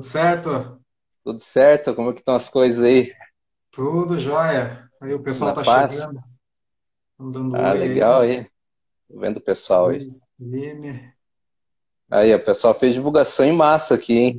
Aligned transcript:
Tudo 0.00 0.04
certo? 0.06 0.80
Tudo 1.24 1.40
certo? 1.40 1.94
Como 1.94 2.10
é 2.10 2.12
que 2.12 2.18
estão 2.20 2.34
as 2.34 2.50
coisas 2.50 2.82
aí? 2.84 3.10
Tudo 3.72 4.18
jóia. 4.18 4.88
Aí 5.00 5.12
o 5.14 5.22
pessoal 5.22 5.52
Na 5.52 5.54
tá 5.54 5.64
paz? 5.64 5.96
chegando, 5.98 6.22
Ah, 7.52 7.72
legal 7.72 8.22
aí. 8.22 8.40
aí. 8.40 8.44
Tô 9.08 9.20
vendo 9.20 9.38
o 9.38 9.42
pessoal 9.42 9.88
aí. 9.90 10.06
Aí, 12.10 12.34
o 12.34 12.44
pessoal 12.44 12.74
fez 12.74 12.94
divulgação 12.94 13.44
em 13.46 13.52
massa 13.52 13.94
aqui, 13.94 14.12
hein? 14.14 14.38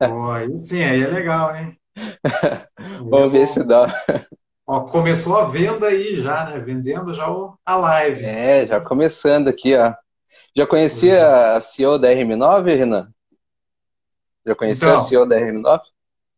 Pô, 0.00 0.30
aí 0.32 0.56
sim, 0.56 0.82
aí 0.82 1.02
é 1.02 1.06
legal, 1.08 1.54
hein? 1.56 1.78
Aí 2.78 2.96
é 3.10 3.10
Vamos 3.10 3.32
ver 3.32 3.46
se 3.48 3.64
dá. 3.64 4.04
Ó, 4.66 4.86
começou 4.86 5.36
a 5.36 5.46
venda 5.48 5.88
aí 5.88 6.14
já, 6.22 6.44
né? 6.50 6.58
Vendendo 6.60 7.12
já 7.14 7.28
o- 7.30 7.58
a 7.64 7.76
live. 7.76 8.38
É, 8.40 8.66
já 8.66 8.80
começando 8.80 9.48
aqui, 9.48 9.74
ó. 9.76 9.94
Já 10.56 10.66
conhecia 10.66 11.56
a 11.56 11.62
CEO 11.62 11.98
da 11.98 12.10
RM9, 12.10 12.74
Renan? 12.74 13.12
Já 14.48 14.56
conheceu 14.56 14.92
a 14.92 14.96
Então, 14.96 14.98
CEO 14.98 15.26
da 15.26 15.36
RM9? 15.38 15.82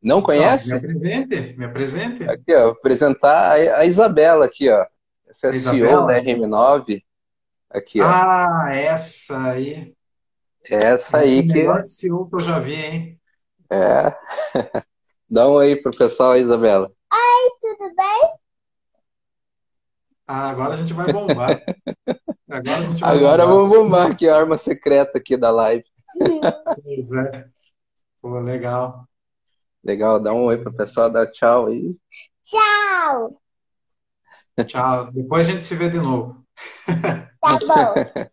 Não 0.02 0.20
não, 0.28 0.56
me 0.58 0.58
conhece? 0.58 0.74
apresente, 0.74 1.56
me 1.56 1.64
apresente. 1.66 2.24
Aqui, 2.26 2.54
ó, 2.54 2.62
vou 2.64 2.72
apresentar 2.72 3.52
a, 3.52 3.78
a 3.80 3.84
Isabela 3.86 4.44
aqui, 4.46 4.68
ó. 4.70 4.86
Essa 5.28 5.48
é 5.48 5.50
a 5.50 5.54
CEO 5.54 6.02
da 6.04 6.18
Isabela? 6.18 6.18
RM9. 6.18 7.02
Aqui, 7.70 8.02
ó. 8.02 8.08
Ah, 8.08 8.70
essa 8.74 9.38
aí. 9.52 9.94
É 10.70 10.76
essa 10.94 11.18
Essa 11.18 11.18
é 11.18 11.36
a 11.36 11.42
aí 11.42 11.46
que 11.46 11.52
melhor 11.54 11.82
CEO 11.82 12.28
que 12.28 12.36
eu 12.36 12.40
já 12.40 12.58
vi, 12.58 12.74
hein? 12.74 13.20
é. 13.70 14.14
Dá 15.30 15.48
um 15.48 15.58
aí 15.58 15.76
pro 15.76 15.92
pessoal, 15.96 16.36
Isabela. 16.36 16.90
Tudo 17.60 17.94
bem? 17.96 18.40
Ah, 20.26 20.50
agora 20.50 20.74
a 20.74 20.76
gente 20.76 20.92
vai 20.92 21.08
bombar. 21.08 21.62
Agora 22.48 22.82
a 22.82 22.90
gente 22.90 23.04
vai 23.04 23.16
Agora 23.16 23.46
bombar. 23.46 23.46
vamos 23.46 23.68
bombar 23.68 24.10
aqui 24.10 24.28
a 24.28 24.36
arma 24.36 24.56
secreta 24.56 25.18
aqui 25.18 25.36
da 25.36 25.50
live. 25.50 25.84
Pois 26.82 27.12
é. 27.12 27.50
Pô, 28.20 28.38
legal. 28.38 29.08
Legal, 29.82 30.20
dá 30.20 30.32
um 30.32 30.44
oi 30.44 30.58
pro 30.58 30.72
pessoal, 30.72 31.10
dá 31.10 31.26
tchau 31.30 31.66
aí. 31.66 31.96
Tchau. 32.42 33.40
Tchau. 34.66 35.10
Depois 35.10 35.48
a 35.48 35.52
gente 35.52 35.64
se 35.64 35.74
vê 35.74 35.88
de 35.88 35.98
novo. 35.98 36.44
Tá 37.40 37.58
bom. 37.58 38.30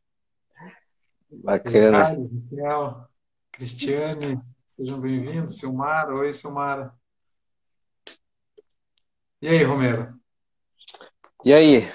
Bacana. 1.44 2.16
Michel, 2.18 3.08
Cristiane, 3.52 4.42
sejam 4.66 5.00
bem-vindos. 5.00 5.58
Silmara, 5.58 6.14
oi, 6.14 6.34
Silmara. 6.34 6.94
E 9.42 9.48
aí, 9.48 9.64
Romero? 9.64 10.20
E 11.46 11.54
aí, 11.54 11.90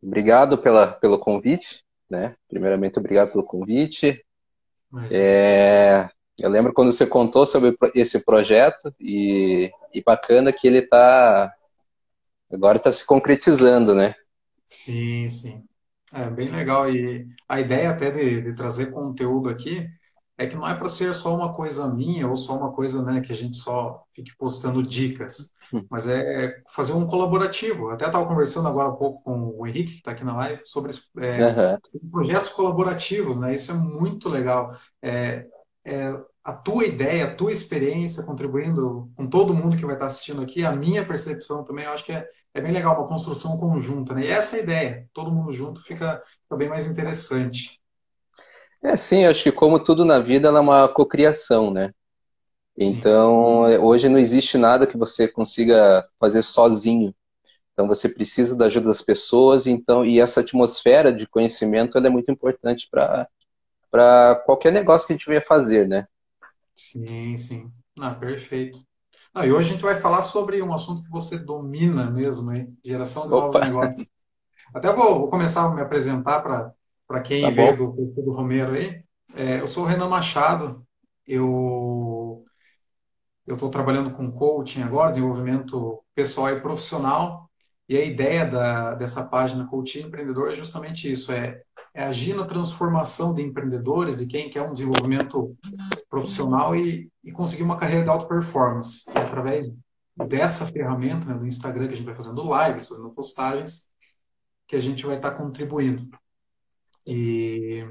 obrigado 0.00 0.58
pela, 0.58 0.92
pelo 0.92 1.18
convite, 1.18 1.84
né? 2.08 2.36
Primeiramente, 2.46 3.00
obrigado 3.00 3.32
pelo 3.32 3.42
convite. 3.42 4.24
Aí. 4.92 5.10
É, 5.10 6.08
eu 6.38 6.50
lembro 6.50 6.72
quando 6.72 6.92
você 6.92 7.06
contou 7.06 7.46
sobre 7.46 7.76
esse 7.94 8.24
projeto 8.24 8.94
e, 9.00 9.70
e 9.92 10.02
bacana 10.02 10.52
que 10.52 10.66
ele 10.66 10.82
tá 10.82 11.52
agora 12.52 12.78
está 12.78 12.92
se 12.92 13.06
concretizando, 13.06 13.94
né? 13.94 14.14
Sim, 14.64 15.28
sim. 15.28 15.68
É 16.12 16.28
bem 16.30 16.50
legal. 16.50 16.90
E 16.90 17.26
a 17.48 17.60
ideia 17.60 17.90
até 17.90 18.10
de, 18.10 18.42
de 18.42 18.54
trazer 18.54 18.90
conteúdo 18.92 19.48
aqui 19.48 19.88
é 20.38 20.46
que 20.46 20.56
não 20.56 20.66
é 20.66 20.74
para 20.74 20.88
ser 20.88 21.12
só 21.14 21.34
uma 21.34 21.52
coisa 21.52 21.92
minha 21.92 22.28
ou 22.28 22.36
só 22.36 22.56
uma 22.56 22.72
coisa, 22.72 23.02
né, 23.02 23.20
que 23.20 23.32
a 23.32 23.36
gente 23.36 23.58
só 23.58 24.04
fique 24.14 24.30
postando 24.38 24.82
dicas, 24.82 25.50
mas 25.90 26.08
é 26.08 26.62
fazer 26.74 26.92
um 26.92 27.06
colaborativo. 27.06 27.90
Até 27.90 28.06
estava 28.06 28.26
conversando 28.26 28.68
agora 28.68 28.88
há 28.88 28.92
pouco 28.92 29.22
com 29.22 29.54
o 29.58 29.66
Henrique, 29.66 29.92
que 29.92 29.98
está 29.98 30.12
aqui 30.12 30.24
na 30.24 30.36
live, 30.36 30.62
sobre, 30.64 30.92
é, 31.18 31.42
Aham. 31.42 31.78
sobre 31.84 32.08
projetos 32.08 32.50
colaborativos, 32.50 33.36
né? 33.38 33.52
Isso 33.54 33.72
é 33.72 33.74
muito 33.74 34.28
legal. 34.28 34.74
É, 35.02 35.44
é 35.84 36.14
a 36.44 36.52
tua 36.52 36.86
ideia, 36.86 37.26
a 37.26 37.34
tua 37.34 37.52
experiência 37.52 38.22
contribuindo 38.22 39.10
com 39.16 39.26
todo 39.26 39.52
mundo 39.52 39.76
que 39.76 39.84
vai 39.84 39.94
estar 39.96 40.06
assistindo 40.06 40.40
aqui, 40.40 40.64
a 40.64 40.72
minha 40.72 41.06
percepção 41.06 41.64
também, 41.64 41.84
eu 41.84 41.92
acho 41.92 42.04
que 42.04 42.12
é 42.12 42.26
é 42.54 42.60
bem 42.60 42.72
legal, 42.72 42.96
uma 42.96 43.08
construção 43.08 43.58
conjunta, 43.58 44.14
né? 44.14 44.24
E 44.24 44.26
essa 44.26 44.56
é 44.56 44.60
a 44.60 44.62
ideia, 44.62 45.08
todo 45.12 45.30
mundo 45.30 45.52
junto 45.52 45.82
fica, 45.82 46.22
fica 46.42 46.56
bem 46.56 46.68
mais 46.68 46.86
interessante. 46.86 47.77
É 48.82 48.96
sim, 48.96 49.24
acho 49.24 49.42
que 49.42 49.52
como 49.52 49.82
tudo 49.82 50.04
na 50.04 50.18
vida, 50.20 50.48
ela 50.48 50.58
é 50.58 50.62
uma 50.62 50.88
cocriação, 50.88 51.70
né? 51.72 51.92
Sim, 52.80 53.12
Então, 53.16 53.62
hoje 53.84 54.08
não 54.08 54.18
existe 54.18 54.58
nada 54.58 54.86
que 54.86 54.96
você 54.98 55.28
consiga 55.28 56.06
fazer 56.20 56.42
sozinho. 56.42 57.14
Então, 57.72 57.88
você 57.88 58.08
precisa 58.08 58.56
da 58.56 58.66
ajuda 58.66 58.88
das 58.88 59.02
pessoas, 59.02 59.66
então, 59.66 60.04
e 60.06 60.20
essa 60.20 60.40
atmosfera 60.40 61.12
de 61.12 61.26
conhecimento, 61.28 61.98
é 61.98 62.10
muito 62.10 62.30
importante 62.32 62.88
para 62.90 63.28
para 63.90 64.36
qualquer 64.46 64.72
negócio 64.72 65.06
que 65.06 65.14
a 65.14 65.16
gente 65.16 65.28
venha 65.28 65.42
fazer, 65.42 65.88
né? 65.88 66.06
sim, 66.74 67.36
sim. 67.36 67.72
Ah, 68.00 68.14
perfeito. 68.14 68.84
Ah, 69.34 69.46
e 69.46 69.52
hoje 69.52 69.70
a 69.70 69.72
gente 69.74 69.82
vai 69.84 70.00
falar 70.00 70.22
sobre 70.22 70.62
um 70.62 70.72
assunto 70.72 71.02
que 71.04 71.10
você 71.10 71.38
domina 71.38 72.10
mesmo, 72.10 72.52
hein? 72.52 72.76
Geração 72.84 73.28
de 73.28 73.34
novos 73.34 73.60
Opa, 73.60 73.60
negócios. 73.60 74.10
Até 74.74 74.92
vou, 74.94 75.20
vou 75.20 75.30
começar 75.30 75.64
a 75.66 75.74
me 75.74 75.82
apresentar 75.82 76.42
para 76.42 76.74
para 77.08 77.18
tá 77.18 77.24
quem 77.24 77.52
veio 77.52 77.76
bom. 77.76 77.90
do 77.96 78.22
do 78.22 78.32
Romero 78.32 78.74
aí. 78.74 79.02
É, 79.34 79.60
eu 79.60 79.66
sou 79.66 79.84
o 79.84 79.86
Renan 79.86 80.08
Machado, 80.08 80.86
eu 81.26 82.44
eu 83.46 83.54
estou 83.54 83.70
trabalhando 83.70 84.10
com 84.10 84.30
coaching 84.30 84.82
agora, 84.82 85.10
desenvolvimento 85.10 86.04
pessoal 86.14 86.50
e 86.50 86.60
profissional, 86.60 87.48
e 87.88 87.96
a 87.96 88.04
ideia 88.04 88.44
da, 88.44 88.94
dessa 88.94 89.24
página 89.24 89.66
Coaching 89.66 90.02
Empreendedor 90.02 90.52
é 90.52 90.54
justamente 90.54 91.10
isso, 91.10 91.32
é, 91.32 91.62
é 91.94 92.04
agir 92.04 92.34
na 92.34 92.44
transformação 92.44 93.32
de 93.32 93.40
empreendedores, 93.40 94.18
de 94.18 94.26
quem 94.26 94.50
quer 94.50 94.60
um 94.60 94.74
desenvolvimento 94.74 95.56
profissional 96.10 96.76
e, 96.76 97.10
e 97.24 97.32
conseguir 97.32 97.62
uma 97.62 97.78
carreira 97.78 98.04
de 98.04 98.10
alta 98.10 98.26
performance. 98.26 99.04
E 99.08 99.18
através 99.18 99.66
dessa 100.26 100.66
ferramenta, 100.66 101.24
né, 101.24 101.34
do 101.34 101.46
Instagram, 101.46 101.86
que 101.86 101.94
a 101.94 101.96
gente 101.96 102.06
vai 102.06 102.14
fazendo 102.14 102.42
lives, 102.42 102.88
fazendo 102.88 103.10
postagens, 103.10 103.86
que 104.66 104.76
a 104.76 104.80
gente 104.80 105.06
vai 105.06 105.16
estar 105.16 105.30
contribuindo. 105.30 106.06
E, 107.10 107.88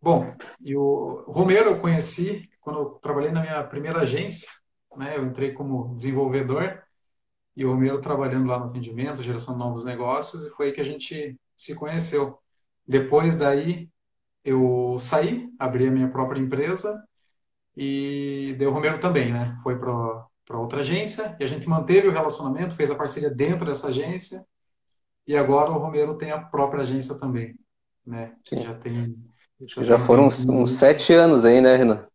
bom, 0.00 0.32
e 0.60 0.76
o 0.76 1.24
Romero 1.26 1.70
eu 1.70 1.80
conheci 1.80 2.48
quando 2.60 2.78
eu 2.78 2.86
trabalhei 3.00 3.32
na 3.32 3.40
minha 3.40 3.64
primeira 3.64 4.02
agência, 4.02 4.48
né? 4.96 5.16
Eu 5.16 5.26
entrei 5.26 5.52
como 5.52 5.96
desenvolvedor 5.96 6.82
e 7.56 7.64
o 7.64 7.70
Romero 7.72 8.00
trabalhando 8.00 8.46
lá 8.46 8.60
no 8.60 8.66
atendimento, 8.66 9.24
geração 9.24 9.54
de 9.54 9.60
novos 9.60 9.84
negócios, 9.84 10.44
e 10.44 10.50
foi 10.50 10.66
aí 10.68 10.72
que 10.72 10.80
a 10.80 10.84
gente 10.84 11.36
se 11.56 11.74
conheceu. 11.74 12.38
Depois 12.86 13.34
daí, 13.34 13.90
eu 14.44 14.96
saí, 15.00 15.50
abri 15.58 15.88
a 15.88 15.90
minha 15.90 16.08
própria 16.08 16.40
empresa 16.40 17.02
e 17.76 18.54
deu 18.58 18.70
o 18.70 18.74
Romero 18.74 19.00
também, 19.00 19.32
né? 19.32 19.58
Foi 19.64 19.78
para 19.78 20.58
outra 20.60 20.80
agência 20.80 21.36
e 21.40 21.44
a 21.44 21.46
gente 21.48 21.68
manteve 21.68 22.08
o 22.08 22.12
relacionamento, 22.12 22.76
fez 22.76 22.90
a 22.90 22.94
parceria 22.94 23.30
dentro 23.30 23.66
dessa 23.66 23.88
agência 23.88 24.46
e 25.26 25.36
agora 25.36 25.72
o 25.72 25.78
Romero 25.78 26.16
tem 26.16 26.30
a 26.30 26.38
própria 26.40 26.82
agência 26.82 27.18
também, 27.18 27.58
né? 28.06 28.36
Sim. 28.48 28.60
já 28.60 28.74
tem 28.78 29.16
já 29.66 29.84
já 29.84 29.98
tem 29.98 30.00
um 30.00 30.06
foram 30.06 30.26
uns, 30.26 30.44
uns 30.48 30.72
sete 30.74 31.12
anos 31.14 31.44
aí, 31.44 31.60
né, 31.60 31.76
Renan? 31.76 32.06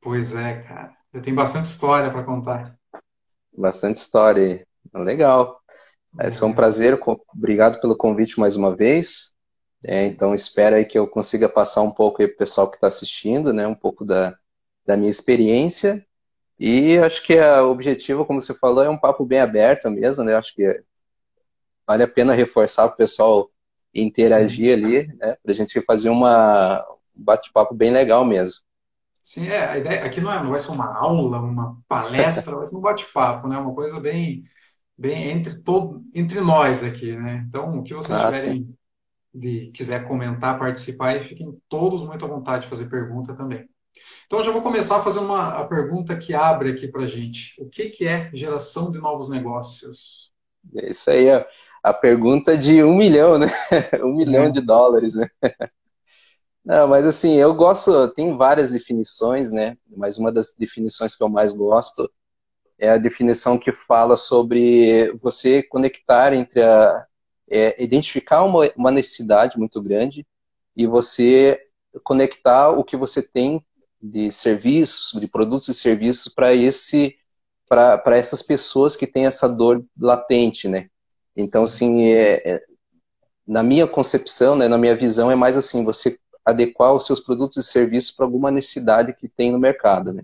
Pois 0.00 0.34
é, 0.34 0.62
cara. 0.62 0.96
Já 1.14 1.20
tem 1.22 1.34
bastante 1.34 1.66
história 1.66 2.10
para 2.10 2.24
contar. 2.24 2.78
Bastante 3.56 3.96
história 3.98 4.42
aí. 4.94 5.02
Legal. 5.04 5.60
Esse 6.20 6.40
foi 6.40 6.48
um 6.48 6.52
É, 6.52 6.54
prazer. 6.54 7.00
Obrigado 7.34 7.80
pelo 7.80 7.96
convite 7.96 8.40
mais 8.40 8.56
uma 8.56 8.74
vez. 8.76 9.34
É, 9.84 10.06
então, 10.06 10.34
espero 10.34 10.76
aí 10.76 10.84
que 10.84 10.98
eu 10.98 11.08
consiga 11.08 11.48
passar 11.48 11.82
um 11.82 11.90
pouco 11.92 12.22
aí 12.22 12.28
pro 12.28 12.38
pessoal 12.38 12.70
que 12.70 12.76
está 12.76 12.88
assistindo, 12.88 13.52
né? 13.52 13.66
Um 13.66 13.74
pouco 13.74 14.04
da, 14.04 14.36
da 14.86 14.96
minha 14.96 15.10
experiência. 15.10 16.04
E 16.58 16.98
acho 16.98 17.24
que 17.26 17.38
a- 17.38 17.64
o 17.64 17.70
objetivo, 17.72 18.26
como 18.26 18.42
você 18.42 18.54
falou, 18.54 18.84
é 18.84 18.90
um 18.90 18.98
papo 18.98 19.24
bem 19.26 19.40
aberto 19.40 19.90
mesmo, 19.90 20.24
né? 20.24 20.36
Acho 20.36 20.54
que 20.54 20.64
vale 21.86 22.02
a 22.02 22.08
pena 22.08 22.34
reforçar 22.34 22.86
para 22.88 22.94
o 22.94 22.96
pessoal 22.96 23.50
sim. 24.22 24.48
interagir 24.48 24.74
ali, 24.74 25.06
né? 25.16 25.36
Para 25.42 25.52
a 25.52 25.54
gente 25.54 25.80
fazer 25.82 26.10
uma, 26.10 26.80
um 27.16 27.24
bate-papo 27.24 27.74
bem 27.74 27.90
legal 27.92 28.24
mesmo. 28.24 28.62
Sim, 29.22 29.46
é, 29.48 29.64
a 29.68 29.78
ideia 29.78 30.04
aqui 30.04 30.20
não 30.20 30.32
é, 30.32 30.42
não 30.42 30.50
vai 30.50 30.58
ser 30.58 30.72
uma 30.72 30.92
aula, 30.96 31.40
uma 31.40 31.80
palestra, 31.86 32.56
vai 32.56 32.66
ser 32.66 32.76
um 32.76 32.80
bate-papo, 32.80 33.46
né? 33.48 33.58
Uma 33.58 33.74
coisa 33.74 34.00
bem, 34.00 34.44
bem 34.98 35.30
entre 35.30 35.58
todo, 35.62 36.04
entre 36.14 36.40
nós 36.40 36.84
aqui, 36.84 37.16
né? 37.16 37.44
Então, 37.48 37.78
o 37.80 37.82
que 37.84 37.94
vocês 37.94 38.20
Ah, 38.20 38.32
sim. 38.32 38.60
tiverem 38.60 38.76
de 39.34 39.70
quiser 39.72 40.06
comentar, 40.08 40.58
participar, 40.58 41.16
e 41.16 41.24
fiquem 41.24 41.60
todos 41.68 42.04
muito 42.04 42.24
à 42.24 42.28
vontade 42.28 42.64
de 42.64 42.70
fazer 42.70 42.88
pergunta 42.90 43.34
também. 43.36 43.68
Então, 44.26 44.40
eu 44.40 44.44
já 44.44 44.52
vou 44.52 44.62
começar 44.62 45.02
fazendo 45.04 45.26
uma 45.26 45.60
a 45.60 45.66
pergunta 45.66 46.16
que 46.18 46.34
abre 46.34 46.72
aqui 46.72 46.88
para 46.88 47.06
gente. 47.06 47.54
O 47.62 47.68
que 47.70 47.90
que 47.90 48.06
é 48.06 48.30
geração 48.34 48.90
de 48.92 48.98
novos 49.00 49.28
negócios? 49.30 50.32
É 50.76 50.90
Isso 50.90 51.10
aí 51.10 51.26
é 51.28 51.46
a 51.82 51.92
pergunta 51.94 52.56
de 52.56 52.82
um 52.84 52.96
milhão, 52.96 53.38
né? 53.38 53.48
Um 54.04 54.16
milhão 54.16 54.50
de 54.50 54.60
É, 54.60 54.62
dólares, 54.62 55.14
né? 55.14 55.28
Não, 56.64 56.86
mas 56.88 57.06
assim, 57.06 57.34
eu 57.36 57.54
gosto, 57.54 58.08
tem 58.12 58.36
várias 58.36 58.70
definições, 58.72 59.50
né? 59.52 59.76
Mas 59.96 60.18
uma 60.18 60.30
das 60.30 60.54
definições 60.54 61.14
que 61.14 61.22
eu 61.22 61.28
mais 61.28 61.52
gosto 61.52 62.10
é 62.78 62.90
a 62.90 62.98
definição 62.98 63.58
que 63.58 63.72
fala 63.72 64.16
sobre 64.16 65.12
você 65.22 65.62
conectar 65.64 66.34
entre 66.34 66.62
a, 66.62 67.06
é, 67.50 67.82
identificar 67.82 68.44
uma, 68.44 68.70
uma 68.76 68.92
necessidade 68.92 69.58
muito 69.58 69.82
grande 69.82 70.26
e 70.76 70.86
você 70.86 71.60
conectar 72.04 72.70
o 72.72 72.84
que 72.84 72.96
você 72.96 73.22
tem 73.22 73.64
de 74.02 74.30
serviços, 74.32 75.20
de 75.20 75.28
produtos 75.28 75.68
e 75.68 75.74
serviços 75.74 76.32
para 76.34 76.54
esse 76.54 77.16
para 77.68 78.18
essas 78.18 78.42
pessoas 78.42 78.96
que 78.96 79.06
têm 79.08 79.26
essa 79.26 79.48
dor 79.48 79.84
latente, 79.98 80.68
né? 80.68 80.89
Então, 81.36 81.64
assim, 81.64 82.04
é, 82.04 82.42
é, 82.44 82.62
na 83.46 83.62
minha 83.62 83.86
concepção, 83.86 84.56
né, 84.56 84.68
na 84.68 84.78
minha 84.78 84.96
visão, 84.96 85.30
é 85.30 85.34
mais 85.34 85.56
assim, 85.56 85.84
você 85.84 86.18
adequar 86.44 86.94
os 86.94 87.06
seus 87.06 87.20
produtos 87.20 87.56
e 87.56 87.62
serviços 87.62 88.10
para 88.10 88.26
alguma 88.26 88.50
necessidade 88.50 89.12
que 89.12 89.28
tem 89.28 89.52
no 89.52 89.58
mercado, 89.58 90.12
né? 90.12 90.22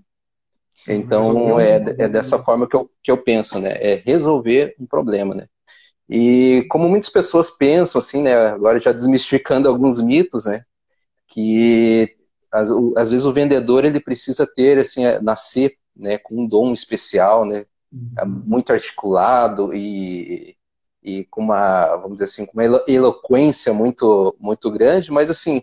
Sim, 0.74 0.94
então, 0.94 1.58
é, 1.58 1.76
é 1.98 2.08
dessa 2.08 2.38
forma 2.38 2.68
que 2.68 2.76
eu, 2.76 2.90
que 3.02 3.10
eu 3.10 3.16
penso, 3.16 3.58
né? 3.58 3.76
É 3.80 3.94
resolver 3.94 4.74
um 4.78 4.86
problema, 4.86 5.34
né? 5.34 5.46
E 6.08 6.66
como 6.70 6.88
muitas 6.88 7.10
pessoas 7.10 7.50
pensam, 7.50 7.98
assim, 7.98 8.22
né? 8.22 8.34
Agora 8.48 8.78
já 8.78 8.92
desmistificando 8.92 9.68
alguns 9.68 10.00
mitos, 10.00 10.44
né? 10.44 10.64
Que 11.28 12.14
às, 12.52 12.70
às 12.96 13.10
vezes 13.10 13.26
o 13.26 13.32
vendedor 13.32 13.84
ele 13.84 14.00
precisa 14.00 14.46
ter, 14.46 14.78
assim, 14.78 15.04
é, 15.04 15.20
nascer 15.20 15.76
né, 15.94 16.18
com 16.18 16.42
um 16.42 16.46
dom 16.46 16.72
especial, 16.72 17.44
né, 17.44 17.64
uhum. 17.92 18.42
muito 18.46 18.72
articulado 18.72 19.74
e, 19.74 20.55
e 21.06 21.24
com 21.26 21.40
uma, 21.40 21.96
vamos 21.96 22.14
dizer 22.14 22.24
assim, 22.24 22.44
com 22.44 22.52
uma 22.54 22.82
eloquência 22.88 23.72
muito, 23.72 24.36
muito 24.40 24.68
grande, 24.72 25.12
mas 25.12 25.30
assim, 25.30 25.62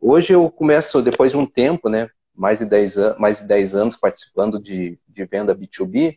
hoje 0.00 0.32
eu 0.32 0.50
começo, 0.50 1.02
depois 1.02 1.32
de 1.32 1.36
um 1.38 1.46
tempo, 1.46 1.90
né, 1.90 2.08
mais 2.34 2.60
de 2.60 2.64
10, 2.64 2.96
an 2.96 3.16
mais 3.18 3.40
de 3.42 3.46
10 3.46 3.74
anos 3.74 3.96
participando 3.96 4.58
de, 4.58 4.98
de 5.06 5.24
venda 5.26 5.54
B2B, 5.54 6.16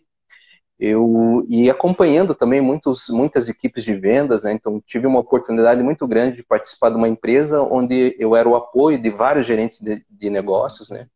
eu 0.80 1.46
e 1.50 1.70
acompanhando 1.70 2.34
também 2.34 2.62
muitos, 2.62 3.10
muitas 3.10 3.50
equipes 3.50 3.84
de 3.84 3.96
vendas, 3.96 4.44
né? 4.44 4.52
Então 4.52 4.82
tive 4.86 5.08
uma 5.08 5.20
oportunidade 5.20 5.82
muito 5.82 6.06
grande 6.06 6.38
de 6.38 6.44
participar 6.44 6.90
de 6.90 6.98
uma 6.98 7.08
empresa 7.08 7.62
onde 7.62 8.16
eu 8.20 8.36
era 8.36 8.48
o 8.48 8.56
apoio 8.56 9.02
de 9.02 9.10
vários 9.10 9.46
gerentes 9.46 9.80
de, 9.80 10.06
de 10.10 10.30
negócios, 10.30 10.90
né? 10.90 11.08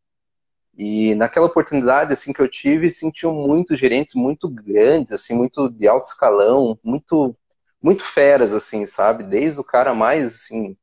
E 0.80 1.14
naquela 1.16 1.48
oportunidade 1.48 2.14
assim 2.14 2.32
que 2.32 2.42
eu 2.42 2.48
tive, 2.48 2.90
sentiam 2.90 3.34
muitos 3.34 3.78
gerentes 3.78 4.14
muito 4.16 4.50
grandes, 4.50 5.12
assim, 5.12 5.36
muito 5.36 5.70
de 5.70 5.90
alto 5.90 6.06
escalão, 6.08 6.80
muito 6.82 7.36
muito 7.82 8.04
feras 8.04 8.56
assim, 8.56 8.86
sabe? 8.86 9.26
Desde 9.26 9.60
o 9.60 9.64
cara 9.64 9.94
mais 9.94 10.36
assim 10.36 10.78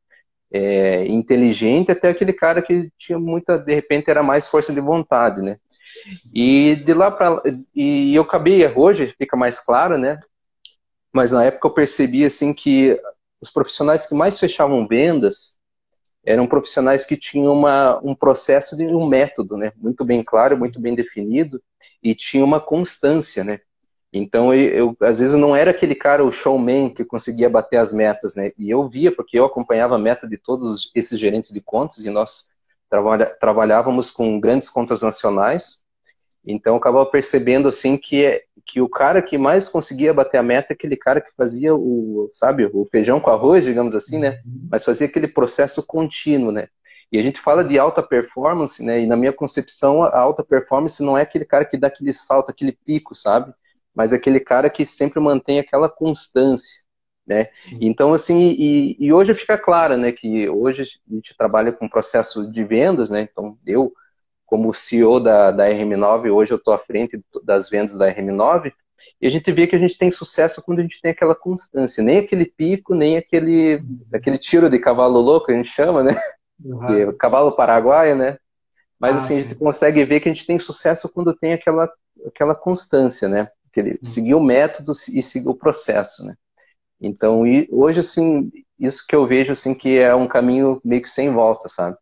é, 0.52 1.06
inteligente 1.06 1.90
até 1.92 2.10
aquele 2.10 2.32
cara 2.34 2.62
que 2.62 2.90
tinha 2.98 3.18
muita, 3.18 3.58
de 3.58 3.74
repente 3.74 4.10
era 4.10 4.22
mais 4.22 4.46
força 4.46 4.72
de 4.72 4.80
vontade, 4.80 5.40
né? 5.42 5.58
E 6.34 6.76
de 6.76 6.92
lá 6.94 7.10
para 7.10 7.42
e 7.74 8.14
eu 8.14 8.22
acabei 8.22 8.66
hoje 8.74 9.14
fica 9.18 9.36
mais 9.36 9.58
claro, 9.58 9.96
né? 9.96 10.20
Mas 11.12 11.32
na 11.32 11.44
época 11.44 11.68
eu 11.68 11.74
percebi 11.74 12.24
assim 12.26 12.52
que 12.52 13.00
os 13.40 13.50
profissionais 13.50 14.06
que 14.06 14.14
mais 14.14 14.38
fechavam 14.38 14.86
vendas 14.86 15.55
eram 16.26 16.46
profissionais 16.46 17.06
que 17.06 17.16
tinham 17.16 17.52
uma, 17.52 17.98
um 18.02 18.14
processo 18.14 18.76
de 18.76 18.84
um 18.84 19.06
método, 19.06 19.56
né, 19.56 19.72
muito 19.76 20.04
bem 20.04 20.22
claro, 20.22 20.58
muito 20.58 20.80
bem 20.80 20.94
definido 20.94 21.62
e 22.02 22.14
tinha 22.14 22.44
uma 22.44 22.60
constância, 22.60 23.44
né. 23.44 23.60
Então 24.12 24.52
eu, 24.52 24.70
eu, 24.70 24.96
às 25.00 25.18
vezes 25.18 25.36
não 25.36 25.54
era 25.54 25.70
aquele 25.70 25.94
cara 25.94 26.24
o 26.24 26.32
showman 26.32 26.90
que 26.90 27.04
conseguia 27.04 27.48
bater 27.48 27.76
as 27.76 27.92
metas, 27.92 28.34
né. 28.34 28.52
E 28.58 28.68
eu 28.68 28.88
via 28.88 29.10
porque 29.14 29.38
eu 29.38 29.44
acompanhava 29.44 29.94
a 29.94 29.98
meta 29.98 30.26
de 30.26 30.36
todos 30.36 30.90
esses 30.94 31.18
gerentes 31.18 31.52
de 31.52 31.60
contas 31.60 31.98
e 31.98 32.10
nós 32.10 32.54
trabalha, 32.90 33.26
trabalhávamos 33.40 34.10
com 34.10 34.40
grandes 34.40 34.68
contas 34.68 35.02
nacionais 35.02 35.86
então 36.46 36.74
eu 36.74 36.76
acabava 36.78 37.04
percebendo 37.06 37.68
assim 37.68 37.96
que 37.96 38.42
que 38.66 38.80
o 38.80 38.88
cara 38.88 39.22
que 39.22 39.38
mais 39.38 39.68
conseguia 39.68 40.12
bater 40.12 40.38
a 40.38 40.42
meta 40.42 40.72
é 40.72 40.74
aquele 40.74 40.96
cara 40.96 41.20
que 41.20 41.32
fazia 41.34 41.74
o, 41.74 42.28
sabe, 42.32 42.66
o 42.66 42.84
feijão 42.90 43.20
com 43.20 43.30
arroz, 43.30 43.64
digamos 43.64 43.94
assim, 43.94 44.18
né? 44.18 44.40
Uhum. 44.44 44.68
Mas 44.70 44.84
fazia 44.84 45.06
aquele 45.06 45.28
processo 45.28 45.86
contínuo, 45.86 46.50
né? 46.50 46.68
E 47.12 47.18
a 47.18 47.22
gente 47.22 47.40
fala 47.40 47.62
de 47.62 47.78
alta 47.78 48.02
performance, 48.02 48.82
né? 48.82 49.00
E 49.00 49.06
na 49.06 49.16
minha 49.16 49.32
concepção, 49.32 50.02
a 50.02 50.18
alta 50.18 50.42
performance 50.42 51.00
não 51.00 51.16
é 51.16 51.22
aquele 51.22 51.44
cara 51.44 51.64
que 51.64 51.78
dá 51.78 51.86
aquele 51.86 52.12
salto, 52.12 52.50
aquele 52.50 52.72
pico, 52.72 53.14
sabe? 53.14 53.54
Mas 53.94 54.12
é 54.12 54.16
aquele 54.16 54.40
cara 54.40 54.68
que 54.68 54.84
sempre 54.84 55.20
mantém 55.20 55.60
aquela 55.60 55.88
constância, 55.88 56.82
né? 57.24 57.48
Sim. 57.52 57.78
Então, 57.80 58.12
assim, 58.12 58.56
e, 58.58 58.96
e 58.98 59.12
hoje 59.12 59.32
fica 59.32 59.56
claro, 59.56 59.96
né? 59.96 60.10
Que 60.10 60.48
hoje 60.48 60.82
a 60.82 61.14
gente 61.14 61.36
trabalha 61.36 61.70
com 61.72 61.88
processo 61.88 62.50
de 62.50 62.64
vendas, 62.64 63.10
né? 63.10 63.20
Então, 63.20 63.56
eu 63.64 63.92
como 64.46 64.72
CEO 64.72 65.20
da, 65.20 65.50
da 65.50 65.68
RM9, 65.68 66.32
hoje 66.32 66.52
eu 66.52 66.56
estou 66.56 66.72
à 66.72 66.78
frente 66.78 67.20
das 67.44 67.68
vendas 67.68 67.98
da 67.98 68.12
RM9, 68.12 68.72
e 69.20 69.26
a 69.26 69.30
gente 69.30 69.52
vê 69.52 69.66
que 69.66 69.76
a 69.76 69.78
gente 69.78 69.98
tem 69.98 70.10
sucesso 70.10 70.62
quando 70.62 70.78
a 70.78 70.82
gente 70.82 71.00
tem 71.00 71.10
aquela 71.10 71.34
constância, 71.34 72.02
nem 72.02 72.18
aquele 72.18 72.46
pico, 72.46 72.94
nem 72.94 73.16
aquele, 73.16 73.82
aquele 74.12 74.38
tiro 74.38 74.70
de 74.70 74.78
cavalo 74.78 75.20
louco, 75.20 75.50
a 75.50 75.54
gente 75.54 75.68
chama, 75.68 76.02
né? 76.02 76.18
Uhum. 76.58 77.14
cavalo 77.18 77.52
paraguaio, 77.52 78.16
né? 78.16 78.38
Mas 78.98 79.14
ah, 79.14 79.18
assim, 79.18 79.34
sim. 79.34 79.40
a 79.40 79.42
gente 79.42 79.54
consegue 79.56 80.04
ver 80.04 80.20
que 80.20 80.28
a 80.28 80.32
gente 80.32 80.46
tem 80.46 80.58
sucesso 80.58 81.12
quando 81.12 81.36
tem 81.36 81.52
aquela, 81.52 81.90
aquela 82.26 82.54
constância, 82.54 83.28
né? 83.28 83.48
Aquele, 83.70 83.90
seguir 84.02 84.34
o 84.34 84.40
método 84.40 84.92
e 85.12 85.22
seguir 85.22 85.48
o 85.48 85.54
processo, 85.54 86.24
né? 86.24 86.34
Então, 86.98 87.46
e 87.46 87.68
hoje, 87.70 88.00
assim, 88.00 88.50
isso 88.78 89.04
que 89.06 89.14
eu 89.14 89.26
vejo, 89.26 89.52
assim, 89.52 89.74
que 89.74 89.98
é 89.98 90.14
um 90.14 90.26
caminho 90.26 90.80
meio 90.82 91.02
que 91.02 91.10
sem 91.10 91.30
volta, 91.30 91.68
sabe? 91.68 91.96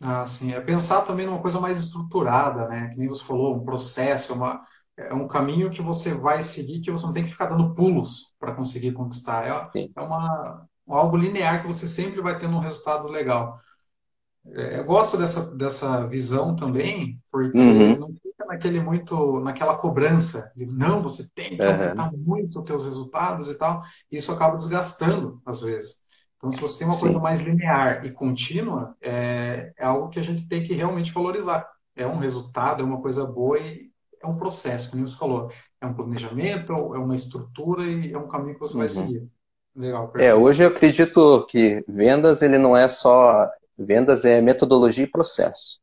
Ah, 0.00 0.24
sim. 0.24 0.52
É 0.52 0.60
pensar 0.60 1.02
também 1.02 1.26
numa 1.26 1.40
coisa 1.40 1.60
mais 1.60 1.78
estruturada, 1.78 2.68
né? 2.68 2.88
Que 2.90 2.98
nem 2.98 3.08
você 3.08 3.24
falou, 3.24 3.56
um 3.56 3.64
processo, 3.64 4.34
uma, 4.34 4.62
é 4.96 5.12
um 5.12 5.26
caminho 5.26 5.70
que 5.70 5.82
você 5.82 6.14
vai 6.14 6.42
seguir, 6.42 6.80
que 6.80 6.90
você 6.90 7.04
não 7.06 7.12
tem 7.12 7.24
que 7.24 7.30
ficar 7.30 7.46
dando 7.46 7.74
pulos 7.74 8.32
para 8.38 8.54
conseguir 8.54 8.92
conquistar. 8.92 9.46
É, 9.46 9.88
é 9.96 10.00
uma, 10.00 10.66
algo 10.86 11.16
linear 11.16 11.60
que 11.60 11.66
você 11.66 11.86
sempre 11.86 12.20
vai 12.20 12.38
tendo 12.38 12.56
um 12.56 12.60
resultado 12.60 13.08
legal. 13.08 13.60
É, 14.46 14.78
eu 14.78 14.84
gosto 14.84 15.16
dessa, 15.16 15.54
dessa 15.54 16.06
visão 16.06 16.56
também, 16.56 17.20
porque 17.30 17.58
uhum. 17.58 17.98
não 17.98 18.08
fica 18.08 18.44
naquele 18.46 18.80
muito, 18.80 19.40
naquela 19.40 19.76
cobrança. 19.76 20.50
De, 20.56 20.64
não, 20.64 21.02
você 21.02 21.28
tem 21.34 21.56
que 21.56 21.62
aumentar 21.62 22.10
muito 22.12 22.60
os 22.60 22.64
teus 22.64 22.84
resultados 22.84 23.48
e 23.48 23.54
tal. 23.54 23.82
Isso 24.10 24.32
acaba 24.32 24.56
desgastando, 24.56 25.40
às 25.44 25.62
vezes. 25.62 25.98
Então, 26.38 26.52
se 26.52 26.60
você 26.60 26.78
tem 26.78 26.86
uma 26.86 26.94
Sim. 26.94 27.00
coisa 27.00 27.18
mais 27.18 27.40
linear 27.40 28.06
e 28.06 28.12
contínua, 28.12 28.96
é, 29.02 29.72
é 29.76 29.84
algo 29.84 30.08
que 30.08 30.20
a 30.20 30.22
gente 30.22 30.46
tem 30.46 30.62
que 30.62 30.72
realmente 30.72 31.12
valorizar. 31.12 31.68
É 31.96 32.06
um 32.06 32.18
resultado, 32.18 32.80
é 32.80 32.86
uma 32.86 33.02
coisa 33.02 33.26
boa 33.26 33.58
e 33.58 33.90
é 34.22 34.26
um 34.26 34.36
processo, 34.36 34.90
como 34.90 35.06
você 35.06 35.16
falou. 35.16 35.50
É 35.80 35.86
um 35.86 35.94
planejamento, 35.94 36.72
é 36.72 36.98
uma 36.98 37.16
estrutura 37.16 37.84
e 37.84 38.12
é 38.12 38.18
um 38.18 38.28
caminho 38.28 38.54
que 38.54 38.60
você 38.60 38.74
uhum. 38.74 38.80
vai 38.80 38.88
seguir. 38.88 39.28
Legal. 39.74 40.12
É, 40.16 40.34
hoje 40.34 40.62
eu 40.62 40.68
acredito 40.68 41.46
que 41.46 41.84
vendas 41.88 42.42
ele 42.42 42.58
não 42.58 42.76
é 42.76 42.88
só 42.88 43.48
vendas 43.76 44.24
é 44.24 44.40
metodologia 44.40 45.04
e 45.04 45.10
processo. 45.10 45.80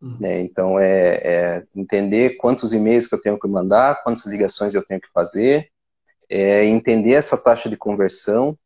Uhum. 0.00 0.16
Né? 0.20 0.40
Então 0.40 0.78
é, 0.78 1.16
é, 1.16 1.62
entender 1.74 2.36
quantos 2.36 2.72
e-mails 2.72 3.06
que 3.06 3.14
eu 3.14 3.20
tenho 3.20 3.38
que 3.38 3.48
mandar, 3.48 4.02
quantas 4.02 4.24
ligações 4.26 4.74
eu 4.74 4.84
tenho 4.84 5.00
que 5.00 5.10
fazer, 5.12 5.68
é 6.28 6.64
entender 6.64 7.12
essa 7.12 7.36
taxa 7.36 7.68
de 7.68 7.76
conversão, 7.76 8.58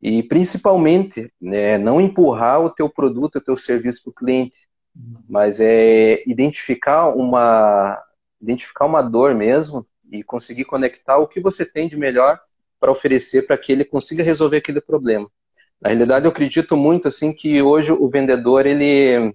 e 0.00 0.22
principalmente, 0.22 1.32
né, 1.40 1.76
não 1.76 2.00
empurrar 2.00 2.60
o 2.60 2.70
teu 2.70 2.88
produto, 2.88 3.36
o 3.36 3.40
teu 3.40 3.56
serviço 3.56 4.04
para 4.04 4.10
o 4.10 4.14
cliente, 4.14 4.68
uhum. 4.94 5.22
mas 5.28 5.60
é 5.60 6.22
identificar 6.26 7.08
uma, 7.08 8.00
identificar 8.40 8.86
uma 8.86 9.02
dor 9.02 9.34
mesmo 9.34 9.86
e 10.10 10.22
conseguir 10.22 10.64
conectar 10.64 11.18
o 11.18 11.26
que 11.26 11.40
você 11.40 11.66
tem 11.66 11.88
de 11.88 11.96
melhor 11.96 12.40
para 12.78 12.92
oferecer 12.92 13.46
para 13.46 13.58
que 13.58 13.72
ele 13.72 13.84
consiga 13.84 14.22
resolver 14.22 14.58
aquele 14.58 14.80
problema. 14.80 15.28
Na 15.80 15.90
realidade, 15.90 16.26
eu 16.26 16.30
acredito 16.30 16.76
muito 16.76 17.08
assim 17.08 17.32
que 17.32 17.60
hoje 17.62 17.92
o 17.92 18.08
vendedor 18.08 18.66
ele, 18.66 19.34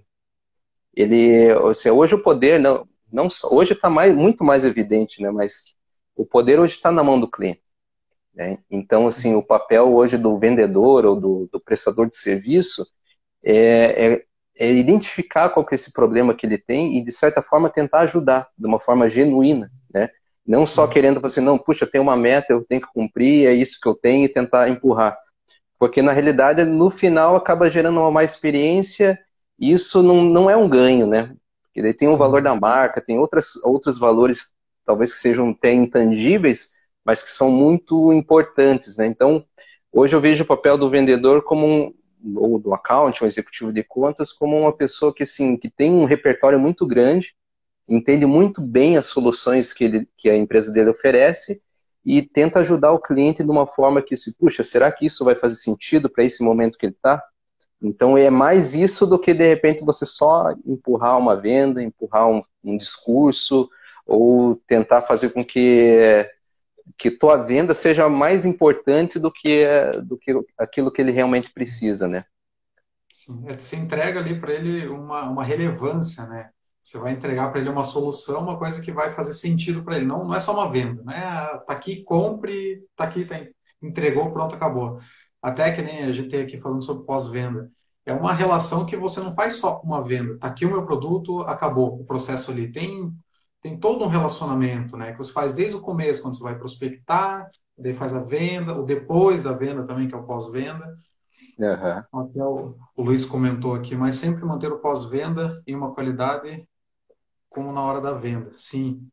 ele, 0.94 1.74
seja, 1.74 1.92
hoje 1.92 2.14
o 2.14 2.22
poder 2.22 2.58
não, 2.58 2.86
não 3.12 3.28
hoje 3.50 3.72
está 3.72 3.88
mais, 3.88 4.14
muito 4.14 4.44
mais 4.44 4.64
evidente, 4.64 5.22
né? 5.22 5.30
Mas 5.30 5.74
o 6.16 6.24
poder 6.24 6.58
hoje 6.60 6.74
está 6.74 6.90
na 6.90 7.02
mão 7.02 7.18
do 7.18 7.30
cliente. 7.30 7.63
Né? 8.34 8.58
Então, 8.70 9.06
assim, 9.06 9.34
o 9.34 9.42
papel 9.42 9.94
hoje 9.94 10.18
do 10.18 10.38
vendedor 10.38 11.06
ou 11.06 11.20
do, 11.20 11.48
do 11.52 11.60
prestador 11.60 12.06
de 12.06 12.16
serviço 12.16 12.84
é, 13.42 14.14
é, 14.14 14.24
é, 14.58 14.72
identificar 14.72 15.50
qual 15.50 15.64
que 15.64 15.74
é 15.74 15.76
esse 15.76 15.92
problema 15.92 16.34
que 16.34 16.46
ele 16.46 16.58
tem 16.58 16.96
e, 16.96 17.04
de 17.04 17.12
certa 17.12 17.40
forma, 17.40 17.70
tentar 17.70 18.00
ajudar 18.00 18.48
de 18.58 18.66
uma 18.66 18.80
forma 18.80 19.08
genuína, 19.08 19.70
né? 19.92 20.10
Não 20.46 20.64
só 20.66 20.86
querendo 20.86 21.20
você, 21.20 21.40
assim, 21.40 21.46
não, 21.46 21.56
puxa, 21.56 21.86
tem 21.86 22.00
uma 22.00 22.16
meta, 22.16 22.52
eu 22.52 22.62
tenho 22.64 22.82
que 22.82 22.92
cumprir, 22.92 23.46
é 23.46 23.54
isso 23.54 23.78
que 23.80 23.88
eu 23.88 23.94
tenho 23.94 24.24
e 24.24 24.28
tentar 24.28 24.68
empurrar. 24.68 25.16
Porque, 25.78 26.02
na 26.02 26.12
realidade, 26.12 26.64
no 26.64 26.90
final, 26.90 27.36
acaba 27.36 27.70
gerando 27.70 28.00
uma 28.00 28.10
má 28.10 28.24
experiência 28.24 29.18
e 29.58 29.72
isso 29.72 30.02
não, 30.02 30.22
não 30.22 30.50
é 30.50 30.56
um 30.56 30.68
ganho, 30.68 31.06
né? 31.06 31.34
Porque 31.64 31.82
daí 31.82 31.94
tem 31.94 32.08
o 32.08 32.16
valor 32.16 32.42
da 32.42 32.54
marca, 32.54 33.00
tem 33.00 33.18
outras, 33.18 33.56
outros 33.64 33.98
valores, 33.98 34.54
talvez 34.84 35.12
que 35.12 35.18
sejam 35.18 35.50
até 35.50 35.72
intangíveis, 35.72 36.74
mas 37.04 37.22
que 37.22 37.30
são 37.30 37.50
muito 37.50 38.12
importantes. 38.12 38.96
Né? 38.96 39.06
Então, 39.06 39.44
hoje 39.92 40.14
eu 40.14 40.20
vejo 40.20 40.44
o 40.44 40.46
papel 40.46 40.78
do 40.78 40.90
vendedor 40.90 41.42
como 41.42 41.66
um, 41.66 41.94
ou 42.36 42.58
do 42.58 42.72
account, 42.72 43.22
um 43.22 43.26
executivo 43.26 43.72
de 43.72 43.82
contas, 43.82 44.32
como 44.32 44.58
uma 44.58 44.72
pessoa 44.72 45.14
que, 45.14 45.22
assim, 45.22 45.56
que 45.56 45.70
tem 45.70 45.92
um 45.92 46.04
repertório 46.04 46.58
muito 46.58 46.86
grande, 46.86 47.34
entende 47.88 48.24
muito 48.24 48.62
bem 48.62 48.96
as 48.96 49.06
soluções 49.06 49.72
que, 49.72 49.84
ele, 49.84 50.08
que 50.16 50.30
a 50.30 50.36
empresa 50.36 50.72
dele 50.72 50.90
oferece 50.90 51.62
e 52.04 52.22
tenta 52.22 52.60
ajudar 52.60 52.92
o 52.92 52.98
cliente 52.98 53.42
de 53.42 53.50
uma 53.50 53.66
forma 53.66 54.02
que 54.02 54.16
se, 54.16 54.36
puxa, 54.38 54.62
será 54.62 54.90
que 54.90 55.06
isso 55.06 55.24
vai 55.24 55.34
fazer 55.34 55.56
sentido 55.56 56.08
para 56.08 56.24
esse 56.24 56.42
momento 56.42 56.78
que 56.78 56.86
ele 56.86 56.94
está? 56.94 57.22
Então 57.80 58.16
é 58.16 58.30
mais 58.30 58.74
isso 58.74 59.06
do 59.06 59.18
que 59.18 59.34
de 59.34 59.46
repente 59.46 59.84
você 59.84 60.06
só 60.06 60.54
empurrar 60.66 61.18
uma 61.18 61.36
venda, 61.36 61.82
empurrar 61.82 62.28
um, 62.28 62.42
um 62.62 62.76
discurso 62.76 63.68
ou 64.06 64.56
tentar 64.66 65.02
fazer 65.02 65.30
com 65.30 65.44
que 65.44 66.26
que 66.98 67.10
tua 67.10 67.36
venda 67.36 67.74
seja 67.74 68.08
mais 68.08 68.46
importante 68.46 69.18
do 69.18 69.30
que 69.32 69.66
do 70.04 70.16
que 70.18 70.32
aquilo 70.58 70.92
que 70.92 71.00
ele 71.02 71.12
realmente 71.12 71.50
precisa, 71.52 72.08
né? 72.08 72.24
Sim, 73.12 73.44
é, 73.48 73.54
você 73.56 73.76
entrega 73.76 74.18
ali 74.20 74.38
para 74.40 74.52
ele 74.52 74.88
uma, 74.88 75.22
uma 75.30 75.44
relevância, 75.44 76.26
né? 76.26 76.50
Você 76.82 76.98
vai 76.98 77.12
entregar 77.12 77.50
para 77.50 77.60
ele 77.60 77.70
uma 77.70 77.84
solução, 77.84 78.42
uma 78.42 78.58
coisa 78.58 78.82
que 78.82 78.92
vai 78.92 79.14
fazer 79.14 79.32
sentido 79.32 79.82
para 79.84 79.96
ele. 79.96 80.06
Não, 80.06 80.24
não 80.24 80.34
é 80.34 80.40
só 80.40 80.52
uma 80.52 80.70
venda, 80.70 81.02
né? 81.04 81.20
Tá 81.66 81.72
aqui, 81.72 82.02
compre, 82.02 82.84
tá 82.96 83.04
aqui, 83.04 83.24
tá, 83.24 83.40
entregou, 83.82 84.32
pronto, 84.32 84.54
acabou. 84.54 85.00
Até 85.40 85.72
que 85.72 85.82
nem 85.82 86.04
a 86.04 86.12
gente 86.12 86.28
tem 86.28 86.42
aqui 86.42 86.58
falando 86.58 86.82
sobre 86.82 87.06
pós-venda. 87.06 87.70
É 88.04 88.12
uma 88.12 88.32
relação 88.34 88.84
que 88.84 88.96
você 88.96 89.20
não 89.20 89.34
faz 89.34 89.56
só 89.56 89.76
com 89.76 89.86
uma 89.86 90.02
venda. 90.02 90.38
Tá 90.38 90.48
aqui 90.48 90.66
o 90.66 90.70
meu 90.70 90.84
produto, 90.84 91.40
acabou 91.42 92.00
o 92.00 92.04
processo 92.04 92.50
ali. 92.50 92.70
Tem 92.70 93.12
tem 93.64 93.78
todo 93.78 94.04
um 94.04 94.08
relacionamento, 94.08 94.94
né? 94.94 95.12
Que 95.12 95.16
você 95.16 95.32
faz 95.32 95.54
desde 95.54 95.74
o 95.74 95.80
começo, 95.80 96.20
quando 96.20 96.36
você 96.36 96.42
vai 96.42 96.54
prospectar, 96.54 97.50
daí 97.78 97.94
faz 97.94 98.14
a 98.14 98.20
venda, 98.20 98.78
o 98.78 98.84
depois 98.84 99.42
da 99.42 99.52
venda 99.52 99.82
também, 99.84 100.06
que 100.06 100.14
é 100.14 100.18
o 100.18 100.24
pós-venda. 100.24 100.94
Uhum. 101.58 102.20
Até 102.20 102.44
o, 102.44 102.76
o 102.94 103.02
Luiz 103.02 103.24
comentou 103.24 103.74
aqui, 103.74 103.96
mas 103.96 104.16
sempre 104.16 104.44
manter 104.44 104.70
o 104.70 104.80
pós-venda 104.80 105.62
em 105.66 105.74
uma 105.74 105.94
qualidade 105.94 106.68
como 107.48 107.72
na 107.72 107.80
hora 107.80 108.02
da 108.02 108.12
venda. 108.12 108.50
Sim. 108.54 109.08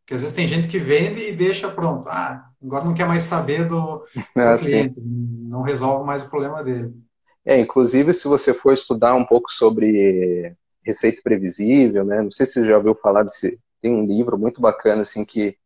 Porque 0.00 0.14
às 0.14 0.22
vezes 0.22 0.34
tem 0.34 0.46
gente 0.48 0.66
que 0.66 0.78
vende 0.78 1.20
e 1.20 1.36
deixa 1.36 1.70
pronto. 1.70 2.08
Ah, 2.08 2.48
agora 2.62 2.86
não 2.86 2.94
quer 2.94 3.06
mais 3.06 3.24
saber 3.24 3.68
do, 3.68 3.98
do 4.34 4.40
ah, 4.40 4.56
cliente, 4.56 4.94
sim. 4.94 5.46
não 5.46 5.60
resolve 5.60 6.06
mais 6.06 6.22
o 6.22 6.30
problema 6.30 6.64
dele. 6.64 6.90
É, 7.44 7.60
inclusive, 7.60 8.14
se 8.14 8.26
você 8.26 8.54
for 8.54 8.72
estudar 8.72 9.14
um 9.14 9.26
pouco 9.26 9.52
sobre 9.52 10.56
receita 10.84 11.20
previsível, 11.22 12.04
né? 12.04 12.22
Não 12.22 12.30
sei 12.30 12.46
se 12.46 12.54
você 12.54 12.66
já 12.66 12.76
ouviu 12.76 12.94
falar 12.94 13.22
desse. 13.22 13.58
Tem 13.80 13.92
um 13.92 14.06
livro 14.06 14.38
muito 14.38 14.60
bacana, 14.60 15.02
assim, 15.02 15.24
que, 15.24 15.56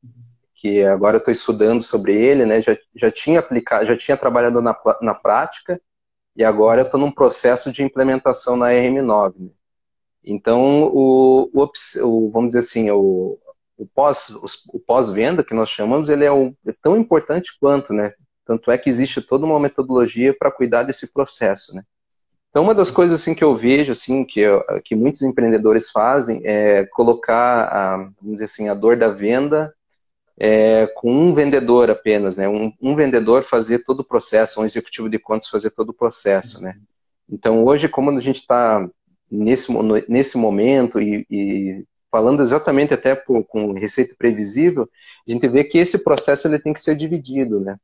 que 0.55 0.83
agora 0.85 1.17
eu 1.17 1.19
estou 1.19 1.33
estudando 1.33 1.83
sobre 1.83 2.15
ele, 2.15 2.47
né? 2.47 2.63
Já, 2.63 2.77
já 2.95 3.11
tinha 3.11 3.41
aplicado, 3.41 3.87
já 3.87 3.97
tinha 3.97 4.17
trabalhado 4.17 4.63
na, 4.63 4.77
na 5.03 5.15
prática, 5.15 5.81
e 6.35 6.45
agora 6.45 6.83
eu 6.83 6.87
estou 6.87 7.01
num 7.01 7.11
processo 7.11 7.73
de 7.73 7.83
implementação 7.83 8.57
na 8.57 8.69
RM9. 8.69 9.35
Né? 9.39 9.51
Então, 10.25 10.85
o, 10.93 11.51
o, 11.53 12.31
vamos 12.31 12.49
dizer 12.49 12.59
assim, 12.61 12.91
o, 12.91 13.39
o 13.77 13.87
pós-venda, 13.87 15.43
pós 15.43 15.49
que 15.49 15.55
nós 15.55 15.71
chamamos, 15.71 16.09
ele 16.09 16.25
é, 16.25 16.29
é 16.29 16.75
tão 16.83 16.97
importante 16.97 17.57
quanto, 17.61 17.93
né? 17.93 18.13
Tanto 18.45 18.71
é 18.71 18.79
que 18.79 18.89
existe 18.89 19.21
toda 19.21 19.45
uma 19.45 19.59
metodologia 19.61 20.35
para 20.37 20.53
cuidar 20.53 20.85
desse 20.85 21.13
processo, 21.13 21.75
né? 21.75 21.83
Então, 22.57 22.65
uma 22.65 22.75
das 22.75 22.91
coisas 22.91 23.21
assim 23.21 23.35
que 23.35 23.45
eu 23.45 23.55
vejo 23.55 23.93
assim 23.93 24.25
que, 24.25 24.43
que 24.83 24.95
muitos 24.95 25.21
empreendedores 25.21 25.91
fazem 25.91 26.41
é 26.43 26.87
colocar, 26.87 27.65
a, 27.65 27.97
vamos 27.99 28.33
dizer 28.33 28.45
assim, 28.45 28.71
a 28.71 28.73
dor 28.73 28.97
da 28.97 29.11
venda 29.11 29.75
é, 30.39 30.87
com 30.87 31.13
um 31.13 31.35
vendedor 31.35 31.91
apenas, 31.91 32.39
né? 32.39 32.49
Um, 32.49 32.73
um, 32.81 32.97
vendedor 32.97 33.45
fazer 33.45 33.81
todo 33.81 34.01
o 34.01 34.05
processo, 34.05 34.59
um 34.59 34.65
executivo 34.65 35.07
de 35.11 35.19
contas 35.19 35.49
fazer 35.49 35.69
todo 35.69 35.91
o 35.91 35.95
processo, 35.95 36.59
né? 36.59 36.79
Então, 37.29 37.63
hoje, 37.63 37.91
como 37.91 38.11
a 38.11 38.21
gente 38.21 38.41
está 38.41 38.89
nesse, 39.31 39.71
nesse 40.09 40.39
momento 40.39 40.99
e, 40.99 41.27
e 41.31 41.85
falando 42.11 42.41
exatamente 42.41 42.95
até 42.95 43.15
por, 43.15 43.45
com 43.45 43.73
receita 43.73 44.15
previsível, 44.17 44.89
a 45.29 45.31
gente 45.31 45.47
vê 45.47 45.63
que 45.63 45.77
esse 45.77 46.03
processo 46.03 46.49
ele 46.49 46.59
tem 46.59 46.73
que 46.73 46.81
ser 46.81 46.97
dividido, 46.97 47.61
né? 47.61 47.77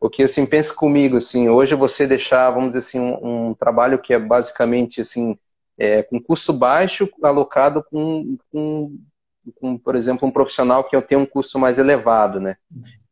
Porque, 0.00 0.22
assim, 0.22 0.46
pense 0.46 0.72
comigo, 0.72 1.16
assim, 1.16 1.48
hoje 1.48 1.74
você 1.74 2.06
deixar, 2.06 2.50
vamos 2.50 2.68
dizer 2.68 2.78
assim, 2.78 3.00
um, 3.00 3.48
um 3.48 3.54
trabalho 3.54 3.98
que 3.98 4.14
é 4.14 4.18
basicamente, 4.18 5.00
assim, 5.00 5.36
é, 5.76 6.02
com 6.02 6.20
custo 6.20 6.52
baixo, 6.52 7.08
alocado 7.22 7.84
com, 7.90 8.36
com, 8.50 8.96
com, 9.56 9.78
por 9.78 9.96
exemplo, 9.96 10.28
um 10.28 10.30
profissional 10.30 10.84
que 10.84 11.00
tem 11.02 11.18
um 11.18 11.26
custo 11.26 11.58
mais 11.58 11.78
elevado, 11.78 12.40
né? 12.40 12.56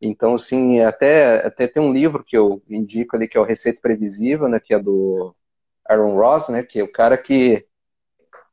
Então, 0.00 0.34
assim, 0.34 0.80
até, 0.80 1.46
até 1.46 1.66
tem 1.66 1.82
um 1.82 1.92
livro 1.92 2.22
que 2.22 2.36
eu 2.36 2.62
indico 2.68 3.16
ali, 3.16 3.26
que 3.28 3.36
é 3.36 3.40
o 3.40 3.44
Receita 3.44 3.80
Previsível, 3.80 4.48
né, 4.48 4.60
que 4.60 4.74
é 4.74 4.78
do 4.78 5.34
Aaron 5.88 6.14
Ross, 6.14 6.48
né, 6.48 6.62
que 6.62 6.80
é 6.80 6.84
o 6.84 6.92
cara 6.92 7.16
que, 7.16 7.66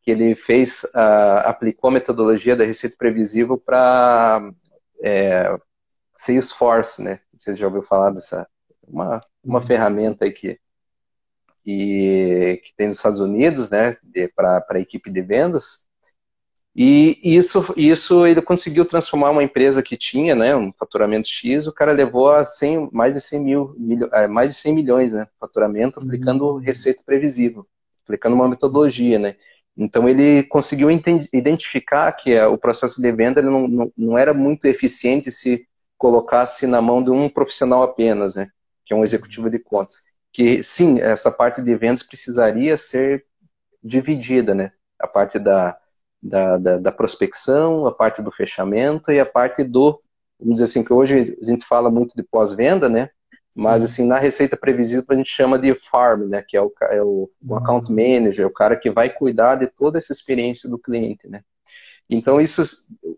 que 0.02 0.12
ele 0.12 0.36
fez, 0.36 0.84
uh, 0.96 1.46
aplicou 1.46 1.90
a 1.90 1.94
metodologia 1.94 2.56
da 2.56 2.64
Receita 2.64 2.96
Previsível 2.98 3.58
para 3.58 4.52
é, 5.04 5.58
Salesforce, 6.16 7.04
né? 7.04 7.20
Você 7.44 7.56
já 7.56 7.68
ouviu 7.68 7.84
falar 7.84 8.12
dessa 8.12 8.48
uma, 8.88 9.22
uma 9.44 9.60
uhum. 9.60 9.66
ferramenta 9.66 10.26
aí 10.26 10.32
que, 10.32 10.60
que, 11.64 12.62
que, 12.64 12.74
tem 12.76 12.88
nos 12.88 12.98
Estados 12.98 13.20
Unidos, 13.20 13.70
né, 13.70 13.98
para 14.36 14.66
a 14.70 14.80
equipe 14.80 15.10
de 15.10 15.22
vendas. 15.22 15.86
E 16.76 17.20
isso, 17.24 17.72
isso 17.78 18.26
ele 18.26 18.42
conseguiu 18.42 18.84
transformar 18.84 19.30
uma 19.30 19.44
empresa 19.44 19.84
que 19.84 19.96
tinha, 19.96 20.34
né, 20.34 20.56
um 20.56 20.72
faturamento 20.74 21.28
X, 21.28 21.68
o 21.68 21.74
cara 21.74 21.92
levou 21.92 22.32
a 22.32 22.44
100, 22.44 22.90
mais 22.92 23.14
de 23.14 23.22
100 23.22 23.40
mil, 23.40 23.76
milho, 23.78 24.10
é, 24.12 24.28
mais 24.28 24.52
de 24.52 24.58
100 24.58 24.74
milhões, 24.74 25.14
né, 25.14 25.28
faturamento, 25.40 26.00
uhum. 26.00 26.06
aplicando 26.06 26.58
receita 26.58 27.04
previsível, 27.06 27.68
aplicando 28.04 28.34
uma 28.34 28.48
metodologia, 28.48 29.20
né. 29.20 29.36
Então 29.78 30.08
ele 30.08 30.44
conseguiu 30.44 30.90
identificar 31.32 32.12
que 32.12 32.40
o 32.44 32.58
processo 32.58 33.02
de 33.02 33.12
venda 33.12 33.40
ele 33.40 33.50
não, 33.50 33.68
não, 33.68 33.94
não 33.98 34.18
era 34.18 34.34
muito 34.34 34.66
eficiente 34.66 35.32
se 35.32 35.68
colocasse 36.04 36.68
na 36.68 36.82
mão 36.82 37.02
de 37.02 37.10
um 37.10 37.30
profissional 37.30 37.82
apenas, 37.82 38.36
né, 38.36 38.50
que 38.86 38.94
é 38.94 38.98
um 38.98 39.06
executivo 39.06 39.50
de 39.50 39.58
contas. 39.58 40.02
Que 40.34 40.62
sim, 40.62 41.00
essa 41.00 41.32
parte 41.32 41.62
de 41.62 41.74
vendas 41.78 42.04
precisaria 42.04 42.76
ser 42.76 43.26
dividida, 43.82 44.54
né, 44.54 44.74
a 45.00 45.08
parte 45.08 45.40
da, 45.40 45.78
da, 46.22 46.58
da, 46.58 46.78
da 46.78 46.92
prospecção, 46.92 47.88
a 47.88 47.92
parte 47.94 48.22
do 48.22 48.34
fechamento 48.34 49.14
e 49.14 49.20
a 49.20 49.26
parte 49.26 49.64
do, 49.64 50.02
vamos 50.38 50.56
dizer 50.56 50.66
assim, 50.66 50.84
que 50.84 50.92
hoje 50.92 51.38
a 51.42 51.46
gente 51.46 51.66
fala 51.66 51.90
muito 51.90 52.18
de 52.18 52.24
pós-venda, 52.24 52.90
né, 52.90 53.10
mas 53.56 53.82
assim, 53.82 54.06
na 54.06 54.20
receita 54.20 54.58
previsível 54.58 55.06
a 55.08 55.16
gente 55.16 55.30
chama 55.30 55.58
de 55.58 55.74
farm, 55.74 56.24
né, 56.24 56.44
que 56.46 56.58
é 56.58 56.62
o, 56.62 56.70
é 56.82 57.02
o, 57.02 57.30
o 57.48 57.56
account 57.56 57.90
uhum. 57.90 57.96
manager, 57.96 58.46
o 58.46 58.54
cara 58.54 58.76
que 58.76 58.90
vai 58.90 59.10
cuidar 59.10 59.56
de 59.56 59.68
toda 59.68 59.98
essa 59.98 60.12
experiência 60.12 60.70
do 60.70 60.78
cliente, 60.78 61.30
né. 61.30 61.44
Então 62.10 62.40
isso 62.40 62.62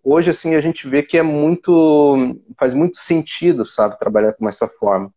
hoje 0.03 0.29
assim 0.29 0.55
a 0.55 0.61
gente 0.61 0.87
vê 0.87 1.01
que 1.01 1.17
é 1.17 1.23
muito 1.23 2.37
faz 2.57 2.73
muito 2.73 2.97
sentido, 2.97 3.65
sabe, 3.65 3.99
trabalhar 3.99 4.33
com 4.33 4.47
essa 4.47 4.67
forma, 4.67 5.11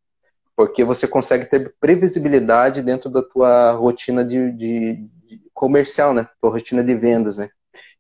porque 0.57 0.83
você 0.83 1.07
consegue 1.07 1.47
ter 1.47 1.75
previsibilidade 1.80 2.83
dentro 2.83 3.11
da 3.11 3.23
tua 3.23 3.73
rotina 3.73 4.25
de, 4.25 4.52
de, 4.52 4.97
de 5.26 5.40
comercial, 5.52 6.14
né, 6.14 6.28
tua 6.40 6.50
rotina 6.50 6.83
de 6.83 6.95
vendas, 6.95 7.37
né. 7.37 7.50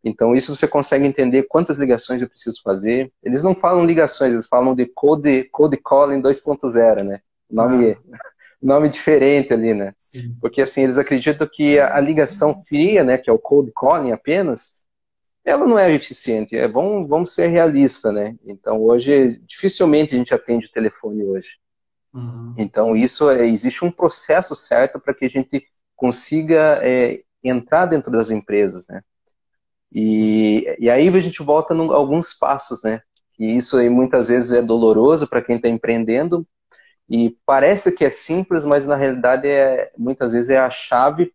Então 0.02 0.34
isso 0.34 0.54
você 0.54 0.66
consegue 0.66 1.04
entender 1.04 1.44
quantas 1.44 1.78
ligações 1.78 2.22
eu 2.22 2.28
preciso 2.28 2.62
fazer. 2.62 3.12
Eles 3.22 3.42
não 3.42 3.54
falam 3.54 3.84
ligações, 3.84 4.32
eles 4.32 4.46
falam 4.46 4.74
de 4.74 4.86
code 4.86 5.44
code 5.50 5.76
calling 5.76 6.22
2.0, 6.22 7.02
né? 7.02 7.20
Nome 7.50 7.98
ah. 8.12 8.18
nome 8.62 8.88
diferente 8.88 9.52
ali, 9.52 9.74
né? 9.74 9.92
Sim. 9.98 10.36
Porque 10.40 10.62
assim 10.62 10.82
eles 10.84 10.98
acreditam 10.98 11.48
que 11.50 11.78
a, 11.78 11.96
a 11.96 12.00
ligação 12.00 12.62
fria, 12.64 13.04
né, 13.04 13.18
que 13.18 13.28
é 13.30 13.32
o 13.32 13.38
cold 13.38 13.72
calling 13.72 14.12
apenas, 14.12 14.77
ela 15.48 15.66
não 15.66 15.78
é 15.78 15.92
eficiente. 15.92 16.56
É, 16.56 16.68
vamos, 16.68 17.08
vamos 17.08 17.34
ser 17.34 17.48
realistas, 17.48 18.12
né? 18.12 18.36
Então, 18.44 18.80
hoje, 18.80 19.40
dificilmente 19.46 20.14
a 20.14 20.18
gente 20.18 20.34
atende 20.34 20.66
o 20.66 20.70
telefone 20.70 21.24
hoje. 21.24 21.58
Uhum. 22.12 22.54
Então, 22.56 22.96
isso 22.96 23.30
é, 23.30 23.46
existe 23.46 23.84
um 23.84 23.90
processo 23.90 24.54
certo 24.54 24.98
para 25.00 25.14
que 25.14 25.24
a 25.24 25.30
gente 25.30 25.66
consiga 25.96 26.80
é, 26.82 27.22
entrar 27.42 27.86
dentro 27.86 28.10
das 28.10 28.30
empresas, 28.30 28.88
né? 28.88 29.02
E, 29.92 30.76
e 30.78 30.90
aí 30.90 31.08
a 31.08 31.20
gente 31.20 31.42
volta 31.42 31.74
a 31.74 31.94
alguns 31.94 32.34
passos, 32.34 32.82
né? 32.82 33.00
E 33.38 33.56
isso 33.56 33.76
aí 33.76 33.88
muitas 33.88 34.28
vezes 34.28 34.52
é 34.52 34.60
doloroso 34.60 35.26
para 35.26 35.40
quem 35.40 35.56
está 35.56 35.68
empreendendo 35.68 36.46
e 37.08 37.36
parece 37.46 37.92
que 37.92 38.04
é 38.04 38.10
simples, 38.10 38.64
mas 38.64 38.84
na 38.84 38.96
realidade 38.96 39.48
é 39.48 39.90
muitas 39.96 40.32
vezes 40.32 40.50
é 40.50 40.58
a 40.58 40.68
chave 40.68 41.32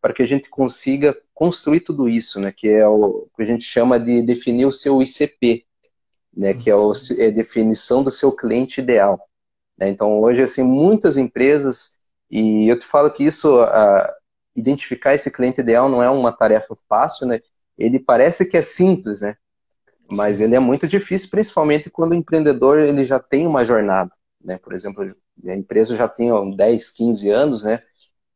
para 0.00 0.14
que 0.14 0.22
a 0.22 0.26
gente 0.26 0.48
consiga 0.48 1.16
construir 1.34 1.80
tudo 1.80 2.08
isso, 2.08 2.40
né, 2.40 2.52
que 2.52 2.68
é 2.68 2.86
o 2.86 3.28
que 3.36 3.42
a 3.42 3.46
gente 3.46 3.64
chama 3.64 3.98
de 3.98 4.22
definir 4.22 4.66
o 4.66 4.72
seu 4.72 5.02
ICP, 5.02 5.66
né, 6.34 6.54
que 6.54 6.70
é, 6.70 6.76
o, 6.76 6.92
é 7.18 7.26
a 7.26 7.30
definição 7.30 8.02
do 8.02 8.10
seu 8.10 8.32
cliente 8.32 8.80
ideal. 8.80 9.20
Né? 9.76 9.88
Então, 9.88 10.20
hoje, 10.20 10.42
assim, 10.42 10.62
muitas 10.62 11.16
empresas, 11.16 11.98
e 12.30 12.70
eu 12.70 12.78
te 12.78 12.86
falo 12.86 13.10
que 13.10 13.24
isso, 13.24 13.60
a, 13.60 14.14
identificar 14.54 15.14
esse 15.14 15.30
cliente 15.30 15.60
ideal 15.60 15.88
não 15.88 16.02
é 16.02 16.08
uma 16.08 16.32
tarefa 16.32 16.76
fácil, 16.88 17.26
né, 17.26 17.40
ele 17.76 17.98
parece 17.98 18.48
que 18.48 18.56
é 18.56 18.62
simples, 18.62 19.20
né, 19.20 19.36
mas 20.10 20.40
ele 20.40 20.54
é 20.54 20.60
muito 20.60 20.88
difícil, 20.88 21.30
principalmente 21.30 21.90
quando 21.90 22.12
o 22.12 22.16
empreendedor 22.16 22.78
ele 22.78 23.04
já 23.04 23.18
tem 23.18 23.46
uma 23.46 23.64
jornada, 23.64 24.10
né, 24.42 24.58
por 24.58 24.72
exemplo, 24.72 25.14
a 25.46 25.54
empresa 25.54 25.96
já 25.96 26.08
tem 26.08 26.30
10, 26.56 26.90
15 26.90 27.30
anos, 27.30 27.64
né, 27.64 27.82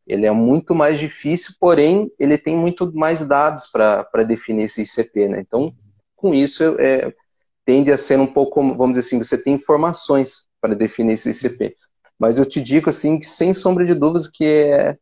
ele 0.06 0.26
é 0.26 0.30
muito 0.30 0.74
mais 0.74 0.98
difícil, 0.98 1.54
porém 1.58 2.10
ele 2.18 2.36
tem 2.36 2.56
muito 2.56 2.92
mais 2.94 3.26
dados 3.26 3.66
para 3.66 4.22
definir 4.26 4.64
esse 4.64 4.82
ICP, 4.82 5.28
né? 5.28 5.40
Então, 5.40 5.74
com 6.14 6.34
isso, 6.34 6.62
é, 6.78 7.12
tende 7.64 7.90
a 7.90 7.96
ser 7.96 8.18
um 8.18 8.26
pouco, 8.26 8.60
vamos 8.74 8.96
dizer 8.96 9.06
assim, 9.06 9.18
você 9.18 9.38
tem 9.38 9.54
informações 9.54 10.46
para 10.60 10.74
definir 10.74 11.14
esse 11.14 11.30
ICP. 11.30 11.76
Mas 12.18 12.38
eu 12.38 12.46
te 12.46 12.60
digo, 12.60 12.90
assim, 12.90 13.18
que 13.18 13.26
sem 13.26 13.52
sombra 13.52 13.84
de 13.84 13.94
dúvidas 13.94 14.28
que 14.28 14.44
é, 14.44 14.96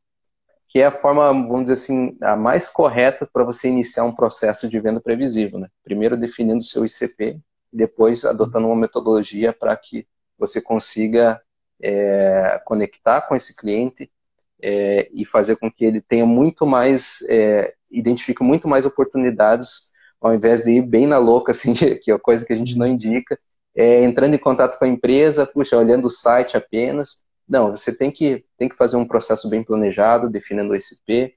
que 0.69 0.79
é 0.79 0.87
a 0.87 0.91
forma, 0.93 1.31
vamos 1.33 1.63
dizer 1.63 1.75
assim, 1.75 2.17
a 2.23 2.35
mais 2.35 2.69
correta 2.69 3.29
para 3.31 3.45
você 3.45 3.69
iniciar 3.69 4.05
um 4.05 4.15
processo 4.15 4.69
de 4.69 4.81
venda 4.81 5.01
previsível. 5.01 5.59
Né? 5.59 5.69
Primeiro 5.85 6.17
definindo 6.17 6.61
o 6.61 6.65
seu 6.65 6.87
ICP, 6.87 7.39
depois 7.73 8.25
adotando 8.25 8.69
uma 8.69 8.77
metodologia 8.77 9.53
para 9.53 9.77
que 9.77 10.07
você 10.39 10.61
consiga 10.61 11.41
é, 11.81 12.61
conectar 12.65 13.23
com 13.23 13.37
esse 13.37 13.55
cliente 13.55 14.11
é, 14.63 15.11
e 15.13 15.25
fazer 15.25 15.57
com 15.57 15.71
que 15.71 15.85
ele 15.85 16.01
tenha 16.01 16.25
muito 16.25 16.65
mais, 16.65 17.19
é, 17.29 17.75
identifique 17.91 18.43
muito 18.43 18.69
mais 18.69 18.87
oportunidades, 18.87 19.91
ao 20.21 20.33
invés 20.33 20.63
de 20.63 20.71
ir 20.71 20.83
bem 20.83 21.07
na 21.07 21.19
louca, 21.19 21.51
assim, 21.53 21.75
que 21.75 22.11
é 22.11 22.19
coisa 22.19 22.47
que 22.47 22.53
a 22.53 22.57
gente 22.57 22.77
não 22.79 22.87
indica, 22.87 23.39
é, 23.75 24.05
entrando 24.05 24.35
em 24.35 24.39
contato 24.39 24.79
com 24.79 24.85
a 24.85 24.89
empresa, 24.89 25.45
puxa, 25.47 25.77
olhando 25.77 26.07
o 26.07 26.11
site 26.11 26.57
apenas. 26.57 27.25
Não, 27.49 27.71
você 27.73 27.95
tem 27.95 28.11
que, 28.11 28.45
tem 28.57 28.69
que 28.69 28.77
fazer 28.77 28.97
um 28.97 29.07
processo 29.07 29.49
bem 29.49 29.65
planejado, 29.65 30.31
definindo 30.31 30.73
o 30.73 30.77
ICP, 30.77 31.35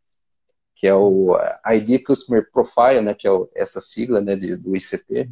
que 0.75 0.85
é 0.85 0.93
o 0.93 1.37
ID 1.73 2.03
Customer 2.03 2.47
Profile, 2.51 3.01
né, 3.01 3.13
que 3.13 3.27
é 3.27 3.31
o, 3.31 3.49
essa 3.55 3.81
sigla 3.81 4.21
né, 4.21 4.35
de, 4.35 4.55
do 4.55 4.75
ICP, 4.75 5.29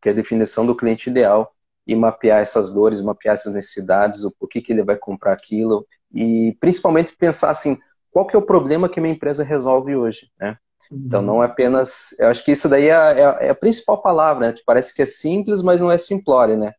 que 0.00 0.08
é 0.08 0.12
a 0.12 0.14
definição 0.14 0.66
do 0.66 0.76
cliente 0.76 1.08
ideal, 1.08 1.54
e 1.86 1.96
mapear 1.96 2.40
essas 2.40 2.70
dores, 2.72 3.00
mapear 3.00 3.34
essas 3.34 3.54
necessidades, 3.54 4.24
o 4.24 4.30
porquê 4.30 4.60
que 4.60 4.72
ele 4.72 4.84
vai 4.84 4.96
comprar 4.96 5.32
aquilo, 5.32 5.86
e 6.14 6.56
principalmente 6.60 7.16
pensar 7.16 7.50
assim, 7.50 7.76
qual 8.10 8.26
que 8.26 8.36
é 8.36 8.38
o 8.38 8.46
problema 8.46 8.88
que 8.88 9.00
minha 9.00 9.14
empresa 9.14 9.42
resolve 9.42 9.96
hoje, 9.96 10.30
né? 10.38 10.56
Uhum. 10.90 11.02
Então 11.06 11.22
não 11.22 11.42
é 11.42 11.46
apenas, 11.46 12.14
eu 12.18 12.28
acho 12.28 12.44
que 12.44 12.52
isso 12.52 12.68
daí 12.68 12.88
é, 12.88 12.92
é, 12.92 13.46
é 13.46 13.50
a 13.50 13.54
principal 13.54 14.00
palavra, 14.00 14.48
né? 14.48 14.52
Que 14.52 14.62
parece 14.64 14.94
que 14.94 15.02
é 15.02 15.06
simples, 15.06 15.62
mas 15.62 15.80
não 15.80 15.90
é 15.90 15.98
simplório, 15.98 16.56
né? 16.56 16.72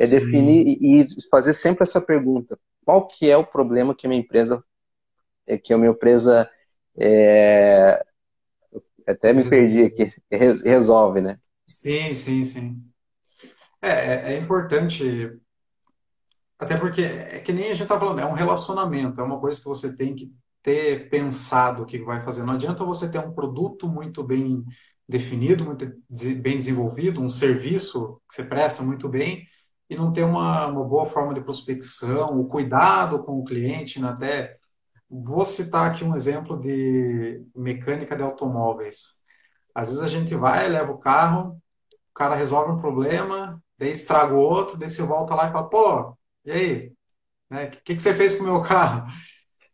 É 0.00 0.06
Sim. 0.06 0.10
definir 0.10 0.66
e, 0.66 1.02
e 1.02 1.08
fazer 1.30 1.52
sempre 1.52 1.82
essa 1.82 2.00
pergunta: 2.00 2.58
qual 2.84 3.06
que 3.06 3.30
é 3.30 3.36
o 3.36 3.46
problema 3.46 3.94
que 3.94 4.06
a 4.06 4.08
minha 4.08 4.20
empresa, 4.20 4.64
é, 5.46 5.58
que 5.58 5.72
a 5.72 5.78
minha 5.78 5.90
empresa 5.90 6.50
é, 6.96 8.02
até 9.06 9.32
me 9.32 9.48
perdi 9.48 9.82
aqui, 9.82 10.12
resolve, 10.30 11.20
né? 11.20 11.38
Sim, 11.66 12.14
sim, 12.14 12.44
sim. 12.44 12.82
É, 13.80 13.88
é, 13.90 14.34
é 14.34 14.38
importante 14.38 15.38
até 16.58 16.76
porque 16.76 17.02
é 17.02 17.38
que 17.40 17.52
nem 17.52 17.66
a 17.66 17.68
gente 17.68 17.82
está 17.82 17.98
falando, 17.98 18.20
é 18.20 18.26
um 18.26 18.32
relacionamento, 18.32 19.20
é 19.20 19.24
uma 19.24 19.38
coisa 19.38 19.58
que 19.60 19.66
você 19.66 19.94
tem 19.94 20.14
que 20.14 20.32
ter 20.62 21.08
pensado 21.08 21.82
o 21.82 21.86
que 21.86 21.98
vai 22.00 22.20
fazer. 22.20 22.42
Não 22.42 22.54
adianta 22.54 22.84
você 22.84 23.08
ter 23.08 23.18
um 23.20 23.32
produto 23.32 23.88
muito 23.88 24.24
bem 24.24 24.64
definido, 25.08 25.64
muito 25.64 25.86
bem 26.40 26.58
desenvolvido, 26.58 27.20
um 27.22 27.28
serviço 27.28 28.20
que 28.28 28.34
você 28.34 28.44
presta 28.44 28.82
muito 28.82 29.08
bem 29.08 29.46
e 29.88 29.96
não 29.96 30.12
ter 30.12 30.24
uma, 30.24 30.66
uma 30.66 30.84
boa 30.84 31.06
forma 31.06 31.32
de 31.32 31.40
prospecção, 31.40 32.38
o 32.38 32.46
cuidado 32.48 33.22
com 33.22 33.38
o 33.38 33.44
cliente, 33.44 34.00
né? 34.00 34.08
até 34.08 34.56
vou 35.08 35.44
citar 35.44 35.90
aqui 35.90 36.04
um 36.04 36.14
exemplo 36.14 36.60
de 36.60 37.42
mecânica 37.54 38.16
de 38.16 38.22
automóveis. 38.22 39.20
Às 39.74 39.88
vezes 39.88 40.02
a 40.02 40.08
gente 40.08 40.34
vai, 40.34 40.68
leva 40.68 40.92
o 40.92 40.98
carro, 40.98 41.56
o 42.10 42.14
cara 42.14 42.34
resolve 42.34 42.72
um 42.72 42.80
problema, 42.80 43.62
daí 43.78 43.90
estraga 43.90 44.34
o 44.34 44.38
outro, 44.38 44.76
daí 44.76 44.90
você 44.90 45.02
volta 45.02 45.34
lá 45.34 45.48
e 45.48 45.52
fala, 45.52 45.68
pô, 45.68 46.16
e 46.44 46.50
aí? 46.50 46.92
Né? 47.50 47.66
O 47.66 47.70
que, 47.70 47.96
que 47.96 48.02
você 48.02 48.14
fez 48.14 48.34
com 48.34 48.44
o 48.44 48.46
meu 48.46 48.62
carro? 48.62 49.10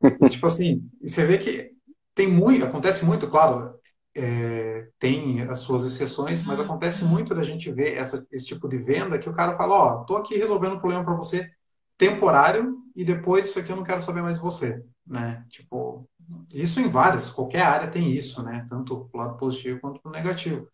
Tipo 0.30 0.46
assim, 0.46 0.88
você 1.02 1.26
vê 1.26 1.38
que 1.38 1.72
tem 2.14 2.28
muito, 2.28 2.64
acontece 2.64 3.04
muito, 3.04 3.28
claro, 3.28 3.74
é, 4.14 4.88
tem 4.98 5.42
as 5.42 5.60
suas 5.60 5.84
exceções, 5.84 6.46
mas 6.46 6.60
acontece 6.60 7.04
muito 7.04 7.34
da 7.34 7.42
gente 7.42 7.70
ver 7.72 7.96
essa, 7.96 8.24
esse 8.30 8.46
tipo 8.46 8.68
de 8.68 8.78
venda 8.78 9.18
que 9.18 9.28
o 9.28 9.34
cara 9.34 9.56
fala, 9.56 9.74
ó, 9.74 10.00
oh, 10.00 10.04
tô 10.04 10.16
aqui 10.16 10.36
resolvendo 10.36 10.74
um 10.74 10.78
problema 10.78 11.04
para 11.04 11.14
você 11.14 11.50
temporário 11.98 12.76
e 12.94 13.04
depois 13.04 13.48
isso 13.48 13.58
aqui 13.58 13.72
eu 13.72 13.76
não 13.76 13.84
quero 13.84 14.02
saber 14.02 14.22
mais 14.22 14.38
você, 14.38 14.84
né? 15.06 15.44
Tipo, 15.48 16.08
isso 16.52 16.80
em 16.80 16.88
várias, 16.88 17.30
qualquer 17.30 17.62
área 17.62 17.90
tem 17.90 18.12
isso, 18.12 18.42
né? 18.42 18.66
Tanto 18.70 19.10
o 19.12 19.16
lado 19.16 19.36
positivo 19.36 19.80
quanto 19.80 20.00
o 20.04 20.10
negativo. 20.10 20.68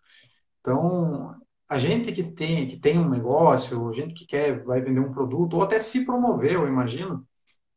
Então, 0.60 1.34
a 1.70 1.78
gente 1.78 2.10
que 2.10 2.24
tem, 2.24 2.66
que 2.66 2.76
tem 2.76 2.98
um 2.98 3.08
negócio, 3.08 3.88
a 3.88 3.92
gente 3.92 4.12
que 4.12 4.26
quer, 4.26 4.64
vai 4.64 4.80
vender 4.80 4.98
um 4.98 5.12
produto, 5.12 5.54
ou 5.54 5.62
até 5.62 5.78
se 5.78 6.04
promover, 6.04 6.54
eu 6.54 6.66
imagino, 6.66 7.24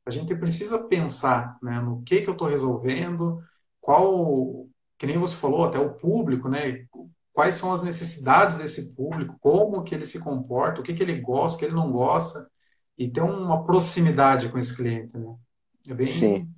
a 0.04 0.10
gente 0.10 0.36
precisa 0.36 0.80
pensar 0.80 1.60
né, 1.62 1.80
no 1.80 2.02
que, 2.02 2.22
que 2.22 2.28
eu 2.28 2.34
estou 2.34 2.48
resolvendo, 2.48 3.40
qual, 3.80 4.66
que 4.98 5.06
nem 5.06 5.20
você 5.20 5.36
falou, 5.36 5.66
até 5.66 5.78
o 5.78 5.94
público, 5.94 6.50
né? 6.50 6.88
Quais 7.32 7.56
são 7.56 7.72
as 7.72 7.84
necessidades 7.84 8.58
desse 8.58 8.96
público, 8.96 9.38
como 9.40 9.84
que 9.84 9.94
ele 9.94 10.08
se 10.08 10.20
comporta, 10.20 10.82
o 10.82 10.84
que, 10.84 10.96
que 10.96 11.04
ele 11.04 11.22
gosta, 11.22 11.56
o 11.56 11.60
que 11.60 11.66
ele 11.66 11.76
não 11.76 11.92
gosta, 11.92 12.50
e 12.98 13.08
ter 13.08 13.22
uma 13.22 13.64
proximidade 13.64 14.50
com 14.50 14.58
esse 14.58 14.76
cliente, 14.76 15.16
né? 15.16 15.36
É 15.88 15.94
bem... 15.94 16.10
Sim. 16.10 16.50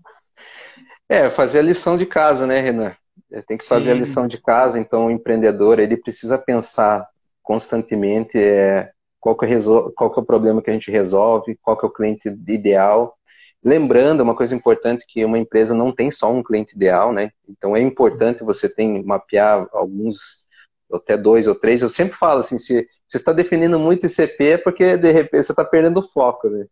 É, 1.09 1.29
fazer 1.29 1.59
a 1.59 1.63
lição 1.63 1.97
de 1.97 2.05
casa, 2.05 2.47
né, 2.47 2.61
Renan? 2.61 2.95
Tem 3.45 3.57
que 3.57 3.65
fazer 3.65 3.85
Sim. 3.85 3.91
a 3.91 3.95
lição 3.95 4.25
de 4.25 4.41
casa, 4.41 4.79
então 4.79 5.07
o 5.07 5.11
empreendedor, 5.11 5.79
ele 5.79 5.97
precisa 5.97 6.37
pensar 6.37 7.05
constantemente 7.45 8.37
é, 8.37 8.91
qual, 9.19 9.37
que 9.37 9.45
é 9.45 9.57
qual 9.95 10.11
que 10.11 10.19
é 10.19 10.23
o 10.23 10.25
problema 10.25 10.61
que 10.61 10.69
a 10.69 10.73
gente 10.73 10.91
resolve, 10.91 11.57
qual 11.61 11.77
que 11.77 11.85
é 11.85 11.87
o 11.87 11.93
cliente 11.93 12.27
ideal. 12.27 13.15
Lembrando, 13.63 14.21
uma 14.21 14.35
coisa 14.35 14.55
importante, 14.55 15.05
que 15.07 15.23
uma 15.23 15.37
empresa 15.37 15.73
não 15.73 15.91
tem 15.93 16.11
só 16.11 16.31
um 16.31 16.43
cliente 16.43 16.75
ideal, 16.75 17.13
né? 17.13 17.31
Então 17.47 17.75
é 17.75 17.81
importante 17.81 18.43
você 18.43 18.67
ter, 18.67 19.03
mapear 19.03 19.67
alguns, 19.71 20.43
até 20.91 21.15
dois 21.15 21.47
ou 21.47 21.55
três. 21.55 21.81
Eu 21.81 21.89
sempre 21.89 22.17
falo 22.17 22.39
assim, 22.39 22.59
se 22.59 22.87
você 23.07 23.17
está 23.17 23.31
definindo 23.31 23.79
muito 23.79 24.07
ICP 24.07 24.43
é 24.45 24.57
porque 24.57 24.97
de 24.97 25.11
repente 25.11 25.43
você 25.43 25.51
está 25.51 25.63
perdendo 25.63 25.99
o 25.99 26.07
foco, 26.09 26.49
né? 26.49 26.65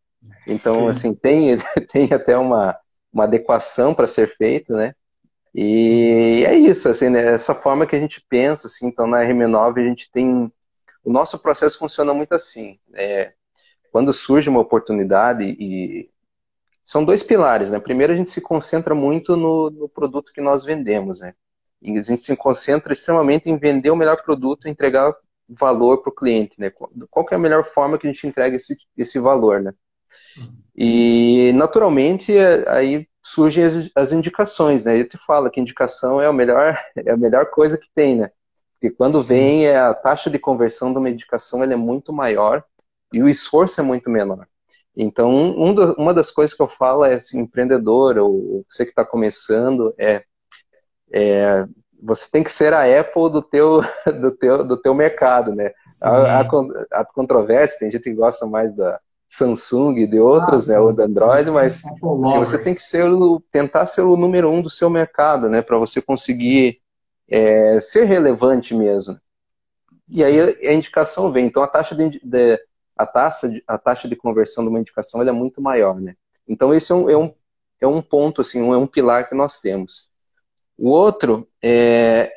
Então, 0.47 0.81
Sim. 0.81 0.89
assim, 0.89 1.13
tem, 1.13 1.57
tem 1.91 2.11
até 2.11 2.37
uma, 2.37 2.77
uma 3.11 3.25
adequação 3.25 3.93
para 3.93 4.07
ser 4.07 4.27
feito, 4.27 4.73
né? 4.73 4.93
E 5.53 6.43
é 6.47 6.55
isso, 6.55 6.89
assim, 6.89 7.09
né? 7.09 7.33
essa 7.33 7.53
forma 7.53 7.85
que 7.85 7.95
a 7.95 7.99
gente 7.99 8.23
pensa, 8.27 8.65
assim, 8.65 8.87
então 8.87 9.05
na 9.05 9.23
RM9 9.23 9.79
a 9.79 9.87
gente 9.87 10.09
tem 10.11 10.51
o 11.03 11.11
nosso 11.11 11.39
processo 11.39 11.77
funciona 11.77 12.13
muito 12.13 12.33
assim. 12.33 12.79
É, 12.93 13.33
quando 13.91 14.13
surge 14.13 14.49
uma 14.49 14.59
oportunidade 14.59 15.43
e 15.43 16.09
são 16.83 17.05
dois 17.05 17.23
pilares, 17.23 17.71
né? 17.71 17.79
Primeiro 17.79 18.13
a 18.13 18.15
gente 18.15 18.29
se 18.29 18.41
concentra 18.41 18.95
muito 18.95 19.37
no, 19.37 19.69
no 19.69 19.89
produto 19.89 20.33
que 20.33 20.41
nós 20.41 20.65
vendemos, 20.65 21.19
né? 21.19 21.33
E 21.81 21.97
a 21.97 22.01
gente 22.01 22.23
se 22.23 22.35
concentra 22.35 22.93
extremamente 22.93 23.49
em 23.49 23.57
vender 23.57 23.91
o 23.91 23.95
melhor 23.95 24.21
produto, 24.23 24.67
entregar 24.67 25.13
valor 25.47 26.01
para 26.01 26.09
o 26.09 26.15
cliente, 26.15 26.59
né? 26.59 26.71
Qual 27.09 27.25
é 27.31 27.35
a 27.35 27.39
melhor 27.39 27.63
forma 27.65 27.97
que 27.97 28.07
a 28.07 28.11
gente 28.11 28.25
entrega 28.27 28.55
esse, 28.55 28.75
esse 28.97 29.19
valor, 29.19 29.61
né? 29.61 29.73
E 30.75 31.51
naturalmente 31.53 32.33
aí 32.67 33.07
surgem 33.23 33.63
as, 33.63 33.89
as 33.95 34.13
indicações, 34.13 34.85
né? 34.85 34.99
Eu 34.99 35.07
te 35.07 35.17
falo 35.17 35.49
que 35.49 35.59
indicação 35.59 36.21
é 36.21 36.27
a 36.27 36.33
melhor 36.33 36.77
é 36.97 37.11
a 37.11 37.17
melhor 37.17 37.49
coisa 37.51 37.77
que 37.77 37.87
tem, 37.93 38.17
né? 38.17 38.31
Porque 38.83 38.97
quando 38.97 39.23
Sim. 39.23 39.27
vem, 39.33 39.65
é, 39.65 39.77
a 39.77 39.93
taxa 39.93 40.29
de 40.29 40.37
conversão 40.37 40.91
da 40.91 40.99
medicação 40.99 41.63
é 41.63 41.73
muito 41.73 42.11
maior 42.11 42.61
e 43.13 43.23
o 43.23 43.29
esforço 43.29 43.79
é 43.79 43.83
muito 43.83 44.09
menor. 44.09 44.45
Então, 44.93 45.31
um 45.31 45.73
do, 45.73 45.93
uma 45.93 46.13
das 46.13 46.29
coisas 46.29 46.53
que 46.53 46.61
eu 46.61 46.67
falo 46.67 47.05
é, 47.05 47.13
assim, 47.13 47.39
empreendedor, 47.39 48.17
ou 48.17 48.65
você 48.69 48.83
que 48.83 48.91
está 48.91 49.05
começando, 49.05 49.93
é, 49.97 50.23
é, 51.13 51.65
você 52.01 52.29
tem 52.29 52.43
que 52.43 52.51
ser 52.51 52.73
a 52.73 52.83
Apple 52.99 53.31
do 53.31 53.41
teu, 53.41 53.79
do 54.21 54.31
teu, 54.31 54.65
do 54.65 54.75
teu 54.75 54.93
mercado, 54.93 55.55
né? 55.55 55.71
A, 56.01 56.41
a, 56.41 56.99
a, 56.99 57.05
controvérsia, 57.05 57.79
tem 57.79 57.89
gente 57.89 58.03
que 58.03 58.13
gosta 58.13 58.45
mais 58.45 58.75
da 58.75 58.99
Samsung 59.29 59.95
e 59.99 60.07
de 60.07 60.19
outros, 60.19 60.67
né, 60.67 60.77
ou 60.77 60.91
da 60.91 61.05
Android, 61.05 61.49
mas 61.49 61.85
assim, 61.85 61.95
você 62.01 62.57
tem 62.57 62.75
que 62.75 62.81
ser 62.81 63.05
o, 63.05 63.41
tentar 63.49 63.87
ser 63.87 64.01
o 64.01 64.17
número 64.17 64.51
um 64.51 64.61
do 64.61 64.69
seu 64.69 64.89
mercado, 64.89 65.49
né? 65.49 65.61
Para 65.61 65.77
você 65.77 66.01
conseguir 66.01 66.82
é, 67.33 67.81
ser 67.81 68.03
relevante 68.03 68.75
mesmo. 68.75 69.19
E 70.07 70.23
aí 70.23 70.39
a 70.39 70.73
indicação 70.73 71.31
vem. 71.31 71.47
Então 71.47 71.63
a 71.63 71.67
taxa 71.67 71.95
de, 71.95 72.19
de, 72.23 72.63
a 72.95 73.07
taxa 73.07 73.49
de, 73.49 73.63
a 73.67 73.75
taxa 73.75 74.07
de 74.07 74.15
conversão 74.15 74.63
de 74.63 74.69
uma 74.69 74.79
indicação 74.79 75.19
é 75.19 75.31
muito 75.31 75.59
maior, 75.59 75.99
né? 75.99 76.15
Então 76.47 76.71
esse 76.71 76.91
é 76.91 76.95
um, 76.95 77.09
é 77.09 77.17
um, 77.17 77.33
é 77.81 77.87
um 77.87 78.03
ponto, 78.03 78.41
assim, 78.41 78.61
um, 78.61 78.71
é 78.71 78.77
um 78.77 78.85
pilar 78.85 79.27
que 79.27 79.33
nós 79.33 79.59
temos. 79.59 80.11
O 80.77 80.89
outro 80.89 81.49
é 81.59 82.31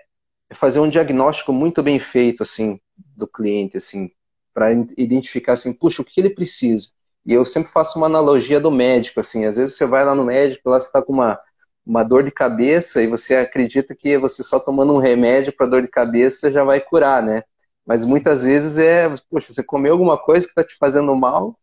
fazer 0.55 0.81
um 0.81 0.89
diagnóstico 0.89 1.53
muito 1.53 1.83
bem 1.83 1.99
feito, 1.99 2.43
assim, 2.43 2.81
do 2.97 3.27
cliente, 3.27 3.77
assim, 3.77 4.11
para 4.55 4.73
identificar, 4.97 5.53
assim, 5.55 5.75
puxa, 5.75 6.01
o 6.01 6.05
que 6.05 6.19
ele 6.19 6.31
precisa. 6.31 6.89
E 7.27 7.35
eu 7.35 7.45
sempre 7.45 7.71
faço 7.71 7.99
uma 7.99 8.07
analogia 8.07 8.61
do 8.61 8.71
médico, 8.71 9.21
assim, 9.21 9.45
às 9.45 9.57
vezes 9.57 9.77
você 9.77 9.85
vai 9.85 10.07
lá 10.07 10.15
no 10.15 10.25
médico, 10.25 10.71
lá 10.71 10.81
você 10.81 10.87
está 10.87 11.03
com 11.03 11.13
uma 11.13 11.39
uma 11.87 12.03
dor 12.03 12.25
de 12.25 12.31
cabeça 12.33 13.01
e 13.03 13.07
você 13.07 13.37
acredita 13.37 13.95
que 13.95 14.19
você 14.19 14.43
só 14.43 14.59
tomando 14.59 14.93
um 14.93 14.99
remédio 14.99 15.53
para 15.53 15.67
dor 15.67 15.83
de 15.83 15.89
cabeça 15.89 16.51
já 16.51 16.65
vai 16.65 16.81
curar, 16.81 17.23
né? 17.23 17.45
Mas 17.87 18.05
muitas 18.05 18.43
vezes 18.43 18.77
é, 18.77 19.09
poxa, 19.31 19.53
você 19.53 19.63
comeu 19.63 19.93
alguma 19.93 20.19
coisa 20.19 20.45
que 20.45 20.51
está 20.51 20.65
te 20.65 20.77
fazendo 20.77 21.15
mal 21.15 21.57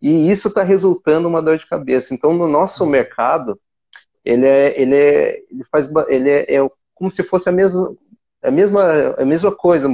e 0.00 0.30
isso 0.30 0.48
está 0.48 0.62
resultando 0.62 1.28
uma 1.28 1.42
dor 1.42 1.58
de 1.58 1.66
cabeça. 1.66 2.14
Então, 2.14 2.32
no 2.32 2.48
nosso 2.48 2.86
mercado, 2.86 3.60
ele 4.24 4.46
é, 4.46 4.80
ele 4.80 4.96
é, 4.96 5.42
ele 5.50 5.64
faz, 5.70 5.90
ele 6.08 6.30
é, 6.30 6.56
é 6.56 6.70
como 6.94 7.10
se 7.10 7.22
fosse 7.22 7.48
a 7.48 7.52
mesma, 7.52 7.94
a 8.42 8.50
mesma, 8.50 9.14
a 9.18 9.24
mesma 9.24 9.54
coisa, 9.54 9.88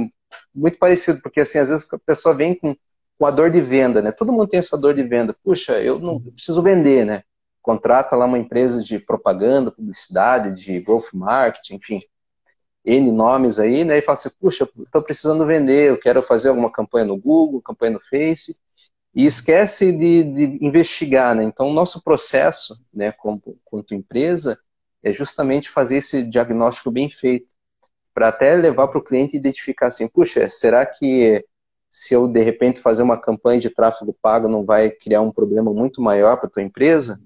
muito 0.55 0.77
parecido, 0.77 1.21
porque 1.21 1.41
assim, 1.41 1.59
às 1.59 1.69
vezes 1.69 1.91
a 1.93 1.99
pessoa 1.99 2.33
vem 2.33 2.55
com, 2.55 2.75
com 3.19 3.25
a 3.25 3.31
dor 3.31 3.51
de 3.51 3.59
venda, 3.59 4.01
né? 4.01 4.11
Todo 4.11 4.31
mundo 4.31 4.47
tem 4.47 4.59
essa 4.59 4.77
dor 4.77 4.93
de 4.93 5.03
venda. 5.03 5.35
Puxa, 5.43 5.81
eu 5.81 5.99
não 5.99 6.21
eu 6.25 6.31
preciso 6.31 6.61
vender, 6.61 7.05
né? 7.05 7.23
Contrata 7.63 8.15
lá 8.15 8.25
uma 8.25 8.37
empresa 8.37 8.83
de 8.83 8.99
propaganda, 8.99 9.71
publicidade, 9.71 10.55
de 10.55 10.79
growth 10.81 11.13
marketing, 11.13 11.75
enfim, 11.75 12.01
N 12.85 13.11
nomes 13.11 13.57
aí, 13.59 13.85
né? 13.85 13.97
E 13.97 14.01
fala 14.01 14.17
assim, 14.17 14.29
puxa, 14.39 14.69
estou 14.77 15.01
precisando 15.01 15.45
vender, 15.45 15.89
eu 15.89 15.97
quero 15.97 16.21
fazer 16.21 16.49
alguma 16.49 16.69
campanha 16.69 17.05
no 17.05 17.17
Google, 17.17 17.61
campanha 17.61 17.93
no 17.93 18.01
Face, 18.01 18.59
e 19.15 19.25
esquece 19.25 19.91
de, 19.91 20.23
de 20.23 20.65
investigar, 20.65 21.33
né? 21.33 21.43
Então, 21.43 21.69
o 21.69 21.73
nosso 21.73 22.03
processo, 22.03 22.75
né, 22.93 23.11
como, 23.13 23.41
quanto 23.63 23.95
empresa, 23.95 24.59
é 25.01 25.13
justamente 25.13 25.69
fazer 25.69 25.97
esse 25.97 26.23
diagnóstico 26.23 26.91
bem 26.91 27.09
feito, 27.09 27.53
para 28.13 28.27
até 28.27 28.55
levar 28.55 28.89
para 28.89 28.99
o 28.99 29.03
cliente 29.03 29.37
identificar 29.37 29.87
assim, 29.87 30.07
puxa, 30.07 30.47
será 30.49 30.85
que 30.85 31.43
se 31.89 32.13
eu 32.13 32.27
de 32.27 32.43
repente 32.43 32.79
fazer 32.79 33.03
uma 33.03 33.17
campanha 33.17 33.59
de 33.61 33.69
tráfego 33.69 34.15
pago 34.21 34.47
não 34.47 34.65
vai 34.65 34.89
criar 34.91 35.21
um 35.21 35.31
problema 35.31 35.73
muito 35.73 36.01
maior 36.01 36.37
para 36.37 36.47
a 36.47 36.49
tua 36.49 36.63
empresa? 36.63 37.19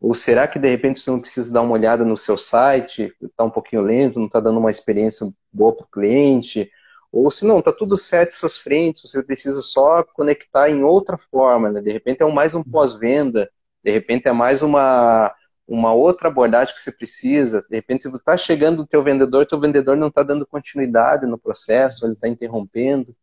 Ou 0.00 0.14
será 0.14 0.46
que 0.46 0.58
de 0.58 0.68
repente 0.68 1.00
você 1.00 1.10
não 1.10 1.20
precisa 1.20 1.52
dar 1.52 1.62
uma 1.62 1.72
olhada 1.72 2.04
no 2.04 2.16
seu 2.16 2.36
site, 2.36 3.14
está 3.22 3.44
um 3.44 3.50
pouquinho 3.50 3.82
lento, 3.82 4.18
não 4.18 4.26
está 4.26 4.40
dando 4.40 4.58
uma 4.58 4.70
experiência 4.70 5.26
boa 5.52 5.74
para 5.74 5.84
o 5.84 5.88
cliente? 5.88 6.70
Ou 7.10 7.30
se 7.30 7.46
não, 7.46 7.60
está 7.60 7.72
tudo 7.72 7.96
certo 7.96 8.30
essas 8.32 8.56
frentes, 8.56 9.02
você 9.02 9.22
precisa 9.22 9.62
só 9.62 10.02
conectar 10.02 10.68
em 10.68 10.82
outra 10.82 11.16
forma, 11.16 11.70
né? 11.70 11.80
De 11.80 11.92
repente 11.92 12.22
é 12.22 12.26
mais 12.26 12.54
um 12.54 12.62
pós-venda, 12.62 13.48
de 13.84 13.90
repente 13.92 14.26
é 14.28 14.32
mais 14.32 14.62
uma, 14.62 15.32
uma 15.66 15.92
outra 15.94 16.28
abordagem 16.28 16.74
que 16.74 16.80
você 16.80 16.92
precisa. 16.92 17.64
De 17.70 17.76
repente 17.76 18.08
você 18.08 18.16
está 18.16 18.36
chegando 18.36 18.82
o 18.82 18.86
teu 18.86 19.02
vendedor, 19.02 19.46
teu 19.46 19.60
vendedor 19.60 19.96
não 19.96 20.08
está 20.08 20.22
dando 20.22 20.46
continuidade 20.46 21.26
no 21.26 21.38
processo, 21.38 22.04
ele 22.04 22.14
está 22.14 22.28
interrompendo. 22.28 23.14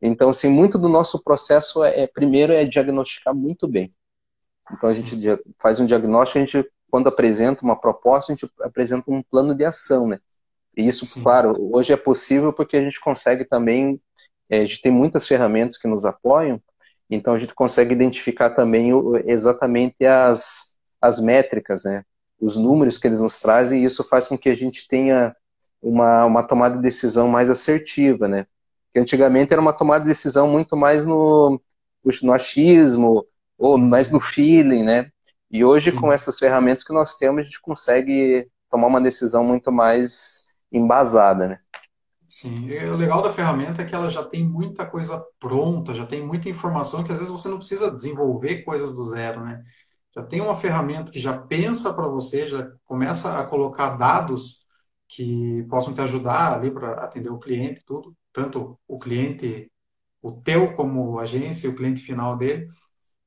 Então, 0.00 0.30
assim, 0.30 0.48
muito 0.48 0.78
do 0.78 0.88
nosso 0.88 1.22
processo 1.22 1.84
é, 1.84 2.02
é, 2.02 2.06
primeiro 2.06 2.52
é 2.52 2.64
diagnosticar 2.64 3.34
muito 3.34 3.68
bem. 3.68 3.94
Então, 4.72 4.88
a 4.88 4.92
Sim. 4.92 5.02
gente 5.02 5.42
faz 5.58 5.80
um 5.80 5.86
diagnóstico, 5.86 6.38
a 6.38 6.44
gente, 6.44 6.70
quando 6.90 7.08
apresenta 7.08 7.64
uma 7.64 7.76
proposta, 7.76 8.32
a 8.32 8.36
gente 8.36 8.50
apresenta 8.60 9.10
um 9.10 9.22
plano 9.22 9.54
de 9.54 9.64
ação, 9.64 10.06
né? 10.06 10.18
E 10.76 10.86
isso, 10.86 11.04
Sim. 11.04 11.22
claro, 11.22 11.56
hoje 11.72 11.92
é 11.92 11.96
possível 11.96 12.52
porque 12.52 12.76
a 12.76 12.80
gente 12.80 13.00
consegue 13.00 13.44
também, 13.44 14.00
é, 14.48 14.58
a 14.58 14.64
gente 14.64 14.80
tem 14.80 14.90
muitas 14.90 15.26
ferramentas 15.26 15.76
que 15.76 15.86
nos 15.86 16.04
apoiam, 16.04 16.60
então 17.10 17.34
a 17.34 17.38
gente 17.38 17.54
consegue 17.54 17.92
identificar 17.92 18.50
também 18.50 18.94
o, 18.94 19.16
exatamente 19.28 20.04
as, 20.06 20.74
as 21.00 21.20
métricas, 21.20 21.84
né? 21.84 22.04
Os 22.40 22.56
números 22.56 22.98
que 22.98 23.06
eles 23.06 23.20
nos 23.20 23.38
trazem, 23.38 23.82
e 23.82 23.84
isso 23.84 24.02
faz 24.08 24.26
com 24.26 24.38
que 24.38 24.48
a 24.48 24.54
gente 24.54 24.88
tenha 24.88 25.36
uma, 25.80 26.24
uma 26.24 26.42
tomada 26.42 26.76
de 26.76 26.82
decisão 26.82 27.28
mais 27.28 27.50
assertiva, 27.50 28.26
né? 28.26 28.46
que 28.92 28.98
antigamente 29.00 29.52
era 29.52 29.60
uma 29.60 29.72
tomada 29.72 30.04
de 30.04 30.10
decisão 30.10 30.48
muito 30.48 30.76
mais 30.76 31.06
no, 31.06 31.60
no 32.22 32.32
achismo, 32.32 33.26
ou 33.62 33.78
mais 33.78 34.10
no 34.10 34.20
feeling, 34.20 34.82
né? 34.84 35.10
E 35.50 35.64
hoje, 35.64 35.92
Sim. 35.92 35.92
com 35.92 36.12
essas 36.12 36.38
ferramentas 36.38 36.84
que 36.84 36.92
nós 36.92 37.16
temos, 37.16 37.40
a 37.42 37.44
gente 37.44 37.60
consegue 37.60 38.48
tomar 38.70 38.86
uma 38.88 39.00
decisão 39.00 39.44
muito 39.44 39.70
mais 39.72 40.48
embasada, 40.72 41.48
né? 41.48 41.60
Sim, 42.24 42.66
e 42.68 42.84
o 42.88 42.96
legal 42.96 43.20
da 43.22 43.32
ferramenta 43.32 43.82
é 43.82 43.84
que 43.84 43.94
ela 43.94 44.08
já 44.08 44.24
tem 44.24 44.46
muita 44.48 44.86
coisa 44.86 45.22
pronta, 45.38 45.92
já 45.94 46.06
tem 46.06 46.24
muita 46.26 46.48
informação 46.48 47.04
que 47.04 47.12
às 47.12 47.18
vezes 47.18 47.32
você 47.32 47.48
não 47.48 47.58
precisa 47.58 47.90
desenvolver 47.90 48.62
coisas 48.64 48.94
do 48.94 49.04
zero, 49.06 49.44
né? 49.44 49.62
Já 50.14 50.22
tem 50.24 50.40
uma 50.40 50.56
ferramenta 50.56 51.10
que 51.12 51.18
já 51.18 51.36
pensa 51.36 51.92
para 51.92 52.06
você, 52.08 52.46
já 52.46 52.70
começa 52.84 53.38
a 53.38 53.44
colocar 53.46 53.96
dados 53.96 54.64
que 55.08 55.64
possam 55.68 55.94
te 55.94 56.00
ajudar 56.00 56.54
ali 56.54 56.70
para 56.70 57.04
atender 57.04 57.30
o 57.30 57.38
cliente, 57.38 57.82
tudo 57.84 58.14
tanto 58.32 58.78
o 58.88 58.98
cliente, 58.98 59.70
o 60.22 60.32
teu 60.32 60.74
como 60.74 61.18
agência, 61.20 61.68
o 61.70 61.76
cliente 61.76 62.02
final 62.02 62.36
dele. 62.36 62.68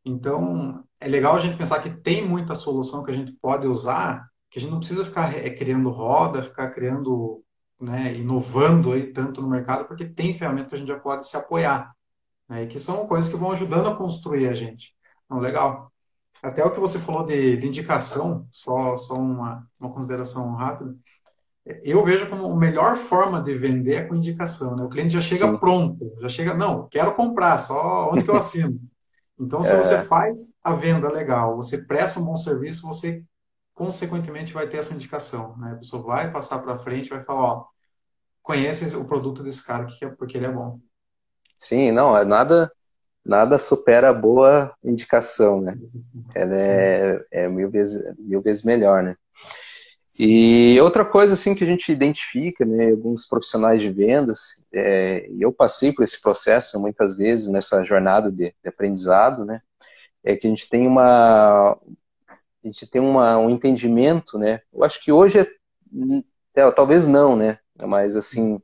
Então, 0.05 0.83
é 0.99 1.07
legal 1.07 1.35
a 1.35 1.39
gente 1.39 1.57
pensar 1.57 1.81
que 1.81 1.89
tem 1.89 2.25
muita 2.25 2.55
solução 2.55 3.03
que 3.03 3.11
a 3.11 3.13
gente 3.13 3.31
pode 3.41 3.67
usar, 3.67 4.29
que 4.49 4.59
a 4.59 4.61
gente 4.61 4.71
não 4.71 4.79
precisa 4.79 5.03
ficar 5.03 5.31
criando 5.57 5.89
roda, 5.89 6.43
ficar 6.43 6.69
criando, 6.69 7.43
né, 7.79 8.13
inovando 8.15 8.93
aí 8.93 9.11
tanto 9.11 9.41
no 9.41 9.49
mercado, 9.49 9.85
porque 9.87 10.05
tem 10.05 10.37
ferramentas 10.37 10.69
que 10.69 10.75
a 10.75 10.77
gente 10.77 10.87
já 10.87 10.99
pode 10.99 11.27
se 11.27 11.35
apoiar, 11.35 11.91
né, 12.47 12.63
e 12.63 12.67
que 12.67 12.79
são 12.79 13.07
coisas 13.07 13.29
que 13.29 13.37
vão 13.37 13.51
ajudando 13.51 13.89
a 13.89 13.95
construir 13.95 14.47
a 14.47 14.53
gente. 14.53 14.93
Então, 15.25 15.39
legal. 15.39 15.91
Até 16.43 16.63
o 16.63 16.71
que 16.71 16.79
você 16.79 16.99
falou 16.99 17.25
de, 17.25 17.57
de 17.57 17.67
indicação, 17.67 18.45
só, 18.51 18.95
só 18.95 19.15
uma, 19.15 19.67
uma 19.81 19.91
consideração 19.91 20.53
rápida 20.53 20.95
eu 21.83 22.03
vejo 22.03 22.29
como 22.29 22.45
a 22.45 22.55
melhor 22.55 22.95
forma 22.95 23.41
de 23.41 23.57
vender 23.57 23.95
é 23.95 24.03
com 24.03 24.15
indicação. 24.15 24.75
Né? 24.75 24.83
O 24.83 24.89
cliente 24.89 25.13
já 25.13 25.21
chega 25.21 25.47
Sim. 25.51 25.57
pronto, 25.57 26.15
já 26.21 26.29
chega, 26.29 26.53
não, 26.53 26.87
quero 26.89 27.15
comprar, 27.15 27.57
só 27.57 28.11
onde 28.11 28.23
que 28.23 28.29
eu 28.29 28.35
assino. 28.35 28.79
Então, 29.39 29.63
se 29.63 29.71
é. 29.71 29.78
você 29.78 30.02
faz 30.04 30.54
a 30.63 30.74
venda 30.74 31.12
legal, 31.12 31.58
você 31.58 31.78
presta 31.78 32.19
um 32.19 32.26
bom 32.26 32.38
serviço, 32.38 32.88
você 32.88 33.24
consequentemente 33.74 34.54
vai 34.54 34.67
ter 34.67 34.78
essa 34.78 34.93
indicação. 34.93 35.58
Né? 35.58 35.74
A 35.74 35.76
pessoa 35.76 36.02
vai 36.02 36.32
passar 36.32 36.60
para 36.60 36.80
frente, 36.80 37.10
vai 37.10 37.24
falar, 37.24 37.41
ó, 37.41 37.65
conhece 38.41 38.95
o 38.95 39.06
produto 39.06 39.43
desse 39.43 39.65
cara 39.65 39.88
é, 40.02 40.08
porque 40.08 40.38
ele 40.38 40.45
é 40.45 40.52
bom. 40.52 40.80
Sim, 41.60 41.91
não, 41.91 42.17
é 42.17 42.24
nada 42.24 42.71
nada 43.26 43.58
supera 43.58 44.10
a 44.10 44.13
boa 44.13 44.71
indicação, 44.84 45.60
né? 45.60 45.76
Ela 46.36 46.56
é, 46.56 47.26
é 47.32 47.50
mil, 47.50 47.71
vezes, 47.71 48.15
mil 48.19 48.41
vezes 48.41 48.63
melhor, 48.63 49.02
né? 49.02 49.17
E 50.19 50.80
outra 50.80 51.04
coisa 51.04 51.34
assim 51.34 51.54
que 51.54 51.63
a 51.63 51.67
gente 51.67 51.91
identifica, 51.91 52.63
né, 52.63 52.91
alguns 52.91 53.28
profissionais 53.28 53.82
de 53.82 53.89
vendas, 53.89 54.65
é, 54.73 55.28
e 55.30 55.41
eu 55.41 55.51
passei 55.51 55.91
por 55.91 56.04
esse 56.04 56.21
processo 56.21 56.80
muitas 56.80 57.17
vezes 57.17 57.49
nessa 57.49 57.84
jornada 57.84 58.32
de, 58.32 58.56
de, 58.63 58.69
aprendizado, 58.69 59.43
né, 59.43 59.62
é 60.23 60.36
que 60.36 60.47
a 60.47 60.49
gente 60.49 60.69
tem 60.69 60.88
uma 60.88 61.78
a 62.63 62.67
gente 62.67 62.88
tem 62.88 63.01
uma, 63.01 63.38
um 63.38 63.49
entendimento, 63.49 64.39
né, 64.39 64.62
eu 64.73 64.84
acho 64.84 65.04
que 65.04 65.12
hoje 65.12 65.39
é, 65.39 65.47
é 66.56 66.71
talvez 66.71 67.06
não, 67.08 67.36
né, 67.36 67.60
mas 67.78 68.15
assim 68.15 68.62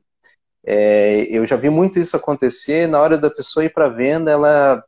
é, 0.64 1.24
eu 1.30 1.46
já 1.46 1.56
vi 1.56 1.68
muito 1.68 1.98
isso 1.98 2.16
acontecer 2.16 2.88
na 2.88 3.00
hora 3.00 3.18
da 3.18 3.30
pessoa 3.30 3.64
ir 3.64 3.72
para 3.72 3.88
venda, 3.88 4.30
ela 4.30 4.82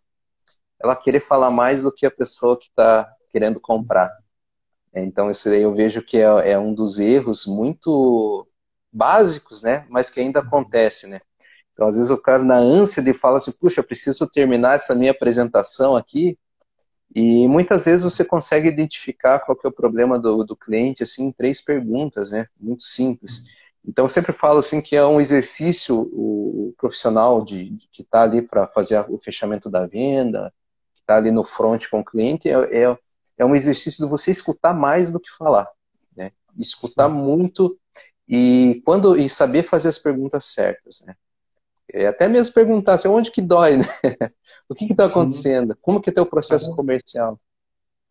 ela 0.83 0.97
querer 0.97 1.21
falar 1.21 1.51
mais 1.51 1.83
do 1.83 1.93
que 1.93 2.07
a 2.07 2.11
pessoa 2.11 2.59
que 2.59 2.67
está 2.67 3.11
querendo 3.31 3.61
comprar. 3.61 4.11
Então, 5.03 5.31
esse 5.31 5.49
aí 5.49 5.63
eu 5.63 5.75
vejo 5.75 6.03
que 6.03 6.19
é, 6.19 6.53
é, 6.53 6.59
um 6.59 6.73
dos 6.75 6.99
erros 6.99 7.47
muito 7.47 8.47
básicos, 8.93 9.63
né? 9.63 9.87
Mas 9.89 10.11
que 10.11 10.21
ainda 10.21 10.41
acontece, 10.41 11.07
né? 11.09 11.21
Então, 11.73 11.89
às 11.89 11.97
vezes 11.97 12.11
o 12.11 12.19
cara, 12.19 12.43
na 12.45 12.57
ânsia 12.57 13.03
de 13.03 13.13
falar 13.13 13.39
assim, 13.39 13.53
puxa, 13.53 13.83
preciso 13.83 14.31
terminar 14.31 14.77
essa 14.77 14.95
minha 14.95 15.11
apresentação 15.11 15.97
aqui, 15.97 16.39
e 17.15 17.47
muitas 17.49 17.85
vezes 17.85 18.03
você 18.03 18.25
consegue 18.25 18.69
identificar 18.69 19.41
qual 19.41 19.57
que 19.57 19.67
é 19.67 19.71
o 19.71 19.73
problema 19.73 20.19
do, 20.19 20.45
do 20.45 20.57
cliente, 20.57 21.03
assim, 21.03 21.27
em 21.27 21.33
três 21.33 21.61
perguntas, 21.61 22.31
né? 22.33 22.47
Muito 22.61 22.83
simples. 22.85 23.45
Então, 23.87 24.05
eu 24.07 24.09
sempre 24.09 24.33
falo, 24.33 24.59
assim, 24.61 24.81
que 24.81 24.97
é 24.97 25.05
um 25.07 25.21
exercício, 25.21 25.97
o 26.13 26.75
profissional 26.79 27.45
de, 27.45 27.71
de 27.71 27.89
que 27.93 28.03
está 28.03 28.23
ali 28.23 28.43
para 28.43 28.67
fazer 28.69 28.99
o 29.09 29.19
fechamento 29.19 29.71
da 29.71 29.87
venda, 29.87 30.53
que 30.95 31.01
está 31.03 31.17
ali 31.17 31.31
no 31.31 31.45
front 31.45 31.89
com 31.89 32.01
o 32.01 32.05
cliente, 32.05 32.49
é, 32.49 32.83
é 32.83 32.99
é 33.37 33.45
um 33.45 33.55
exercício 33.55 34.05
de 34.05 34.11
você 34.11 34.31
escutar 34.31 34.73
mais 34.73 35.13
do 35.13 35.21
que 35.21 35.31
falar, 35.37 35.69
né? 36.17 36.33
Escutar 36.57 37.09
Sim. 37.09 37.17
muito 37.17 37.79
e 38.29 38.83
quando 38.85 39.17
e 39.17 39.29
saber 39.29 39.65
fazer 39.65 39.89
as 39.89 39.99
perguntas 39.99 40.47
certas, 40.47 41.03
né? 41.07 41.15
É 41.93 42.07
até 42.07 42.27
mesmo 42.29 42.55
perguntar 42.55 42.95
assim, 42.95 43.09
onde 43.09 43.31
que 43.31 43.43
dói, 43.43 43.77
né? 43.77 43.87
o 44.69 44.75
que 44.75 44.87
está 44.87 45.07
acontecendo? 45.07 45.77
Como 45.81 46.01
que 46.01 46.11
é 46.11 46.21
o 46.21 46.27
processo 46.27 46.73
é. 46.73 46.77
comercial? 46.77 47.39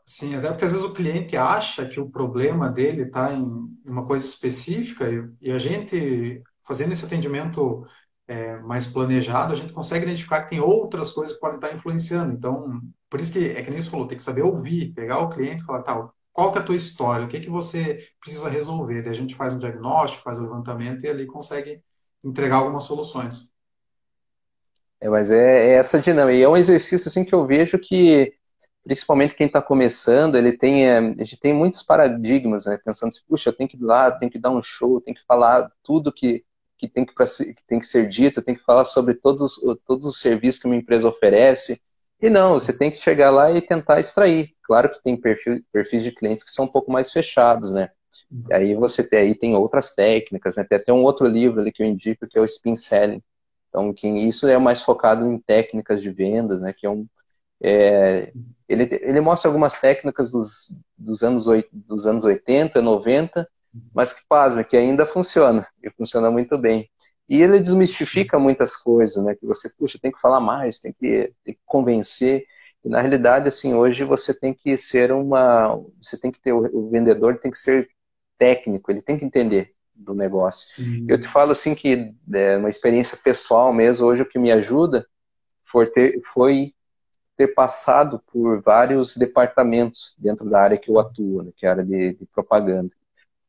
Sim, 0.06 0.36
até 0.36 0.50
porque 0.50 0.66
às 0.66 0.72
vezes 0.72 0.86
o 0.86 0.94
cliente 0.94 1.36
acha 1.38 1.86
que 1.88 2.00
o 2.00 2.10
problema 2.10 2.70
dele 2.70 3.04
está 3.04 3.34
em 3.34 3.44
uma 3.86 4.06
coisa 4.06 4.26
específica 4.26 5.06
e, 5.42 5.52
a 5.52 5.58
gente, 5.58 6.44
fazendo 6.68 6.92
esse 6.92 7.06
atendimento 7.06 7.86
é, 8.28 8.58
mais 8.58 8.88
planejado, 8.88 9.54
a 9.54 9.56
gente 9.56 9.74
consegue 9.74 10.06
identificar 10.06 10.44
que 10.44 10.52
tem 10.52 10.60
outras 10.60 11.12
coisas 11.12 11.36
que 11.36 11.42
podem 11.42 11.58
estar 11.58 11.74
influenciando. 11.74 12.34
Então, 12.34 12.82
por 13.10 13.20
isso 13.20 13.34
que 13.34 13.50
é 13.52 13.62
que 13.62 13.70
nem 13.70 13.82
você 13.82 13.90
falou, 13.90 14.08
tem 14.08 14.18
que 14.18 14.24
saber 14.24 14.42
ouvir, 14.42 14.94
pegar 14.94 15.20
o 15.20 15.30
cliente 15.30 15.62
e 15.62 15.66
falar, 15.66 15.84
tá, 15.84 16.10
qual 16.32 16.52
que 16.52 16.58
é 16.58 16.62
a 16.62 16.64
tua 16.64 16.76
história, 16.76 17.26
o 17.26 17.30
que, 17.30 17.38
é 17.38 17.42
que 17.42 17.50
você 17.50 18.08
precisa 18.20 18.50
resolver. 18.50 19.02
Daí 19.02 19.12
a 19.12 19.16
gente 19.16 19.36
faz 19.36 19.54
um 19.54 19.60
diagnóstico, 19.60 20.24
faz 20.24 20.38
o 20.38 20.42
um 20.42 20.46
levantamento 20.46 21.04
e 21.04 21.08
ali 21.08 21.26
consegue 21.26 21.82
entregar 22.24 22.58
algumas 22.58 22.84
soluções. 22.84 23.52
É, 25.00 25.10
mas 25.10 25.30
é, 25.30 25.68
é 25.68 25.74
essa 25.76 26.00
dinâmica. 26.00 26.38
E 26.38 26.42
é 26.42 26.50
um 26.50 26.58
exercício 26.58 27.08
assim 27.08 27.26
que 27.26 27.36
eu 27.36 27.46
vejo 27.46 27.78
que, 27.78 28.34
principalmente 28.84 29.36
quem 29.36 29.48
está 29.48 29.62
começando, 29.62 30.36
ele 30.36 30.58
tem, 30.58 30.88
é, 30.88 30.98
a 30.98 31.24
gente 31.24 31.38
tem 31.38 31.54
muitos 31.54 31.84
paradigmas, 31.84 32.66
né? 32.66 32.80
Pensando 32.84 33.10
assim, 33.10 33.22
puxa, 33.28 33.50
eu 33.50 33.56
tenho 33.56 33.70
que 33.70 33.78
ir 33.78 33.84
lá, 33.84 34.10
tenho 34.12 34.32
que 34.32 34.40
dar 34.40 34.50
um 34.50 34.64
show, 34.64 35.02
tenho 35.02 35.16
que 35.16 35.26
falar 35.26 35.70
tudo 35.84 36.12
que, 36.12 36.44
que, 36.88 36.94
tem, 36.94 37.06
que, 37.06 37.14
que 37.14 37.64
tem 37.68 37.80
que 37.80 37.86
ser 37.86 38.08
dito, 38.08 38.42
tenho 38.42 38.58
que 38.58 38.64
falar 38.64 38.86
sobre 38.86 39.14
todos, 39.14 39.56
todos 39.86 40.06
os 40.06 40.20
serviços 40.20 40.62
que 40.62 40.68
uma 40.68 40.76
empresa 40.76 41.08
oferece. 41.08 41.82
E 42.22 42.30
não, 42.30 42.54
você 42.54 42.78
tem 42.78 42.90
que 42.92 42.98
chegar 42.98 43.30
lá 43.32 43.52
e 43.52 43.62
tentar 43.62 44.00
extrair. 44.00 44.50
Claro 44.64 44.90
que 44.90 45.02
tem 45.04 45.20
perfil, 45.20 45.62
perfis 45.72 46.04
de 46.04 46.12
clientes 46.12 46.44
que 46.44 46.52
são 46.52 46.66
um 46.66 46.72
pouco 46.72 46.92
mais 46.92 47.12
fechados, 47.12 47.72
né? 47.72 47.90
Uhum. 48.32 48.46
E 48.50 48.54
aí 48.54 48.76
você 48.76 49.08
tem, 49.08 49.20
aí 49.20 49.36
tem 49.36 49.56
outras 49.56 49.94
técnicas, 49.94 50.56
né? 50.56 50.64
Tem 50.64 50.78
até 50.78 50.94
um 50.94 51.04
outro 51.04 51.28
livro 51.28 51.60
ali 51.60 51.72
que 51.72 51.84
eu 51.84 51.88
indico 51.88 52.28
que 52.28 52.38
é 52.38 52.42
o 52.42 52.46
Spin 52.46 52.76
Selling. 52.76 53.22
Então, 53.70 53.94
que 53.94 54.08
isso 54.08 54.48
é 54.48 54.58
mais 54.58 54.82
focado 54.82 55.26
em 55.26 55.40
técnicas 55.40 56.02
de 56.02 56.12
vendas, 56.12 56.62
né? 56.62 56.74
Que 56.78 56.86
é 56.86 56.90
um, 56.90 57.08
É, 57.62 58.32
ele, 58.68 58.88
ele 59.02 59.22
mostra 59.22 59.50
algumas 59.50 59.80
técnicas 59.80 60.32
dos, 60.32 60.82
dos, 60.98 61.24
anos, 61.24 61.46
dos 61.72 62.08
anos 62.08 62.24
80, 62.24 62.82
90, 62.82 63.50
mas 63.94 64.14
que 64.14 64.22
pasma, 64.28 64.64
que 64.64 64.78
ainda 64.78 65.06
funciona, 65.06 65.68
e 65.82 65.90
funciona 65.92 66.30
muito 66.30 66.58
bem. 66.58 66.90
E 67.28 67.42
ele 67.42 67.60
desmistifica 67.60 68.38
muitas 68.38 68.76
coisas, 68.76 69.24
né? 69.24 69.36
Que 69.36 69.46
você, 69.46 69.70
puxa, 69.78 69.98
tem 70.02 70.12
que 70.12 70.20
falar 70.20 70.40
mais, 70.40 70.80
tem 70.80 70.94
que, 70.94 71.34
tem 71.44 71.54
que 71.54 71.62
convencer. 71.66 72.46
E 72.84 72.90
na 72.90 73.00
realidade, 73.00 73.48
assim, 73.48 73.74
hoje 73.74 74.04
você 74.04 74.38
tem 74.38 74.54
que 74.54 74.78
ser 74.78 75.12
uma. 75.12 75.80
Você 76.02 76.20
tem 76.20 76.32
que 76.32 76.42
ter. 76.42 76.52
O 76.52 76.90
vendedor 76.90 77.40
tem 77.40 77.50
que 77.50 77.58
ser 77.58 77.90
técnico, 78.38 78.92
ele 78.92 79.02
tem 79.02 79.18
que 79.18 79.26
entender 79.26 79.74
do 79.96 80.14
negócio. 80.14 80.68
Sim. 80.68 81.06
Eu 81.08 81.20
te 81.22 81.30
falo 81.30 81.52
assim 81.52 81.74
que 81.74 82.14
é 82.34 82.58
uma 82.58 82.70
experiência 82.70 83.18
pessoal 83.18 83.72
mesmo, 83.72 84.08
hoje 84.08 84.24
o 84.24 84.26
que 84.26 84.40
me 84.40 84.52
ajuda 84.52 85.08
foi 85.66 85.88
ter, 85.88 86.22
foi 86.34 86.74
ter 87.38 87.48
passado 87.48 88.22
por 88.32 88.62
vários 88.62 89.16
departamentos 89.16 90.16
dentro 90.18 90.50
da 90.50 90.62
área 90.62 90.78
que 90.78 90.90
eu 90.90 91.00
atuo, 91.00 91.44
né, 91.44 91.52
que 91.56 91.66
é 91.66 91.70
a 91.70 91.72
área 91.72 91.86
de, 91.86 92.16
de 92.16 92.26
propaganda. 92.28 92.92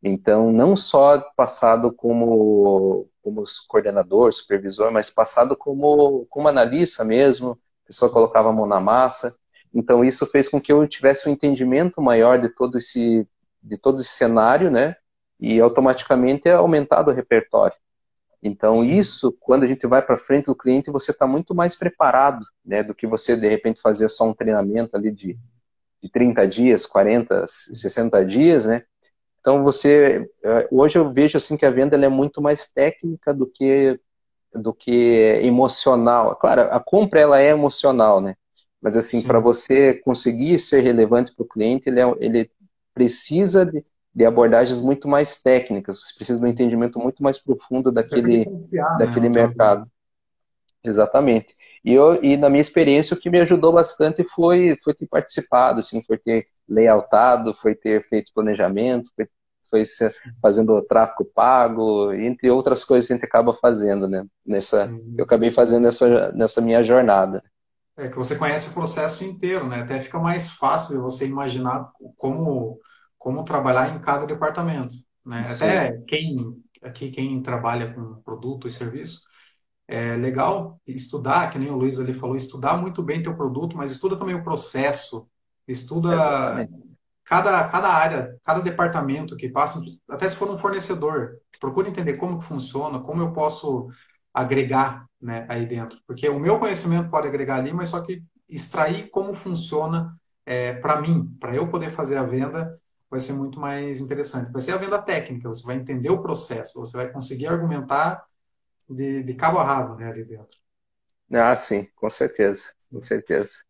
Então, 0.06 0.52
não 0.52 0.76
só 0.76 1.18
passado 1.34 1.90
como, 1.90 3.08
como 3.22 3.42
coordenador, 3.66 4.30
supervisor, 4.34 4.92
mas 4.92 5.08
passado 5.08 5.56
como, 5.56 6.26
como 6.26 6.46
analista 6.46 7.02
mesmo, 7.02 7.52
a 7.84 7.86
pessoa 7.86 8.12
colocava 8.12 8.50
a 8.50 8.52
mão 8.52 8.66
na 8.66 8.78
massa. 8.78 9.34
Então, 9.72 10.04
isso 10.04 10.26
fez 10.26 10.46
com 10.46 10.60
que 10.60 10.70
eu 10.70 10.86
tivesse 10.86 11.26
um 11.26 11.32
entendimento 11.32 12.02
maior 12.02 12.38
de 12.38 12.50
todo 12.50 12.76
esse, 12.76 13.26
de 13.62 13.78
todo 13.78 14.02
esse 14.02 14.10
cenário, 14.10 14.70
né? 14.70 14.94
E 15.40 15.58
automaticamente 15.58 16.50
é 16.50 16.52
aumentado 16.52 17.10
o 17.10 17.14
repertório. 17.14 17.76
Então, 18.42 18.74
Sim. 18.74 18.98
isso, 18.98 19.32
quando 19.40 19.62
a 19.62 19.66
gente 19.66 19.86
vai 19.86 20.02
para 20.02 20.18
frente 20.18 20.46
do 20.46 20.54
cliente, 20.54 20.90
você 20.90 21.12
está 21.12 21.26
muito 21.26 21.54
mais 21.54 21.74
preparado, 21.76 22.44
né? 22.62 22.82
Do 22.82 22.94
que 22.94 23.06
você, 23.06 23.38
de 23.38 23.48
repente, 23.48 23.80
fazer 23.80 24.10
só 24.10 24.28
um 24.28 24.34
treinamento 24.34 24.94
ali 24.98 25.10
de, 25.10 25.38
de 26.02 26.10
30 26.10 26.46
dias, 26.46 26.84
40, 26.84 27.46
60 27.48 28.22
dias, 28.26 28.66
né? 28.66 28.84
Então 29.44 29.62
você, 29.62 30.26
é, 30.42 30.68
hoje 30.70 30.98
eu 30.98 31.12
vejo 31.12 31.36
assim 31.36 31.54
que 31.54 31.66
a 31.66 31.70
venda 31.70 31.94
é 31.96 32.08
muito 32.08 32.40
mais 32.40 32.72
técnica 32.72 33.34
do 33.34 33.46
que 33.46 34.00
do 34.54 34.72
que 34.72 35.38
emocional. 35.42 36.34
Claro, 36.36 36.62
a 36.62 36.80
compra 36.80 37.20
ela 37.20 37.38
é 37.38 37.50
emocional, 37.50 38.22
né? 38.22 38.36
Mas 38.80 38.96
assim, 38.96 39.22
para 39.22 39.38
você 39.38 39.92
conseguir 39.92 40.58
ser 40.58 40.80
relevante 40.80 41.34
para 41.34 41.42
o 41.42 41.48
cliente, 41.48 41.90
ele, 41.90 42.00
é, 42.00 42.14
ele 42.20 42.50
precisa 42.94 43.66
de, 43.66 43.84
de, 44.14 44.24
abordagens 44.24 44.80
muito 44.80 45.08
mais 45.08 45.42
técnicas. 45.42 45.98
Você 45.98 46.14
precisa 46.14 46.40
de 46.40 46.46
um 46.46 46.50
entendimento 46.50 46.98
muito 46.98 47.22
mais 47.22 47.36
profundo 47.36 47.92
daquele, 47.92 48.46
né, 48.46 48.96
daquele 48.98 49.28
né? 49.28 49.42
mercado. 49.42 49.86
Exatamente. 50.82 51.54
E, 51.84 51.92
eu, 51.92 52.22
e 52.24 52.38
na 52.38 52.48
minha 52.48 52.62
experiência, 52.62 53.14
o 53.14 53.20
que 53.20 53.28
me 53.28 53.40
ajudou 53.40 53.74
bastante 53.74 54.24
foi, 54.24 54.78
foi 54.82 54.94
ter 54.94 55.06
participado, 55.06 55.80
assim, 55.80 56.02
foi 56.02 56.16
ter 56.16 56.46
layoutado, 56.68 57.54
foi 57.54 57.74
ter 57.74 58.06
feito 58.08 58.32
planejamento, 58.34 59.10
foi, 59.14 59.28
foi 59.70 59.84
fazendo 60.40 60.80
tráfego 60.82 61.24
pago, 61.34 62.12
entre 62.12 62.50
outras 62.50 62.84
coisas 62.84 63.06
que 63.06 63.12
a 63.12 63.16
gente 63.16 63.26
acaba 63.26 63.54
fazendo, 63.54 64.08
né? 64.08 64.24
Nessa, 64.46 64.90
eu 65.16 65.24
acabei 65.24 65.50
fazendo 65.50 65.86
essa, 65.86 66.32
nessa 66.32 66.60
minha 66.60 66.82
jornada. 66.84 67.42
É 67.96 68.08
que 68.08 68.16
você 68.16 68.36
conhece 68.36 68.70
o 68.70 68.74
processo 68.74 69.24
inteiro, 69.24 69.68
né? 69.68 69.82
Até 69.82 70.00
fica 70.00 70.18
mais 70.18 70.50
fácil 70.50 71.00
você 71.00 71.26
imaginar 71.26 71.90
como, 72.16 72.80
como 73.18 73.44
trabalhar 73.44 73.94
em 73.94 74.00
cada 74.00 74.26
departamento, 74.26 74.94
né? 75.24 75.44
Sim. 75.46 75.64
Até 75.64 75.98
quem 76.06 76.64
aqui 76.84 77.10
quem 77.10 77.42
trabalha 77.42 77.92
com 77.92 78.20
produto 78.22 78.68
e 78.68 78.70
serviço 78.70 79.22
é 79.88 80.16
legal 80.16 80.80
estudar, 80.86 81.50
que 81.50 81.58
nem 81.58 81.70
o 81.70 81.76
Luiz 81.76 81.98
ali 81.98 82.14
falou, 82.14 82.36
estudar 82.36 82.76
muito 82.76 83.02
bem 83.02 83.22
teu 83.22 83.36
produto, 83.36 83.76
mas 83.76 83.90
estuda 83.90 84.16
também 84.16 84.34
o 84.34 84.44
processo 84.44 85.28
Estuda 85.68 86.10
cada, 87.24 87.68
cada 87.68 87.88
área, 87.88 88.38
cada 88.44 88.60
departamento 88.60 89.36
que 89.36 89.48
passa, 89.48 89.80
até 90.08 90.28
se 90.28 90.36
for 90.36 90.50
um 90.50 90.58
fornecedor, 90.58 91.40
procura 91.60 91.88
entender 91.88 92.14
como 92.16 92.38
que 92.38 92.44
funciona, 92.46 93.00
como 93.00 93.22
eu 93.22 93.32
posso 93.32 93.88
agregar 94.32 95.06
né, 95.20 95.46
aí 95.48 95.66
dentro. 95.66 95.98
Porque 96.06 96.28
o 96.28 96.38
meu 96.38 96.58
conhecimento 96.58 97.10
pode 97.10 97.28
agregar 97.28 97.56
ali, 97.56 97.72
mas 97.72 97.88
só 97.90 98.02
que 98.02 98.22
extrair 98.48 99.08
como 99.10 99.34
funciona 99.34 100.14
é, 100.44 100.74
para 100.74 101.00
mim, 101.00 101.26
para 101.40 101.54
eu 101.54 101.68
poder 101.68 101.90
fazer 101.90 102.16
a 102.18 102.22
venda, 102.22 102.78
vai 103.10 103.20
ser 103.20 103.32
muito 103.32 103.58
mais 103.58 104.00
interessante. 104.00 104.52
Vai 104.52 104.60
ser 104.60 104.72
a 104.72 104.76
venda 104.76 105.00
técnica, 105.00 105.48
você 105.48 105.64
vai 105.64 105.76
entender 105.76 106.10
o 106.10 106.20
processo, 106.22 106.80
você 106.80 106.96
vai 106.96 107.10
conseguir 107.10 107.46
argumentar 107.46 108.24
de, 108.90 109.22
de 109.24 109.34
cabo 109.34 109.58
a 109.58 109.64
rabo 109.64 109.96
né, 109.96 110.08
ali 110.10 110.24
dentro. 110.24 110.58
Ah, 111.32 111.54
sim, 111.54 111.84
com 111.96 112.08
certeza, 112.08 112.72
com 112.90 113.00
certeza. 113.00 113.63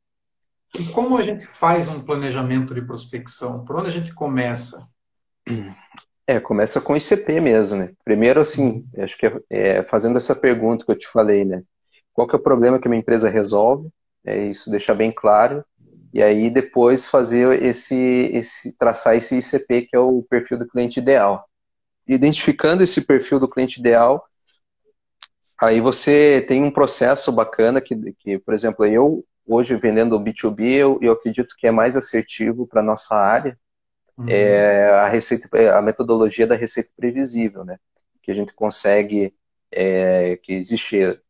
E 0.78 0.86
como 0.86 1.16
a 1.16 1.22
gente 1.22 1.46
faz 1.46 1.88
um 1.88 2.00
planejamento 2.00 2.74
de 2.74 2.82
prospecção? 2.82 3.64
Por 3.64 3.76
onde 3.76 3.88
a 3.88 3.92
gente 3.92 4.12
começa? 4.12 4.88
É, 6.26 6.40
começa 6.40 6.80
com 6.80 6.96
ICP 6.96 7.40
mesmo, 7.40 7.76
né? 7.76 7.92
Primeiro, 8.04 8.40
assim, 8.40 8.84
acho 8.98 9.16
que 9.16 9.26
é, 9.26 9.40
é, 9.50 9.82
fazendo 9.84 10.16
essa 10.16 10.34
pergunta 10.34 10.84
que 10.84 10.90
eu 10.90 10.98
te 10.98 11.06
falei, 11.06 11.44
né? 11.44 11.62
Qual 12.12 12.26
que 12.26 12.34
é 12.34 12.38
o 12.38 12.42
problema 12.42 12.80
que 12.80 12.88
a 12.88 12.90
minha 12.90 13.00
empresa 13.00 13.28
resolve? 13.28 13.88
É 14.24 14.46
isso 14.46 14.70
deixar 14.70 14.94
bem 14.94 15.12
claro. 15.12 15.64
E 16.12 16.22
aí 16.22 16.48
depois 16.48 17.08
fazer 17.08 17.62
esse, 17.62 17.94
esse 18.32 18.76
traçar 18.76 19.16
esse 19.16 19.36
ICP 19.36 19.82
que 19.82 19.96
é 19.96 19.98
o 19.98 20.22
perfil 20.22 20.58
do 20.58 20.66
cliente 20.66 20.98
ideal. 20.98 21.44
Identificando 22.06 22.82
esse 22.82 23.02
perfil 23.04 23.38
do 23.38 23.48
cliente 23.48 23.78
ideal, 23.78 24.24
aí 25.60 25.80
você 25.80 26.44
tem 26.48 26.64
um 26.64 26.70
processo 26.70 27.30
bacana 27.30 27.80
que, 27.80 27.94
que 28.18 28.38
por 28.38 28.54
exemplo, 28.54 28.86
eu 28.86 29.24
hoje 29.46 29.76
vendendo 29.76 30.16
o 30.16 30.20
B2B, 30.20 30.60
eu, 30.74 30.98
eu 31.02 31.12
acredito 31.12 31.54
que 31.56 31.66
é 31.66 31.70
mais 31.70 31.96
assertivo 31.96 32.66
para 32.66 32.82
nossa 32.82 33.16
área 33.16 33.58
uhum. 34.18 34.28
é 34.28 34.90
a 34.90 35.08
receita, 35.08 35.48
a 35.76 35.82
metodologia 35.82 36.46
da 36.46 36.54
receita 36.54 36.90
previsível, 36.96 37.64
né? 37.64 37.78
Que 38.22 38.30
a 38.30 38.34
gente 38.34 38.54
consegue, 38.54 39.34
é, 39.70 40.36
que 40.42 40.52
existe 40.52 41.20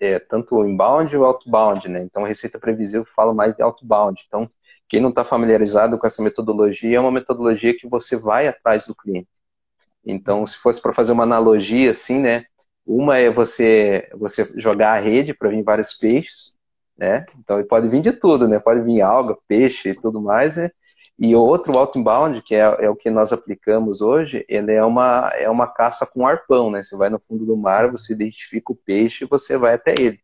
é, 0.00 0.18
tanto 0.18 0.56
o 0.56 0.66
inbound 0.66 1.12
e 1.12 1.18
o 1.18 1.24
outbound, 1.24 1.88
né? 1.88 2.02
Então, 2.02 2.24
a 2.24 2.28
receita 2.28 2.58
previsível 2.58 3.04
fala 3.04 3.34
mais 3.34 3.54
de 3.54 3.62
outbound. 3.62 4.22
Então, 4.26 4.50
quem 4.88 5.00
não 5.00 5.10
está 5.10 5.24
familiarizado 5.24 5.98
com 5.98 6.06
essa 6.06 6.22
metodologia, 6.22 6.96
é 6.96 7.00
uma 7.00 7.10
metodologia 7.10 7.76
que 7.76 7.88
você 7.88 8.16
vai 8.16 8.46
atrás 8.46 8.86
do 8.86 8.94
cliente. 8.94 9.28
Então, 10.04 10.46
se 10.46 10.56
fosse 10.56 10.80
para 10.80 10.92
fazer 10.92 11.12
uma 11.12 11.24
analogia 11.24 11.90
assim, 11.90 12.20
né? 12.20 12.44
Uma 12.86 13.18
é 13.18 13.30
você, 13.30 14.08
você 14.14 14.48
jogar 14.56 14.92
a 14.92 15.00
rede 15.00 15.34
para 15.34 15.50
vir 15.50 15.62
vários 15.64 15.92
peixes, 15.94 16.55
né? 16.96 17.26
Então 17.38 17.58
ele 17.58 17.68
pode 17.68 17.88
vir 17.88 18.00
de 18.00 18.12
tudo, 18.12 18.48
né? 18.48 18.58
Pode 18.58 18.82
vir 18.82 19.02
alga, 19.02 19.36
peixe 19.48 19.90
e 19.90 19.94
tudo 19.94 20.20
mais, 20.20 20.56
né? 20.56 20.70
E 21.18 21.34
outro 21.34 21.78
outbound, 21.78 22.42
que 22.42 22.54
é, 22.54 22.60
é, 22.84 22.90
o 22.90 22.96
que 22.96 23.10
nós 23.10 23.32
aplicamos 23.32 24.02
hoje, 24.02 24.44
ele 24.48 24.72
é 24.72 24.84
uma, 24.84 25.30
é 25.34 25.48
uma 25.48 25.66
caça 25.66 26.06
com 26.06 26.26
arpão, 26.26 26.70
né? 26.70 26.82
Você 26.82 26.96
vai 26.96 27.08
no 27.08 27.18
fundo 27.18 27.46
do 27.46 27.56
mar, 27.56 27.90
você 27.90 28.12
identifica 28.12 28.72
o 28.72 28.76
peixe 28.76 29.24
e 29.24 29.28
você 29.28 29.56
vai 29.56 29.74
até 29.74 29.94
ele. 29.98 30.20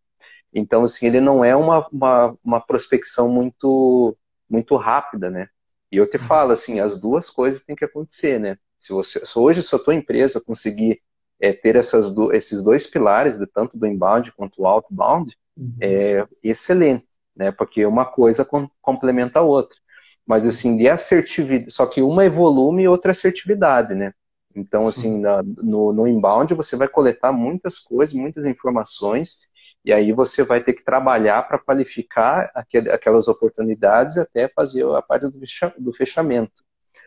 Então, 0.53 0.85
assim, 0.85 1.07
ele 1.07 1.21
não 1.21 1.45
é 1.45 1.57
uma, 1.57 1.87
uma, 1.89 2.37
uma 2.45 2.61
prospecção 2.61 3.29
muito, 3.29 4.17
muito 4.49 4.77
rápida, 4.77 5.31
né? 5.31 5.49
E 5.91 5.97
eu 5.97 6.09
te 6.09 6.19
uhum. 6.19 6.25
falo, 6.25 6.53
assim, 6.53 6.81
as 6.81 6.99
duas 7.01 7.31
coisas 7.31 7.65
têm 7.65 7.75
que 7.77 7.85
acontecer, 7.87 8.39
né? 8.39 8.59
Se 8.79 8.93
você, 8.93 9.25
se 9.25 9.39
hoje, 9.39 9.63
se 9.63 9.75
a 9.75 9.79
tua 9.79 9.95
empresa 9.95 10.43
conseguir 10.45 11.01
é, 11.42 11.52
ter 11.52 11.74
essas 11.74 12.14
do, 12.14 12.33
esses 12.33 12.62
dois 12.62 12.87
pilares, 12.87 13.37
de, 13.37 13.46
tanto 13.46 13.76
do 13.76 13.85
inbound 13.85 14.31
quanto 14.33 14.57
do 14.57 14.66
outbound, 14.66 15.37
uhum. 15.57 15.74
é 15.81 16.24
excelente, 16.42 17.05
né? 17.35 17.50
Porque 17.50 17.85
uma 17.85 18.05
coisa 18.05 18.44
com, 18.44 18.70
complementa 18.81 19.40
a 19.40 19.42
outra. 19.42 19.76
Mas, 20.24 20.46
assim, 20.46 20.76
de 20.76 20.88
assertividade, 20.88 21.72
só 21.72 21.85
que 21.85 22.00
uma 22.00 22.24
é 22.24 22.31
volume 22.31 22.85
e 22.85 22.88
outra 22.88 23.11
é 23.11 23.12
assertividade, 23.12 23.92
né? 23.92 24.14
Então, 24.55 24.85
assim, 24.85 25.18
na, 25.18 25.42
no, 25.42 25.92
no 25.92 26.07
inbound 26.07 26.55
você 26.55 26.76
vai 26.76 26.87
coletar 26.87 27.33
muitas 27.33 27.78
coisas, 27.78 28.14
muitas 28.14 28.44
informações, 28.46 29.48
e 29.85 29.92
aí 29.92 30.12
você 30.12 30.44
vai 30.44 30.62
ter 30.62 30.74
que 30.74 30.85
trabalhar 30.85 31.42
para 31.48 31.59
qualificar 31.59 32.52
aquel, 32.55 32.92
aquelas 32.92 33.26
oportunidades 33.26 34.16
até 34.16 34.48
fazer 34.48 34.87
a 34.94 35.02
parte 35.02 35.28
do, 35.28 35.40
do 35.78 35.92
fechamento. 35.92 36.62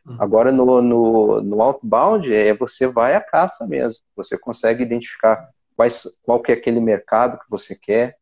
Uhum. 0.05 0.17
Agora, 0.19 0.51
no, 0.51 0.81
no, 0.81 1.41
no, 1.41 1.61
outbound, 1.61 2.33
é 2.33 2.53
você 2.53 2.85
vai 2.85 3.15
à 3.15 3.21
caça 3.21 3.65
mesmo. 3.65 4.03
Você 4.15 4.37
consegue 4.37 4.83
identificar 4.83 5.49
quais, 5.75 6.03
qual 6.23 6.41
que 6.41 6.51
é 6.51 6.55
aquele 6.55 6.79
mercado 6.79 7.39
que 7.39 7.49
você 7.49 7.75
quer. 7.75 8.17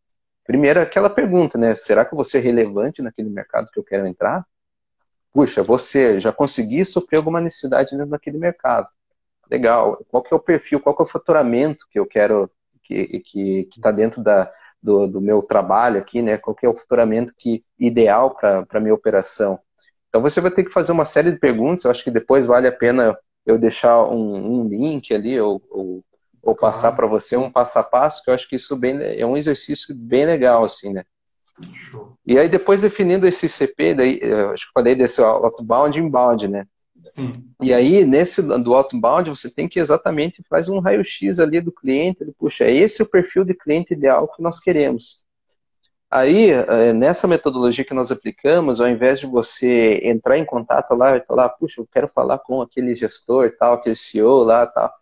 Primeiro, 0.46 0.82
aquela 0.82 1.10
pergunta, 1.10 1.58
né? 1.58 1.76
Será 1.76 2.06
que 2.06 2.15
vou 2.15 2.24
ser 2.24 2.39
relevante 2.39 3.02
naquele 3.02 3.30
mercado 3.30 3.69
que 3.72 3.80
eu 3.80 3.84
quero 3.84 4.08
entrar? 4.08 4.46
Puxa, 5.34 5.63
você 5.63 6.19
já 6.19 6.32
consegui 6.32 6.86
suprir 6.86 7.17
alguma 7.17 7.41
necessidade 7.41 7.91
dentro 7.91 8.12
daquele 8.12 8.38
mercado. 8.38 8.88
Legal. 9.50 10.04
Qual 10.10 10.24
que 10.24 10.34
é 10.34 10.38
o 10.38 10.39
perfil, 10.39 10.80
qual 10.80 10.96
que 10.96 11.02
é 11.02 11.06
o 11.06 11.08
faturamento 11.08 11.86
que 11.91 12.00
eu 12.00 12.06
quero, 12.06 12.50
que 12.84 13.19
que 13.19 13.67
está 13.76 13.91
dentro 13.91 14.22
da, 14.22 14.52
do, 14.82 15.08
do, 15.08 15.22
meu 15.22 15.41
trabalho 15.41 16.00
aqui, 16.00 16.22
né? 16.22 16.38
Qual 16.38 16.56
que 16.56 16.65
é 16.65 16.69
o 16.69 16.76
faturamento 16.76 17.34
que, 17.38 17.63
ideal 17.80 18.36
para 18.36 18.65
a 18.69 18.80
minha 18.80 18.93
operação? 18.93 19.60
Então 20.13 20.21
você 20.21 20.39
vai 20.39 20.52
ter 20.52 20.63
que 20.63 20.69
fazer 20.69 20.91
uma 20.91 21.06
série 21.06 21.32
de 21.32 21.39
perguntas. 21.39 21.86
Eu 21.86 21.89
acho 21.89 22.04
que 22.04 22.12
depois 22.12 22.45
vale 22.45 22.67
a 22.67 22.71
pena 22.71 23.17
eu 23.47 23.58
deixar 23.58 24.04
um, 24.04 24.62
um 24.62 24.67
link 24.67 25.12
ali 25.12 25.41
ou, 25.41 25.60
ou, 25.71 26.06
ou 26.43 26.56
passar 26.56 26.91
para 26.91 27.08
você 27.08 27.36
um 27.36 27.49
passo 27.49 27.80
a 27.80 27.84
passo, 27.84 28.23
que 28.23 28.30
eu 28.30 28.36
acho 28.36 28.47
que 28.47 28.56
isso 28.56 28.78
bem, 28.78 28.95
é 29.02 29.26
um 29.26 29.36
exercício 29.36 29.95
bem 29.95 30.28
legal, 30.28 30.63
assim, 30.63 30.93
né? 30.93 31.04
Show. 31.73 32.13
E 32.28 32.38
aí 32.38 32.47
depois 32.47 32.84
definindo 32.84 33.26
esse 33.26 33.49
CP, 33.49 33.95
daí, 33.95 34.19
eu 34.21 34.52
acho 34.52 34.67
que 34.67 34.71
falei 34.71 34.93
desse 34.95 35.19
outbound 35.19 35.97
e 35.97 36.02
inbound, 36.04 36.47
né? 36.47 36.67
Sim. 37.04 37.43
E 37.60 37.73
aí, 37.73 38.06
nesse 38.06 38.41
do 38.41 38.73
outbound, 38.76 39.30
você 39.32 39.49
tem 39.49 39.67
que 39.67 39.80
exatamente 39.80 40.43
faz 40.47 40.69
um 40.69 40.80
raio-x 40.80 41.39
ali 41.39 41.60
do 41.60 41.71
cliente, 41.71 42.21
ele, 42.21 42.34
puxa, 42.38 42.69
esse 42.69 43.02
é 43.02 43.06
o 43.06 43.10
perfil 43.10 43.43
de 43.43 43.56
cliente 43.56 43.93
ideal 43.93 44.28
que 44.28 44.43
nós 44.43 44.60
queremos. 44.60 45.26
Aí, 46.15 46.52
eh, 46.52 46.93
nessa 46.93 47.28
metodologia 47.28 47.84
que 47.84 47.93
nós 47.93 48.12
aplicamos, 48.12 48.80
ao 48.80 48.88
invés 48.88 49.19
de 49.19 49.26
você 49.26 49.99
entrar 50.04 50.38
em 50.38 50.45
contato 50.45 50.93
lá 50.93 51.17
e 51.17 51.26
falar, 51.26 51.49
puxa, 51.49 51.82
eu 51.82 51.88
quero 51.91 52.08
falar 52.08 52.38
com 52.38 52.62
aquele 52.62 52.95
gestor, 52.95 53.52
tal, 53.58 53.73
aquele 53.73 53.95
CEO 53.95 54.43
lá, 54.43 54.67
tal, 54.67 54.93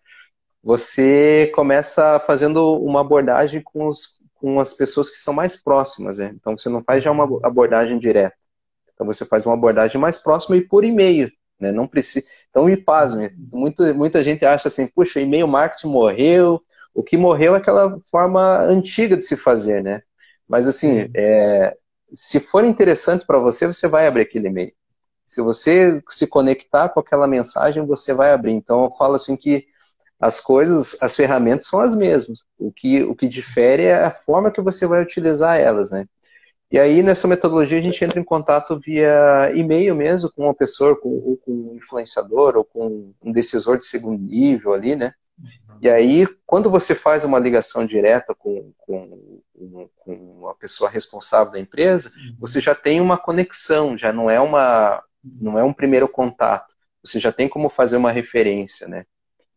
você 0.64 1.52
começa 1.54 2.18
fazendo 2.22 2.78
uma 2.80 3.02
abordagem 3.02 3.62
com, 3.62 3.88
os, 3.90 4.22
com 4.36 4.58
as 4.62 4.74
pessoas 4.74 5.10
que 5.10 5.18
são 5.18 5.34
mais 5.34 5.62
próximas, 5.62 6.18
né? 6.18 6.32
Então, 6.34 6.58
você 6.58 6.70
não 6.70 6.82
faz 6.82 7.04
já 7.04 7.12
uma 7.12 7.26
abordagem 7.46 8.00
direta. 8.00 8.36
Então, 8.94 9.06
você 9.06 9.26
faz 9.26 9.46
uma 9.46 9.56
abordagem 9.56 10.00
mais 10.00 10.18
próxima 10.18 10.56
e 10.56 10.62
por 10.62 10.86
e-mail, 10.86 11.30
né? 11.60 11.74
Não 11.74 11.88
precisa. 11.88 12.26
Então, 12.50 12.70
e 12.70 12.78
pasme, 12.78 13.32
muita, 13.52 13.94
muita 13.94 14.24
gente 14.24 14.46
acha 14.46 14.70
assim, 14.70 14.88
puxa, 14.88 15.20
e-mail 15.20 15.48
marketing 15.48 15.88
morreu. 15.88 16.62
O 16.94 17.04
que 17.04 17.18
morreu 17.18 17.54
é 17.56 17.58
aquela 17.58 18.00
forma 18.10 18.60
antiga 18.62 19.18
de 19.18 19.24
se 19.26 19.36
fazer, 19.36 19.84
né? 19.84 20.02
Mas 20.52 20.68
assim, 20.68 21.10
é, 21.16 21.78
se 22.14 22.42
for 22.42 22.66
interessante 22.66 23.26
para 23.26 23.40
você, 23.40 23.66
você 23.66 23.88
vai 23.88 24.06
abrir 24.06 24.24
aquele 24.24 24.50
e-mail. 24.50 24.74
Se 25.26 25.42
você 25.42 26.04
se 26.10 26.28
conectar 26.28 26.90
com 26.90 27.00
aquela 27.00 27.26
mensagem, 27.26 27.86
você 27.86 28.14
vai 28.14 28.34
abrir. 28.34 28.52
Então 28.52 28.84
eu 28.84 28.92
falo 28.92 29.16
assim 29.16 29.38
que 29.38 29.66
as 30.20 30.42
coisas, 30.42 31.02
as 31.02 31.16
ferramentas 31.16 31.68
são 31.68 31.80
as 31.80 31.96
mesmas. 31.96 32.46
O 32.60 32.70
que, 32.72 33.02
o 33.04 33.16
que 33.16 33.30
difere 33.30 33.86
é 33.86 34.04
a 34.04 34.12
forma 34.12 34.52
que 34.52 34.62
você 34.62 34.86
vai 34.86 35.02
utilizar 35.02 35.58
elas, 35.58 35.90
né? 35.92 36.06
E 36.70 36.80
aí, 36.80 37.02
nessa 37.04 37.28
metodologia, 37.28 37.80
a 37.80 37.82
gente 37.82 38.04
entra 38.04 38.20
em 38.20 38.24
contato 38.24 38.80
via 38.80 39.52
e-mail 39.56 39.96
mesmo 39.96 40.32
com 40.34 40.44
uma 40.44 40.54
pessoa, 40.54 41.00
com, 41.00 41.10
ou 41.10 41.38
com 41.38 41.52
um 41.52 41.78
influenciador, 41.78 42.58
ou 42.58 42.66
com 42.66 43.14
um 43.22 43.32
decisor 43.32 43.78
de 43.78 43.86
segundo 43.86 44.22
nível 44.22 44.74
ali, 44.74 44.96
né? 44.98 45.14
E 45.82 45.90
aí, 45.90 46.28
quando 46.46 46.70
você 46.70 46.94
faz 46.94 47.26
uma 47.26 47.40
ligação 47.40 47.84
direta 47.88 48.36
com, 48.36 48.72
com, 48.78 49.90
com 49.98 50.14
uma 50.14 50.54
pessoa 50.54 50.88
responsável 50.88 51.52
da 51.52 51.60
empresa, 51.60 52.12
uhum. 52.16 52.36
você 52.40 52.62
já 52.62 52.76
tem 52.76 53.02
uma 53.02 53.18
conexão, 53.18 53.98
já 53.98 54.14
não 54.14 54.30
é, 54.30 54.40
uma, 54.40 55.04
não 55.24 55.58
é 55.58 55.64
um 55.64 55.74
primeiro 55.74 56.08
contato. 56.08 56.76
Você 57.04 57.20
já 57.20 57.32
tem 57.32 57.50
como 57.50 57.68
fazer 57.68 57.98
uma 57.98 58.12
referência, 58.12 58.88
né? 58.88 59.08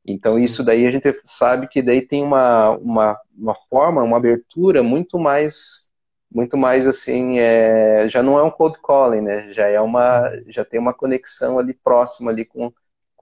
Então, 0.06 0.36
Sim. 0.36 0.44
isso 0.44 0.64
daí 0.64 0.86
a 0.86 0.90
gente 0.90 1.14
sabe 1.24 1.68
que 1.68 1.82
daí 1.82 2.00
tem 2.00 2.22
uma, 2.22 2.70
uma, 2.70 3.20
uma 3.36 3.54
forma, 3.68 4.02
uma 4.02 4.16
abertura 4.16 4.82
muito 4.82 5.18
mais, 5.18 5.90
muito 6.32 6.56
mais 6.56 6.86
assim, 6.86 7.38
é, 7.38 8.08
já 8.08 8.22
não 8.22 8.38
é 8.38 8.42
um 8.42 8.50
cold 8.50 8.78
calling, 8.82 9.20
né? 9.20 9.52
Já 9.52 9.66
é 9.66 9.78
uma, 9.78 10.30
já 10.48 10.64
tem 10.64 10.80
uma 10.80 10.94
conexão 10.94 11.58
ali 11.58 11.74
próxima 11.74 12.30
ali 12.30 12.46
com, 12.46 12.72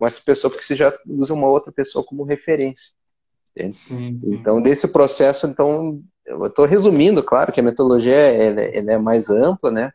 com 0.02 0.06
essa 0.08 0.20
pessoa, 0.20 0.50
porque 0.50 0.64
você 0.64 0.74
já 0.74 0.92
usa 1.06 1.32
uma 1.32 1.46
outra 1.46 1.70
pessoa 1.70 2.04
como 2.04 2.24
referência. 2.24 2.92
Sim, 3.56 3.72
sim. 3.72 4.18
Então, 4.24 4.60
desse 4.60 4.88
processo, 4.88 5.46
então, 5.46 6.02
eu 6.26 6.44
estou 6.44 6.64
resumindo, 6.64 7.22
claro 7.22 7.52
que 7.52 7.60
a 7.60 7.62
metodologia 7.62 8.16
ela, 8.16 8.62
ela 8.62 8.92
é 8.94 8.98
mais 8.98 9.30
ampla, 9.30 9.70
né? 9.70 9.92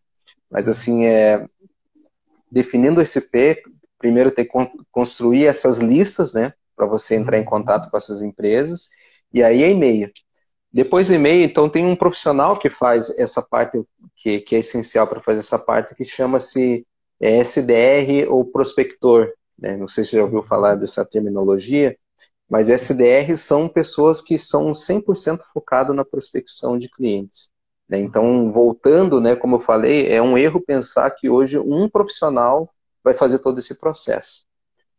Mas, 0.50 0.70
assim, 0.70 1.04
é, 1.04 1.46
definindo 2.50 3.02
esse 3.02 3.20
P, 3.20 3.62
primeiro 4.00 4.32
tem 4.32 4.46
que 4.46 4.52
construir 4.90 5.46
essas 5.46 5.80
listas, 5.80 6.34
né? 6.34 6.54
Para 6.74 6.86
você 6.86 7.16
entrar 7.16 7.36
em 7.36 7.42
uhum. 7.42 7.46
contato 7.48 7.92
com 7.92 7.98
essas 7.98 8.22
empresas, 8.22 8.88
e 9.34 9.44
aí 9.44 9.62
é 9.62 9.72
e-mail. 9.72 10.10
Depois 10.72 11.10
do 11.10 11.16
e-mail, 11.16 11.44
então, 11.44 11.68
tem 11.68 11.86
um 11.86 11.98
profissional 11.98 12.58
que 12.58 12.70
faz 12.70 13.10
essa 13.20 13.42
parte, 13.42 13.84
que, 14.16 14.40
que 14.40 14.56
é 14.56 14.60
essencial 14.60 15.06
para 15.06 15.20
fazer 15.20 15.40
essa 15.40 15.60
parte, 15.60 15.94
que 15.96 16.06
chama-se 16.06 16.88
é, 17.20 17.40
SDR 17.40 18.26
ou 18.30 18.46
prospector, 18.46 19.34
né? 19.58 19.76
Não 19.76 19.88
sei 19.88 20.04
se 20.04 20.12
você 20.12 20.18
já 20.18 20.24
ouviu 20.24 20.44
falar 20.44 20.76
dessa 20.76 21.06
terminologia, 21.06 21.98
mas 22.50 22.70
SDRs 22.70 23.42
são 23.42 23.68
pessoas 23.68 24.22
que 24.22 24.38
são 24.38 24.72
100% 24.74 25.42
focadas 25.54 25.96
na 25.96 26.06
prospecção 26.06 26.78
de 26.78 26.90
clientes. 26.90 27.50
Né? 27.90 28.00
Então, 28.00 28.52
voltando, 28.52 29.20
né, 29.20 29.36
como 29.36 29.58
eu 29.58 29.60
falei, 29.60 30.08
é 30.08 30.22
um 30.22 30.38
erro 30.38 30.62
pensar 30.62 31.10
que 31.12 31.30
hoje 31.30 31.58
um 31.58 31.90
profissional 31.90 32.70
vai 33.04 33.14
fazer 33.14 33.40
todo 33.40 33.60
esse 33.60 33.76
processo. 33.76 34.46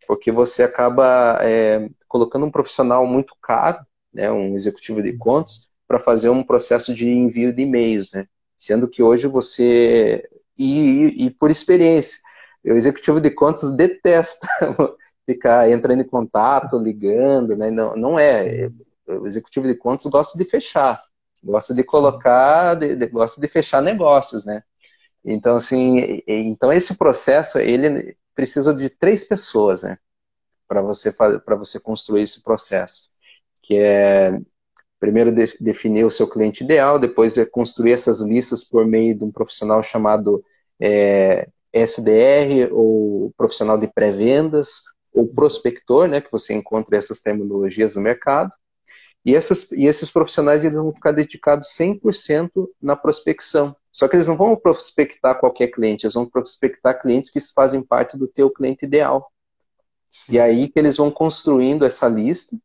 Porque 0.06 0.32
você 0.32 0.62
acaba 0.62 1.38
é, 1.42 1.88
colocando 2.06 2.46
um 2.46 2.50
profissional 2.50 3.06
muito 3.06 3.34
caro, 3.42 3.78
né, 4.12 4.30
um 4.30 4.54
executivo 4.54 5.02
de 5.02 5.16
contas, 5.16 5.68
para 5.86 5.98
fazer 5.98 6.30
um 6.30 6.42
processo 6.42 6.94
de 6.94 7.08
envio 7.08 7.52
de 7.52 7.62
e-mails. 7.62 8.12
Né? 8.12 8.26
Sendo 8.56 8.88
que 8.88 9.02
hoje 9.02 9.26
você. 9.26 10.28
E, 10.56 10.80
e, 10.80 11.26
e 11.26 11.30
por 11.30 11.50
experiência, 11.50 12.18
o 12.70 12.76
executivo 12.76 13.20
de 13.20 13.30
contas 13.30 13.74
detesta 13.74 14.48
ficar 15.24 15.70
entrando 15.70 16.02
em 16.02 16.06
contato, 16.06 16.78
ligando, 16.78 17.56
né? 17.56 17.70
Não, 17.70 17.96
não 17.96 18.18
é. 18.18 18.68
Sim. 18.68 18.74
O 19.06 19.26
executivo 19.26 19.66
de 19.66 19.74
contas 19.74 20.06
gosta 20.06 20.36
de 20.36 20.44
fechar, 20.44 21.02
gosta 21.42 21.74
de 21.74 21.82
colocar, 21.82 22.74
de, 22.74 22.94
de, 22.94 23.06
gosta 23.06 23.40
de 23.40 23.48
fechar 23.48 23.80
negócios, 23.80 24.44
né? 24.44 24.62
Então, 25.24 25.56
assim, 25.56 26.22
então 26.26 26.72
esse 26.72 26.96
processo, 26.96 27.58
ele 27.58 28.16
precisa 28.34 28.72
de 28.74 28.88
três 28.88 29.24
pessoas, 29.24 29.82
né? 29.82 29.98
Para 30.66 30.82
você, 30.82 31.10
para 31.12 31.56
você 31.56 31.80
construir 31.80 32.22
esse 32.22 32.42
processo. 32.42 33.08
Que 33.62 33.78
é, 33.78 34.38
primeiro, 35.00 35.32
de, 35.32 35.56
definir 35.60 36.04
o 36.04 36.10
seu 36.10 36.28
cliente 36.28 36.64
ideal, 36.64 36.98
depois 36.98 37.36
é 37.38 37.44
construir 37.46 37.92
essas 37.92 38.20
listas 38.20 38.64
por 38.64 38.86
meio 38.86 39.16
de 39.16 39.24
um 39.24 39.30
profissional 39.30 39.82
chamado 39.82 40.44
é, 40.80 41.48
SDR 41.72 42.72
ou 42.72 43.32
profissional 43.36 43.78
de 43.78 43.86
pré-vendas 43.86 44.82
ou 45.12 45.26
prospector, 45.26 46.08
né, 46.08 46.20
que 46.20 46.30
você 46.30 46.54
encontra 46.54 46.96
essas 46.96 47.20
terminologias 47.20 47.96
no 47.96 48.02
mercado. 48.02 48.50
E, 49.24 49.34
essas, 49.34 49.70
e 49.72 49.84
esses 49.84 50.10
profissionais 50.10 50.64
eles 50.64 50.76
vão 50.76 50.92
ficar 50.92 51.12
dedicados 51.12 51.68
100% 51.76 52.68
na 52.80 52.96
prospecção. 52.96 53.76
Só 53.90 54.06
que 54.06 54.16
eles 54.16 54.28
não 54.28 54.36
vão 54.36 54.54
prospectar 54.56 55.38
qualquer 55.38 55.68
cliente, 55.68 56.06
eles 56.06 56.14
vão 56.14 56.24
prospectar 56.24 57.00
clientes 57.00 57.30
que 57.30 57.40
fazem 57.52 57.82
parte 57.82 58.16
do 58.16 58.28
teu 58.28 58.48
cliente 58.50 58.86
ideal. 58.86 59.30
Sim. 60.08 60.34
E 60.34 60.40
aí 60.40 60.68
que 60.68 60.78
eles 60.78 60.96
vão 60.96 61.10
construindo 61.10 61.84
essa 61.84 62.08
lista, 62.08 62.56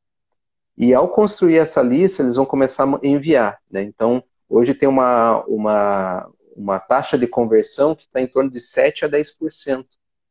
e 0.78 0.94
ao 0.94 1.08
construir 1.08 1.58
essa 1.58 1.82
lista, 1.82 2.24
eles 2.24 2.36
vão 2.36 2.46
começar 2.46 2.86
a 2.86 3.00
enviar. 3.04 3.60
Né? 3.70 3.84
Então, 3.84 4.24
hoje 4.50 4.74
tem 4.74 4.90
uma, 4.90 5.44
uma, 5.46 6.30
uma 6.56 6.80
taxa 6.80 7.18
de 7.18 7.28
conversão 7.28 7.96
que 7.96 8.04
está 8.04 8.22
em 8.22 8.28
torno 8.28 8.50
de 8.50 8.60
7 8.60 9.06
a 9.06 9.10
10% 9.10 9.86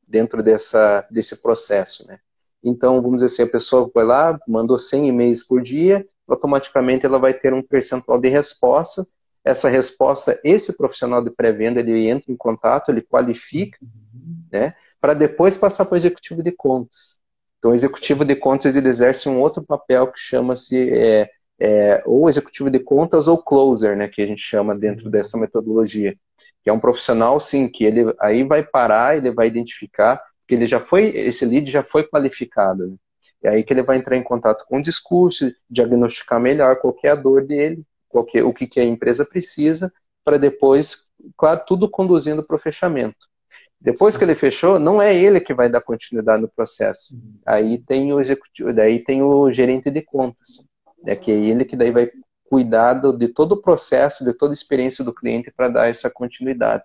dentro 0.06 0.42
dessa, 0.42 1.06
desse 1.10 1.36
processo. 1.42 2.06
Né? 2.06 2.18
Então, 2.62 3.00
vamos 3.00 3.22
dizer 3.22 3.26
assim, 3.26 3.42
a 3.42 3.52
pessoa 3.52 3.90
vai 3.92 4.04
lá, 4.04 4.38
mandou 4.46 4.78
100 4.78 5.08
e-mails 5.08 5.42
por 5.42 5.62
dia, 5.62 6.06
automaticamente 6.28 7.04
ela 7.04 7.18
vai 7.18 7.34
ter 7.34 7.52
um 7.52 7.62
percentual 7.62 8.20
de 8.20 8.28
resposta. 8.28 9.06
Essa 9.44 9.68
resposta, 9.68 10.38
esse 10.44 10.72
profissional 10.76 11.22
de 11.22 11.30
pré-venda, 11.30 11.80
ele 11.80 12.08
entra 12.08 12.30
em 12.30 12.36
contato, 12.36 12.90
ele 12.90 13.02
qualifica, 13.02 13.76
né, 14.52 14.74
para 15.00 15.14
depois 15.14 15.56
passar 15.56 15.84
para 15.84 15.94
o 15.94 15.96
executivo 15.96 16.42
de 16.42 16.52
contas. 16.52 17.20
Então, 17.58 17.72
o 17.72 17.74
executivo 17.74 18.24
de 18.24 18.36
contas 18.36 18.76
ele 18.76 18.88
exerce 18.88 19.28
um 19.28 19.40
outro 19.40 19.62
papel 19.62 20.12
que 20.12 20.18
chama-se 20.18 20.90
é, 20.92 21.28
é, 21.62 22.02
ou 22.04 22.28
executivo 22.28 22.70
de 22.70 22.80
contas 22.80 23.28
ou 23.28 23.38
closer, 23.38 23.96
né, 23.96 24.08
que 24.08 24.20
a 24.20 24.26
gente 24.26 24.42
chama 24.42 24.76
dentro 24.76 25.08
dessa 25.08 25.38
metodologia 25.38 26.16
que 26.62 26.70
é 26.70 26.72
um 26.72 26.80
profissional, 26.80 27.40
sim, 27.40 27.68
que 27.68 27.84
ele 27.84 28.14
aí 28.20 28.44
vai 28.44 28.62
parar, 28.62 29.16
ele 29.16 29.32
vai 29.32 29.48
identificar 29.48 30.22
que 30.46 30.54
ele 30.54 30.66
já 30.66 30.78
foi, 30.78 31.06
esse 31.16 31.44
lead 31.44 31.70
já 31.70 31.82
foi 31.82 32.04
qualificado. 32.04 32.86
Né? 32.86 32.96
É 33.42 33.48
aí 33.50 33.64
que 33.64 33.72
ele 33.72 33.82
vai 33.82 33.96
entrar 33.96 34.16
em 34.16 34.22
contato 34.22 34.64
com 34.66 34.78
o 34.78 34.82
discurso, 34.82 35.52
diagnosticar 35.68 36.38
melhor 36.38 36.76
qual 36.76 36.96
é 37.02 37.08
a 37.08 37.14
dor 37.14 37.44
dele, 37.44 37.82
qual 38.08 38.26
é, 38.34 38.42
o 38.42 38.52
que, 38.52 38.66
que 38.66 38.78
a 38.78 38.84
empresa 38.84 39.24
precisa, 39.24 39.92
para 40.24 40.36
depois, 40.36 41.10
claro, 41.36 41.62
tudo 41.66 41.90
conduzindo 41.90 42.44
para 42.44 42.56
o 42.56 42.60
fechamento. 42.60 43.26
Depois 43.80 44.14
Sim. 44.14 44.18
que 44.18 44.24
ele 44.24 44.36
fechou, 44.36 44.78
não 44.78 45.02
é 45.02 45.16
ele 45.16 45.40
que 45.40 45.52
vai 45.52 45.68
dar 45.68 45.80
continuidade 45.80 46.42
no 46.42 46.48
processo. 46.48 47.16
Uhum. 47.16 47.40
Aí 47.44 47.82
tem 47.82 48.12
o 48.12 48.20
executivo, 48.20 48.72
daí 48.72 49.02
tem 49.02 49.22
o 49.22 49.50
gerente 49.50 49.90
de 49.90 50.02
contas, 50.02 50.64
né, 51.02 51.16
que 51.16 51.30
é 51.30 51.34
ele 51.34 51.64
que 51.64 51.76
daí 51.76 51.90
vai 51.90 52.10
cuidado 52.52 53.16
de 53.16 53.28
todo 53.28 53.52
o 53.52 53.62
processo, 53.62 54.24
de 54.24 54.34
toda 54.34 54.52
a 54.52 54.54
experiência 54.54 55.02
do 55.02 55.14
cliente 55.14 55.50
para 55.50 55.70
dar 55.70 55.88
essa 55.88 56.10
continuidade. 56.10 56.84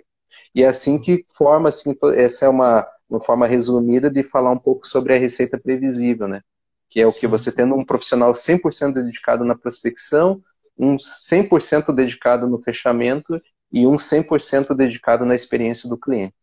E 0.56 0.64
é 0.64 0.68
assim 0.68 0.98
que 0.98 1.26
forma, 1.36 1.68
assim, 1.68 1.94
essa 2.16 2.46
é 2.46 2.50
uma, 2.50 2.88
uma 3.10 3.20
forma 3.20 3.46
resumida 3.46 4.10
de 4.10 4.24
falar 4.24 4.52
um 4.52 4.58
pouco 4.58 4.88
sobre 4.88 5.14
a 5.14 5.20
receita 5.20 5.58
previsível, 5.58 6.28
né? 6.28 6.42
Que 6.90 7.02
é 7.02 7.06
o 7.06 7.12
Sim. 7.12 7.20
que 7.20 7.28
você 7.28 7.52
tendo 7.52 7.76
um 7.76 7.84
profissional 7.84 8.32
100% 8.32 8.94
dedicado 8.94 9.44
na 9.44 9.58
prospecção, 9.58 10.42
um 10.78 10.96
100% 10.96 11.94
dedicado 11.94 12.48
no 12.48 12.62
fechamento 12.62 13.42
e 13.70 13.86
um 13.86 13.98
100% 13.98 14.74
dedicado 14.74 15.26
na 15.26 15.36
experiência 15.36 15.90
do 15.90 15.98
cliente. 15.98 16.34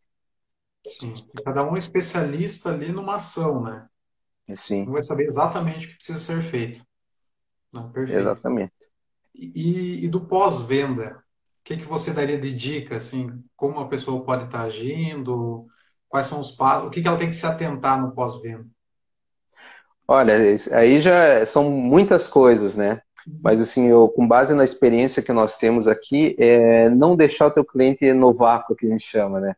Sim, 0.86 1.14
cada 1.42 1.64
um 1.64 1.74
é 1.74 1.78
especialista 1.78 2.68
ali 2.68 2.92
numa 2.92 3.14
ação, 3.16 3.62
né? 3.62 3.86
Sim. 4.54 4.86
Um 4.86 4.92
vai 4.92 5.00
saber 5.00 5.24
exatamente 5.24 5.86
o 5.86 5.90
que 5.90 5.96
precisa 5.96 6.18
ser 6.18 6.42
feito. 6.42 6.84
Perfeito. 7.92 8.20
Exatamente. 8.20 8.72
E, 9.34 10.04
e 10.04 10.08
do 10.08 10.20
pós-venda, 10.26 11.22
que 11.64 11.76
que 11.76 11.84
você 11.84 12.12
daria 12.12 12.40
de 12.40 12.52
dica, 12.54 12.96
assim, 12.96 13.42
como 13.56 13.80
a 13.80 13.88
pessoa 13.88 14.24
pode 14.24 14.44
estar 14.44 14.62
agindo, 14.62 15.66
quais 16.08 16.26
são 16.26 16.38
os 16.38 16.52
passos, 16.52 16.88
o 16.88 16.90
que 16.90 17.00
que 17.02 17.08
ela 17.08 17.18
tem 17.18 17.28
que 17.28 17.36
se 17.36 17.46
atentar 17.46 18.00
no 18.00 18.12
pós-venda? 18.12 18.66
Olha, 20.06 20.36
aí 20.72 21.00
já 21.00 21.44
são 21.46 21.70
muitas 21.70 22.28
coisas, 22.28 22.76
né? 22.76 23.00
Mas 23.42 23.60
assim, 23.60 23.86
eu, 23.88 24.06
com 24.08 24.28
base 24.28 24.54
na 24.54 24.62
experiência 24.62 25.22
que 25.22 25.32
nós 25.32 25.56
temos 25.56 25.88
aqui, 25.88 26.36
é 26.38 26.90
não 26.90 27.16
deixar 27.16 27.46
o 27.46 27.50
teu 27.50 27.64
cliente 27.64 28.12
no 28.12 28.34
vácuo, 28.34 28.76
que 28.76 28.86
a 28.86 28.90
gente 28.90 29.06
chama, 29.06 29.40
né? 29.40 29.54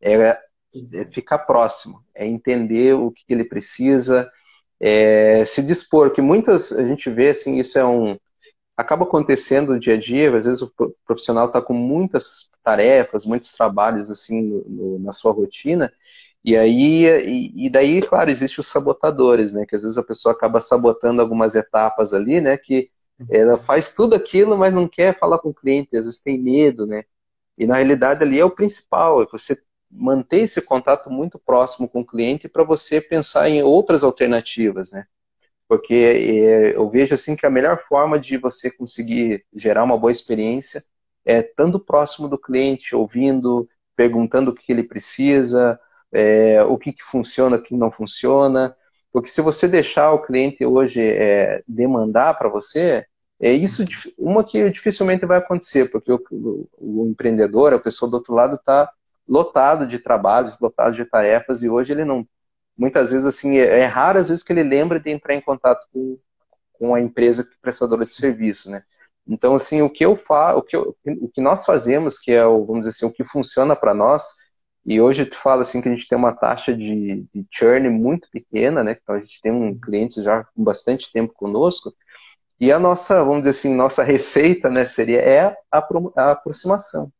É, 0.00 0.14
é 0.14 1.04
ficar 1.12 1.38
próximo, 1.38 2.04
é 2.14 2.24
entender 2.24 2.94
o 2.94 3.10
que 3.10 3.24
ele 3.28 3.44
precisa, 3.44 4.30
é, 4.80 5.44
se 5.44 5.62
dispor, 5.62 6.10
que 6.12 6.20
muitas 6.20 6.72
a 6.72 6.86
gente 6.86 7.10
vê 7.10 7.30
assim, 7.30 7.58
isso 7.58 7.78
é 7.78 7.84
um 7.84 8.16
acaba 8.76 9.04
acontecendo 9.04 9.72
no 9.72 9.80
dia 9.80 9.94
a 9.94 9.98
dia, 9.98 10.34
às 10.36 10.46
vezes 10.46 10.62
o 10.62 10.72
profissional 11.04 11.46
está 11.48 11.60
com 11.60 11.74
muitas 11.74 12.48
tarefas, 12.62 13.26
muitos 13.26 13.52
trabalhos 13.52 14.10
assim 14.10 14.40
no, 14.42 14.64
no, 14.68 14.98
na 15.00 15.12
sua 15.12 15.32
rotina, 15.32 15.92
e 16.44 16.56
aí, 16.56 17.04
e, 17.04 17.66
e, 17.66 17.70
daí, 17.70 18.00
claro, 18.00 18.30
existem 18.30 18.60
os 18.60 18.68
sabotadores, 18.68 19.52
né? 19.52 19.66
Que 19.66 19.76
às 19.76 19.82
vezes 19.82 19.98
a 19.98 20.02
pessoa 20.02 20.32
acaba 20.32 20.60
sabotando 20.60 21.20
algumas 21.20 21.54
etapas 21.54 22.14
ali, 22.14 22.40
né? 22.40 22.56
Que 22.56 22.90
ela 23.30 23.58
faz 23.58 23.92
tudo 23.94 24.14
aquilo, 24.14 24.56
mas 24.56 24.72
não 24.72 24.88
quer 24.88 25.18
falar 25.18 25.38
com 25.38 25.50
o 25.50 25.54
cliente, 25.54 25.96
às 25.96 26.06
vezes 26.06 26.22
tem 26.22 26.38
medo, 26.40 26.86
né? 26.86 27.04
E 27.58 27.66
na 27.66 27.76
realidade 27.76 28.22
ali 28.22 28.38
é 28.38 28.44
o 28.44 28.50
principal, 28.50 29.22
é 29.22 29.26
você 29.26 29.60
manter 29.90 30.42
esse 30.42 30.60
contato 30.62 31.10
muito 31.10 31.38
próximo 31.38 31.88
com 31.88 32.00
o 32.00 32.06
cliente 32.06 32.48
para 32.48 32.64
você 32.64 33.00
pensar 33.00 33.48
em 33.48 33.62
outras 33.62 34.04
alternativas, 34.04 34.92
né? 34.92 35.06
Porque 35.68 35.94
é, 35.94 36.76
eu 36.76 36.88
vejo 36.88 37.14
assim 37.14 37.36
que 37.36 37.46
a 37.46 37.50
melhor 37.50 37.78
forma 37.78 38.18
de 38.18 38.38
você 38.38 38.70
conseguir 38.70 39.44
gerar 39.54 39.84
uma 39.84 39.98
boa 39.98 40.12
experiência 40.12 40.82
é 41.24 41.40
estando 41.40 41.78
próximo 41.78 42.28
do 42.28 42.38
cliente, 42.38 42.96
ouvindo, 42.96 43.68
perguntando 43.94 44.50
o 44.50 44.54
que 44.54 44.72
ele 44.72 44.82
precisa, 44.82 45.78
é, 46.10 46.62
o 46.64 46.78
que, 46.78 46.92
que 46.92 47.02
funciona, 47.02 47.56
o 47.56 47.62
que 47.62 47.74
não 47.74 47.90
funciona. 47.90 48.74
Porque 49.12 49.28
se 49.28 49.42
você 49.42 49.68
deixar 49.68 50.12
o 50.12 50.22
cliente 50.22 50.64
hoje 50.64 51.02
é, 51.02 51.62
demandar 51.68 52.38
para 52.38 52.48
você, 52.48 53.04
é 53.40 53.52
isso 53.52 53.84
uma 54.16 54.42
que 54.42 54.70
dificilmente 54.70 55.26
vai 55.26 55.38
acontecer, 55.38 55.90
porque 55.90 56.10
o, 56.12 56.20
o, 56.30 56.68
o 56.78 57.06
empreendedor, 57.08 57.72
a 57.72 57.78
pessoa 57.78 58.10
do 58.10 58.14
outro 58.14 58.34
lado, 58.34 58.56
está 58.56 58.90
lotado 59.28 59.86
de 59.86 59.98
trabalhos, 59.98 60.58
lotado 60.60 60.94
de 60.96 61.04
tarefas, 61.04 61.62
e 61.62 61.68
hoje 61.68 61.92
ele 61.92 62.04
não. 62.04 62.26
Muitas 62.76 63.10
vezes, 63.10 63.26
assim, 63.26 63.58
é, 63.58 63.80
é 63.80 63.84
raro 63.86 64.18
às 64.18 64.28
vezes 64.28 64.42
que 64.44 64.52
ele 64.52 64.62
lembra 64.62 65.00
de 65.00 65.10
entrar 65.10 65.34
em 65.34 65.40
contato 65.40 65.86
com, 65.92 66.18
com 66.72 66.94
a 66.94 67.00
empresa 67.00 67.48
prestadora 67.60 68.04
de 68.04 68.14
serviço, 68.14 68.70
né? 68.70 68.82
Então, 69.26 69.54
assim, 69.54 69.82
o 69.82 69.90
que 69.90 70.04
eu 70.04 70.16
faço, 70.16 70.58
o 70.58 70.62
que, 70.62 70.76
o 70.76 71.28
que 71.28 71.40
nós 71.40 71.64
fazemos, 71.66 72.18
que 72.18 72.32
é 72.32 72.46
o, 72.46 72.64
vamos 72.64 72.84
dizer 72.84 72.90
assim, 72.90 73.06
o 73.06 73.12
que 73.12 73.24
funciona 73.24 73.76
para 73.76 73.92
nós, 73.94 74.24
e 74.86 75.00
hoje 75.00 75.26
tu 75.26 75.36
fala 75.36 75.62
assim 75.62 75.82
que 75.82 75.88
a 75.88 75.94
gente 75.94 76.08
tem 76.08 76.16
uma 76.16 76.32
taxa 76.32 76.74
de, 76.74 77.26
de 77.34 77.46
churn 77.50 77.90
muito 77.90 78.28
pequena, 78.30 78.82
né? 78.82 78.96
Então 79.02 79.14
a 79.14 79.20
gente 79.20 79.40
tem 79.42 79.52
um 79.52 79.78
cliente 79.78 80.22
já 80.22 80.44
com 80.44 80.64
bastante 80.64 81.12
tempo 81.12 81.34
conosco. 81.34 81.92
E 82.60 82.72
a 82.72 82.78
nossa, 82.78 83.22
vamos 83.22 83.40
dizer 83.40 83.50
assim, 83.50 83.74
nossa 83.74 84.02
receita, 84.04 84.70
né, 84.70 84.86
seria 84.86 85.20
é 85.20 85.56
a 85.70 86.30
aproximação. 86.32 87.12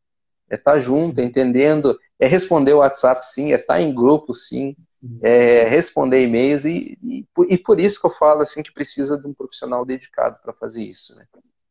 É 0.49 0.55
estar 0.55 0.73
tá 0.73 0.79
junto, 0.79 1.15
sim. 1.15 1.27
entendendo, 1.27 1.97
é 2.19 2.27
responder 2.27 2.73
o 2.73 2.79
WhatsApp 2.79 3.25
sim, 3.27 3.51
é 3.51 3.55
estar 3.55 3.75
tá 3.75 3.81
em 3.81 3.93
grupo 3.93 4.33
sim, 4.33 4.75
uhum. 5.01 5.19
é 5.21 5.67
responder 5.67 6.23
e-mails 6.23 6.65
e, 6.65 6.97
e, 7.03 7.25
e, 7.49 7.57
por 7.57 7.79
isso 7.79 7.99
que 7.99 8.07
eu 8.07 8.11
falo 8.11 8.41
assim 8.41 8.63
que 8.63 8.73
precisa 8.73 9.17
de 9.19 9.27
um 9.27 9.33
profissional 9.33 9.85
dedicado 9.85 10.37
para 10.41 10.53
fazer 10.53 10.83
isso, 10.83 11.15
né? 11.15 11.25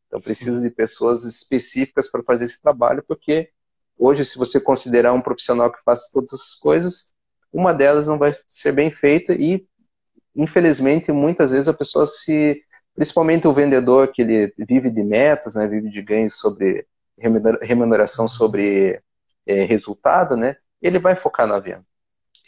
Então 0.06 0.20
precisa 0.20 0.56
sim. 0.56 0.62
de 0.62 0.70
pessoas 0.70 1.24
específicas 1.24 2.08
para 2.10 2.22
fazer 2.22 2.44
esse 2.44 2.62
trabalho, 2.62 3.04
porque 3.06 3.50
Hoje, 3.98 4.24
se 4.24 4.38
você 4.38 4.60
considerar 4.60 5.12
um 5.12 5.20
profissional 5.20 5.72
que 5.72 5.82
faz 5.82 6.08
todas 6.12 6.32
as 6.32 6.54
coisas, 6.54 7.12
uma 7.52 7.74
delas 7.74 8.06
não 8.06 8.16
vai 8.16 8.34
ser 8.48 8.70
bem 8.70 8.92
feita 8.92 9.34
e, 9.34 9.66
infelizmente, 10.36 11.10
muitas 11.10 11.50
vezes 11.50 11.68
a 11.68 11.74
pessoa 11.74 12.06
se, 12.06 12.62
principalmente 12.94 13.48
o 13.48 13.52
vendedor 13.52 14.12
que 14.12 14.22
ele 14.22 14.54
vive 14.56 14.88
de 14.88 15.02
metas, 15.02 15.56
né, 15.56 15.66
vive 15.66 15.90
de 15.90 16.00
ganhos 16.00 16.38
sobre 16.38 16.86
remuneração 17.62 18.28
sobre 18.28 19.02
é, 19.46 19.64
resultado, 19.64 20.36
né, 20.36 20.56
ele 20.80 20.98
vai 20.98 21.16
focar 21.16 21.46
na 21.46 21.58
venda 21.58 21.84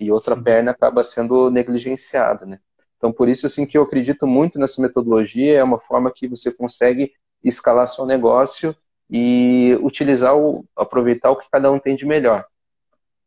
e 0.01 0.11
outra 0.11 0.35
Sim. 0.35 0.43
perna 0.43 0.71
acaba 0.71 1.05
sendo 1.05 1.51
negligenciada, 1.51 2.47
né? 2.47 2.59
Então, 2.97 3.13
por 3.13 3.29
isso, 3.29 3.47
assim, 3.47 3.67
que 3.67 3.77
eu 3.77 3.83
acredito 3.83 4.27
muito 4.27 4.59
nessa 4.59 4.81
metodologia, 4.81 5.59
é 5.59 5.65
uma 5.65 5.79
forma 5.79 6.11
que 6.11 6.27
você 6.27 6.53
consegue 6.53 7.13
escalar 7.45 7.87
seu 7.87 8.07
negócio 8.07 8.75
e 9.11 9.79
utilizar 9.83 10.37
o 10.37 10.65
aproveitar 10.77 11.31
o 11.31 11.37
que 11.37 11.49
cada 11.51 11.71
um 11.71 11.79
tem 11.79 11.97
de 11.97 12.07
melhor. 12.07 12.47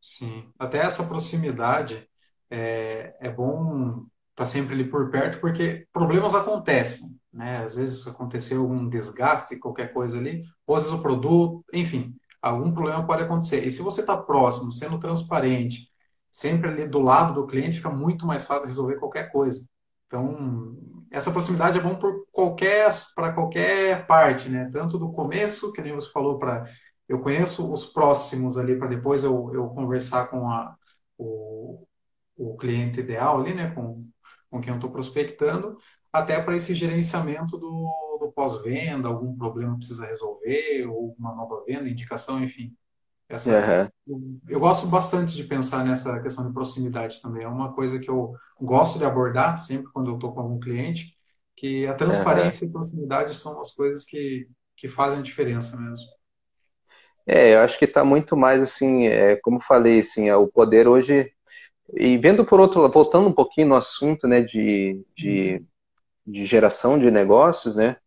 Sim, 0.01 0.45
até 0.59 0.79
essa 0.79 1.03
proximidade 1.03 2.07
é, 2.49 3.15
é 3.19 3.29
bom 3.29 3.87
estar 3.89 4.05
tá 4.35 4.45
sempre 4.45 4.73
ali 4.73 4.85
por 4.85 5.09
perto, 5.09 5.39
porque 5.39 5.87
problemas 5.91 6.35
acontecem, 6.35 7.09
né? 7.33 7.63
Às 7.65 7.75
vezes 7.75 8.07
aconteceu 8.07 8.61
algum 8.61 8.87
desgaste, 8.87 9.59
qualquer 9.59 9.93
coisa 9.93 10.17
ali, 10.17 10.43
ou 10.67 10.75
às 10.75 10.83
vezes 10.83 10.97
o 10.97 11.01
produto, 11.01 11.65
enfim, 11.73 12.15
algum 12.41 12.71
problema 12.73 13.05
pode 13.05 13.23
acontecer. 13.23 13.65
E 13.65 13.71
se 13.71 13.81
você 13.81 14.01
está 14.01 14.15
próximo, 14.17 14.71
sendo 14.71 14.99
transparente, 14.99 15.89
sempre 16.31 16.69
ali 16.69 16.87
do 16.87 16.99
lado 16.99 17.33
do 17.33 17.47
cliente, 17.47 17.77
fica 17.77 17.89
muito 17.89 18.25
mais 18.25 18.45
fácil 18.45 18.65
resolver 18.67 18.95
qualquer 18.97 19.31
coisa. 19.31 19.65
Então, 20.07 20.77
essa 21.11 21.31
proximidade 21.31 21.77
é 21.77 21.81
bom 21.81 21.99
qualquer 22.31 22.89
para 23.15 23.33
qualquer 23.33 24.05
parte, 24.07 24.49
né? 24.49 24.69
Tanto 24.71 24.97
do 24.97 25.11
começo, 25.11 25.71
que 25.73 25.81
nem 25.81 25.93
você 25.93 26.11
falou, 26.11 26.37
para 26.39 26.65
eu 27.07 27.19
conheço 27.21 27.71
os 27.71 27.85
próximos 27.85 28.57
ali 28.57 28.77
para 28.77 28.87
depois 28.87 29.23
eu, 29.23 29.53
eu 29.53 29.69
conversar 29.69 30.27
com 30.29 30.49
a, 30.49 30.75
o, 31.17 31.85
o 32.37 32.57
cliente 32.57 32.99
ideal 32.99 33.39
ali, 33.39 33.53
né? 33.53 33.71
Com, 33.71 34.07
com 34.49 34.61
quem 34.61 34.69
eu 34.71 34.75
estou 34.75 34.91
prospectando, 34.91 35.77
até 36.13 36.39
para 36.39 36.55
esse 36.55 36.75
gerenciamento 36.75 37.57
do, 37.57 38.17
do 38.19 38.31
pós-venda, 38.31 39.07
algum 39.07 39.35
problema 39.35 39.75
precisa 39.75 40.05
resolver, 40.05 40.85
ou 40.85 41.15
uma 41.17 41.33
nova 41.33 41.63
venda, 41.65 41.89
indicação, 41.89 42.43
enfim. 42.43 42.71
Essa, 43.27 43.89
uhum. 44.05 44.39
eu, 44.47 44.55
eu, 44.55 44.59
gosto 44.59 44.85
bastante 44.85 45.35
de 45.35 45.43
pensar 45.45 45.83
nessa 45.83 46.19
questão 46.19 46.45
de 46.45 46.53
proximidade 46.53 47.19
também. 47.19 47.43
É 47.43 47.47
uma 47.47 47.73
coisa 47.73 47.97
que 47.97 48.09
eu 48.09 48.35
gosto 48.61 48.99
de 48.99 49.05
abordar 49.05 49.57
sempre 49.57 49.91
quando 49.91 50.11
eu 50.11 50.15
estou 50.15 50.31
com 50.31 50.41
algum 50.41 50.59
cliente, 50.59 51.17
que 51.57 51.87
a 51.87 51.95
transparência 51.95 52.65
uhum. 52.65 52.69
e 52.69 52.73
proximidade 52.73 53.35
são 53.35 53.59
as 53.59 53.71
coisas 53.71 54.05
que, 54.05 54.47
que 54.77 54.87
fazem 54.87 55.19
a 55.19 55.23
diferença 55.23 55.75
mesmo. 55.77 56.05
É, 57.25 57.55
eu 57.55 57.61
acho 57.61 57.79
que 57.79 57.85
está 57.85 58.03
muito 58.03 58.37
mais 58.37 58.61
assim, 58.61 59.07
é, 59.07 59.37
como 59.37 59.61
falei, 59.61 59.99
assim, 59.99 60.29
é, 60.29 60.35
o 60.35 60.47
poder 60.47 60.87
hoje 60.87 61.31
e 61.95 62.17
vendo 62.17 62.45
por 62.45 62.59
outro 62.59 62.81
lado, 62.81 62.93
voltando 62.93 63.29
um 63.29 63.33
pouquinho 63.33 63.67
no 63.67 63.75
assunto, 63.75 64.27
né, 64.27 64.41
de, 64.41 65.03
de, 65.17 65.53
uhum. 65.53 65.67
De 66.25 66.45
geração 66.45 66.97
de 66.97 67.11
negócios, 67.11 67.75
né, 67.75 67.97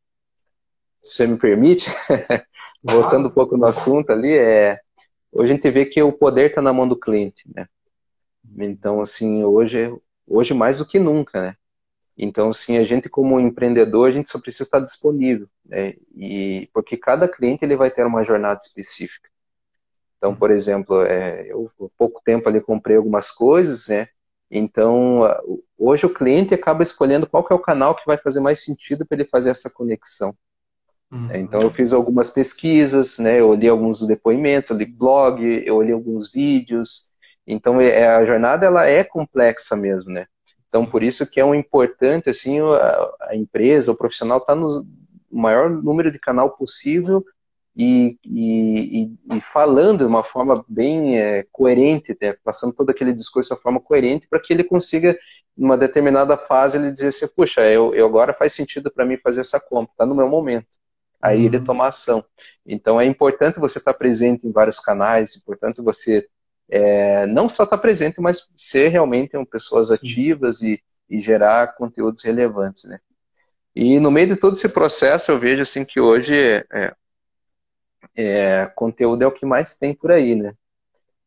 se 1.07 1.17
você 1.17 1.27
me 1.27 1.37
permite, 1.37 1.87
voltando 2.83 3.29
um 3.29 3.31
pouco 3.31 3.57
no 3.57 3.67
assunto 3.67 4.11
ali, 4.11 4.33
é 4.37 4.79
hoje 5.33 5.53
a 5.53 5.55
gente 5.55 5.71
vê 5.71 5.85
que 5.85 6.03
o 6.03 6.12
poder 6.12 6.51
está 6.51 6.61
na 6.61 6.73
mão 6.73 6.89
do 6.89 6.99
cliente, 6.99 7.45
né? 7.55 7.69
Então, 8.59 9.01
assim, 9.01 9.45
hoje, 9.45 9.95
hoje 10.27 10.55
mais 10.55 10.79
do 10.79 10.87
que 10.87 10.99
nunca, 10.99 11.41
né? 11.41 11.57
Então, 12.17 12.49
assim, 12.49 12.79
a 12.79 12.85
gente 12.85 13.09
como 13.09 13.39
empreendedor, 13.39 14.09
a 14.09 14.12
gente 14.12 14.31
só 14.31 14.39
precisa 14.41 14.64
estar 14.64 14.81
disponível, 14.81 15.49
né? 15.64 15.95
E 16.17 16.69
porque 16.73 16.97
cada 16.97 17.29
cliente 17.29 17.64
ele 17.64 17.77
vai 17.77 17.91
ter 17.91 18.05
uma 18.07 18.25
jornada 18.25 18.59
específica. 18.61 19.29
Então, 20.17 20.35
por 20.35 20.51
exemplo, 20.51 21.03
é, 21.03 21.47
eu 21.49 21.71
há 21.81 21.87
pouco 21.97 22.23
tempo 22.25 22.49
ali 22.49 22.61
comprei 22.61 22.97
algumas 22.97 23.31
coisas, 23.31 23.89
né? 23.89 24.09
Então, 24.51 25.22
hoje 25.76 26.07
o 26.07 26.12
cliente 26.12 26.55
acaba 26.55 26.82
escolhendo 26.82 27.26
qual 27.26 27.47
é 27.51 27.55
o 27.55 27.59
canal 27.59 27.94
que 27.94 28.07
vai 28.07 28.16
fazer 28.16 28.40
mais 28.40 28.62
sentido 28.62 29.05
para 29.05 29.18
ele 29.18 29.28
fazer 29.28 29.51
essa 29.51 29.68
conexão. 29.68 30.34
Uhum. 31.11 31.34
Então 31.34 31.61
eu 31.61 31.70
fiz 31.70 31.92
algumas 31.92 32.30
pesquisas, 32.30 33.18
né? 33.18 33.40
Eu 33.40 33.49
olhei 33.49 33.68
alguns 33.68 34.05
depoimentos, 34.07 34.70
eu 34.70 34.76
li 34.76 34.86
blog, 34.86 35.42
eu 35.64 35.76
olhei 35.76 35.92
alguns 35.92 36.30
vídeos. 36.32 37.12
Então 37.47 37.80
é, 37.80 38.09
a 38.09 38.24
jornada 38.24 38.66
ela 38.66 38.86
é 38.86 39.05
complexa 39.05 39.76
mesmo, 39.76 40.12
né? 40.12 40.26
Então 40.66 40.84
por 40.84 41.03
isso 41.03 41.28
que 41.30 41.38
é 41.38 41.44
um 41.44 41.55
importante 41.55 42.28
assim 42.28 42.61
a, 42.61 43.11
a 43.28 43.36
empresa, 43.36 43.92
o 43.92 43.97
profissional 43.97 44.38
está 44.38 44.55
no 44.55 44.84
maior 45.30 45.70
número 45.70 46.11
de 46.11 46.18
canal 46.18 46.51
possível 46.57 47.24
e, 47.77 48.18
e, 48.24 49.12
e, 49.33 49.41
falando 49.41 49.99
de 49.99 50.05
uma 50.05 50.24
forma 50.24 50.64
bem 50.66 51.18
é, 51.20 51.47
coerente, 51.53 52.16
né? 52.20 52.35
passando 52.43 52.72
todo 52.72 52.91
aquele 52.91 53.12
discurso 53.12 53.55
de 53.55 53.61
forma 53.61 53.81
coerente 53.81 54.27
para 54.27 54.41
que 54.41 54.53
ele 54.53 54.64
consiga, 54.64 55.16
numa 55.57 55.77
determinada 55.77 56.37
fase, 56.37 56.79
ele 56.79 56.91
dizer 56.91 57.09
assim, 57.09 57.29
puxa, 57.29 57.61
eu, 57.62 57.95
eu 57.95 58.07
agora 58.07 58.33
faz 58.33 58.53
sentido 58.53 58.91
para 58.91 59.05
mim 59.05 59.18
fazer 59.18 59.43
essa 59.43 59.61
compra, 59.61 59.93
está 59.93 60.07
no 60.07 60.14
meu 60.14 60.29
momento 60.29 60.77
aí 61.20 61.45
ele 61.45 61.59
uhum. 61.59 61.64
toma 61.64 61.89
ação. 61.89 62.24
Então 62.64 63.01
é 63.01 63.05
importante 63.05 63.59
você 63.59 63.79
estar 63.79 63.95
presente 63.95 64.47
em 64.47 64.53
vários 64.53 64.79
canais, 64.79 65.35
é 65.35 65.39
importante 65.39 65.83
você 65.83 66.27
é, 66.68 67.27
não 67.27 67.49
só 67.49 67.64
estar 67.64 67.79
presente, 67.79 68.20
mas 68.20 68.51
ser 68.55 68.89
realmente 68.89 69.37
uma 69.37 69.47
pessoas 69.47 69.89
Sim. 69.89 69.95
ativas 69.95 70.62
e, 70.62 70.83
e, 71.09 71.20
gerar 71.20 71.74
conteúdos 71.77 72.22
relevantes, 72.22 72.85
né? 72.85 72.99
E 73.74 74.01
no 74.01 74.11
meio 74.11 74.29
de 74.29 74.37
todo 74.37 74.55
esse 74.55 74.68
processo 74.68 75.31
eu 75.31 75.39
vejo 75.39 75.62
assim 75.62 75.85
que 75.85 76.01
hoje 76.01 76.35
é, 76.72 76.95
é, 78.17 78.67
conteúdo 78.75 79.23
é 79.23 79.27
o 79.27 79.33
que 79.33 79.47
mais 79.47 79.77
tem 79.77 79.95
por 79.95 80.11
aí, 80.11 80.35
né? 80.35 80.55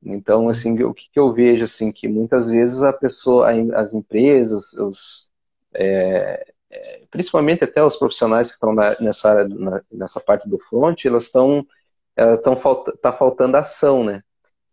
Então, 0.04 0.48
assim, 0.50 0.82
o 0.84 0.94
que, 0.94 1.10
que 1.12 1.20
eu 1.20 1.34
vejo, 1.34 1.64
assim, 1.66 1.92
que 1.92 2.08
muitas 2.08 2.50
vezes 2.50 2.82
a 2.82 2.94
pessoa, 2.94 3.50
as 3.76 3.94
empresas, 3.94 4.74
os, 4.74 5.30
é, 5.74 6.46
é, 6.70 7.02
principalmente 7.12 7.64
até 7.64 7.84
os 7.84 7.98
profissionais 7.98 8.48
que 8.48 8.54
estão 8.54 8.74
nessa 8.74 9.30
área, 9.30 9.48
na, 9.48 9.82
nessa 9.92 10.20
parte 10.20 10.48
do 10.48 10.58
front, 10.58 11.04
elas 11.06 11.26
estão, 11.26 11.66
estão 12.18 12.56
tá 13.02 13.12
faltando 13.12 13.58
ação, 13.58 14.04
né? 14.04 14.24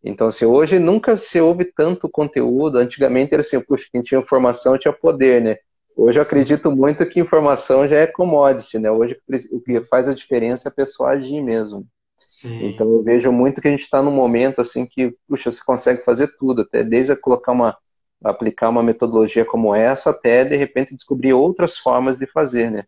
Então, 0.04 0.28
assim, 0.28 0.44
hoje 0.44 0.78
nunca 0.78 1.16
se 1.16 1.40
ouve 1.40 1.64
tanto 1.64 2.08
conteúdo. 2.08 2.78
Antigamente 2.78 3.34
era 3.34 3.40
assim, 3.40 3.60
puxa, 3.60 3.86
quem 3.90 4.02
tinha 4.02 4.20
informação 4.20 4.78
tinha 4.78 4.92
poder, 4.92 5.42
né? 5.42 5.58
Hoje 5.96 6.18
eu 6.18 6.22
acredito 6.22 6.70
muito 6.70 7.06
que 7.06 7.18
informação 7.18 7.88
já 7.88 7.96
é 7.96 8.06
commodity, 8.06 8.78
né? 8.78 8.90
Hoje 8.90 9.18
o 9.50 9.60
que 9.60 9.80
faz 9.82 10.06
a 10.06 10.14
diferença 10.14 10.68
é 10.68 10.70
a 10.70 10.74
pessoa 10.74 11.10
agir 11.10 11.42
mesmo. 11.42 11.86
Sim. 12.26 12.66
Então 12.66 12.92
eu 12.92 13.04
vejo 13.04 13.30
muito 13.30 13.60
que 13.60 13.68
a 13.68 13.70
gente 13.70 13.84
está 13.84 14.02
num 14.02 14.10
momento 14.10 14.60
assim 14.60 14.84
que, 14.84 15.16
puxa, 15.28 15.50
você 15.50 15.64
consegue 15.64 16.02
fazer 16.02 16.36
tudo, 16.36 16.62
até 16.62 16.82
desde 16.82 17.14
colocar 17.14 17.52
uma, 17.52 17.78
aplicar 18.22 18.68
uma 18.68 18.82
metodologia 18.82 19.44
como 19.44 19.72
essa, 19.72 20.10
até 20.10 20.44
de 20.44 20.56
repente 20.56 20.94
descobrir 20.94 21.32
outras 21.32 21.78
formas 21.78 22.18
de 22.18 22.26
fazer, 22.26 22.68
né? 22.70 22.84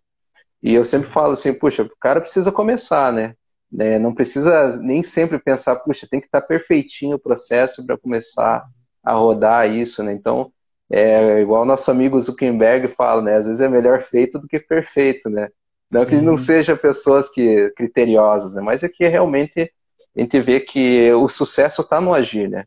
E 0.60 0.74
eu 0.74 0.84
sempre 0.84 1.08
falo 1.10 1.32
assim, 1.34 1.54
puxa, 1.56 1.84
o 1.84 1.96
cara 2.00 2.20
precisa 2.20 2.50
começar, 2.50 3.12
né? 3.12 3.34
É, 3.78 3.98
não 3.98 4.12
precisa 4.12 4.76
nem 4.78 5.02
sempre 5.04 5.38
pensar, 5.38 5.76
puxa, 5.76 6.08
tem 6.10 6.20
que 6.20 6.26
estar 6.26 6.40
tá 6.40 6.46
perfeitinho 6.46 7.16
o 7.16 7.20
processo 7.20 7.86
para 7.86 7.96
começar 7.96 8.66
a 9.04 9.12
rodar 9.12 9.70
isso, 9.72 10.02
né? 10.02 10.12
Então, 10.12 10.52
é 10.90 11.40
igual 11.40 11.64
nosso 11.64 11.90
amigo 11.92 12.18
Zuckerberg 12.18 12.88
fala, 12.88 13.22
né? 13.22 13.36
Às 13.36 13.46
vezes 13.46 13.60
é 13.60 13.68
melhor 13.68 14.02
feito 14.02 14.38
do 14.38 14.48
que 14.48 14.58
perfeito, 14.58 15.30
né? 15.30 15.48
Não 15.90 16.02
Sim. 16.04 16.08
que 16.08 16.16
não 16.16 16.36
seja 16.36 16.76
pessoas 16.76 17.28
que 17.30 17.70
criteriosas, 17.76 18.54
né? 18.54 18.62
Mas 18.62 18.82
é 18.82 18.88
que 18.88 19.06
realmente 19.08 19.72
a 20.16 20.20
gente 20.20 20.40
vê 20.40 20.60
que 20.60 21.12
o 21.12 21.28
sucesso 21.28 21.82
está 21.82 22.00
no 22.00 22.12
agir, 22.12 22.48
né? 22.48 22.64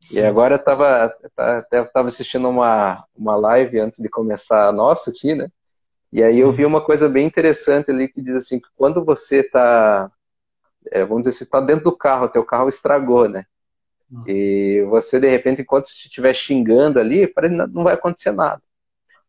Sim. 0.00 0.18
E 0.18 0.24
agora 0.24 0.54
eu 0.54 0.58
estava 0.58 1.12
tá, 1.34 1.66
estava 1.72 2.08
assistindo 2.08 2.48
uma, 2.48 3.04
uma 3.16 3.34
live 3.36 3.80
antes 3.80 3.98
de 3.98 4.08
começar 4.08 4.68
a 4.68 4.72
nossa 4.72 5.10
aqui, 5.10 5.34
né? 5.34 5.48
E 6.12 6.22
aí 6.22 6.34
Sim. 6.34 6.40
eu 6.40 6.52
vi 6.52 6.64
uma 6.64 6.80
coisa 6.80 7.08
bem 7.08 7.26
interessante 7.26 7.90
ali 7.90 8.06
que 8.06 8.22
diz 8.22 8.36
assim, 8.36 8.60
que 8.60 8.68
quando 8.76 9.04
você 9.04 9.40
está, 9.40 10.08
é, 10.92 11.04
vamos 11.04 11.22
dizer, 11.22 11.32
você 11.32 11.44
está 11.44 11.60
dentro 11.60 11.84
do 11.84 11.96
carro, 11.96 12.28
teu 12.28 12.44
carro 12.44 12.68
estragou, 12.68 13.28
né? 13.28 13.44
Hum. 14.12 14.22
E 14.28 14.86
você, 14.88 15.18
de 15.18 15.28
repente, 15.28 15.62
enquanto 15.62 15.86
você 15.86 15.94
estiver 15.94 16.32
xingando 16.34 17.00
ali, 17.00 17.32
não 17.72 17.82
vai 17.82 17.94
acontecer 17.94 18.30
nada. 18.30 18.62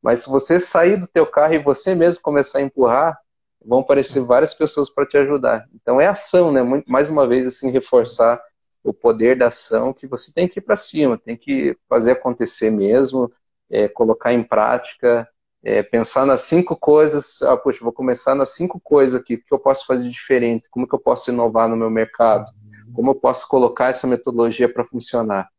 Mas 0.05 0.19
se 0.21 0.29
você 0.29 0.59
sair 0.59 0.97
do 0.97 1.07
teu 1.07 1.25
carro 1.25 1.55
e 1.55 1.57
você 1.57 1.95
mesmo 1.95 2.21
começar 2.21 2.59
a 2.59 2.61
empurrar, 2.61 3.19
vão 3.65 3.79
aparecer 3.79 4.19
várias 4.19 4.53
pessoas 4.53 4.87
para 4.87 5.03
te 5.03 5.17
ajudar. 5.17 5.67
Então 5.73 5.99
é 5.99 6.05
ação, 6.05 6.51
né? 6.51 6.61
Mais 6.87 7.09
uma 7.09 7.27
vez 7.27 7.47
assim 7.47 7.71
reforçar 7.71 8.39
o 8.83 8.93
poder 8.93 9.35
da 9.35 9.47
ação 9.47 9.91
que 9.91 10.05
você 10.05 10.31
tem 10.31 10.47
que 10.47 10.59
ir 10.59 10.61
para 10.61 10.77
cima, 10.77 11.17
tem 11.17 11.35
que 11.35 11.75
fazer 11.89 12.11
acontecer 12.11 12.69
mesmo, 12.69 13.33
é, 13.67 13.87
colocar 13.87 14.31
em 14.31 14.43
prática, 14.43 15.27
é, 15.63 15.81
pensar 15.81 16.23
nas 16.23 16.41
cinco 16.41 16.75
coisas. 16.75 17.41
Ah, 17.41 17.57
poxa, 17.57 17.83
vou 17.83 17.91
começar 17.91 18.35
nas 18.35 18.49
cinco 18.49 18.79
coisas 18.79 19.19
aqui. 19.19 19.33
O 19.33 19.37
que 19.39 19.51
eu 19.51 19.57
posso 19.57 19.87
fazer 19.87 20.07
diferente? 20.07 20.69
Como 20.69 20.87
que 20.87 20.93
eu 20.93 20.99
posso 20.99 21.31
inovar 21.31 21.67
no 21.67 21.75
meu 21.75 21.89
mercado? 21.89 22.45
Como 22.93 23.09
eu 23.09 23.15
posso 23.15 23.47
colocar 23.47 23.89
essa 23.89 24.05
metodologia 24.05 24.71
para 24.71 24.85
funcionar? 24.85 25.49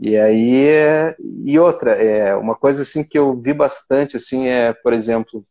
E 0.00 0.16
aí, 0.16 1.14
e 1.44 1.58
outra, 1.58 1.90
é, 1.92 2.34
uma 2.36 2.54
coisa 2.54 2.82
assim 2.82 3.02
que 3.02 3.18
eu 3.18 3.34
vi 3.40 3.52
bastante, 3.52 4.16
assim, 4.16 4.46
é, 4.46 4.72
por 4.72 4.92
exemplo, 4.92 5.44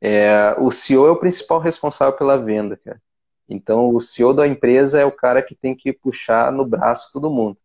é, 0.00 0.54
o 0.58 0.70
CEO 0.70 1.06
é 1.06 1.10
o 1.10 1.16
principal 1.16 1.58
responsável 1.58 2.16
pela 2.16 2.36
venda, 2.36 2.76
cara. 2.76 3.00
Então, 3.48 3.94
o 3.94 4.00
CEO 4.00 4.34
da 4.34 4.46
empresa 4.46 5.00
é 5.00 5.04
o 5.04 5.12
cara 5.12 5.42
que 5.42 5.54
tem 5.54 5.74
que 5.74 5.92
puxar 5.92 6.52
no 6.52 6.64
braço 6.66 7.12
todo 7.12 7.30
mundo. 7.30 7.56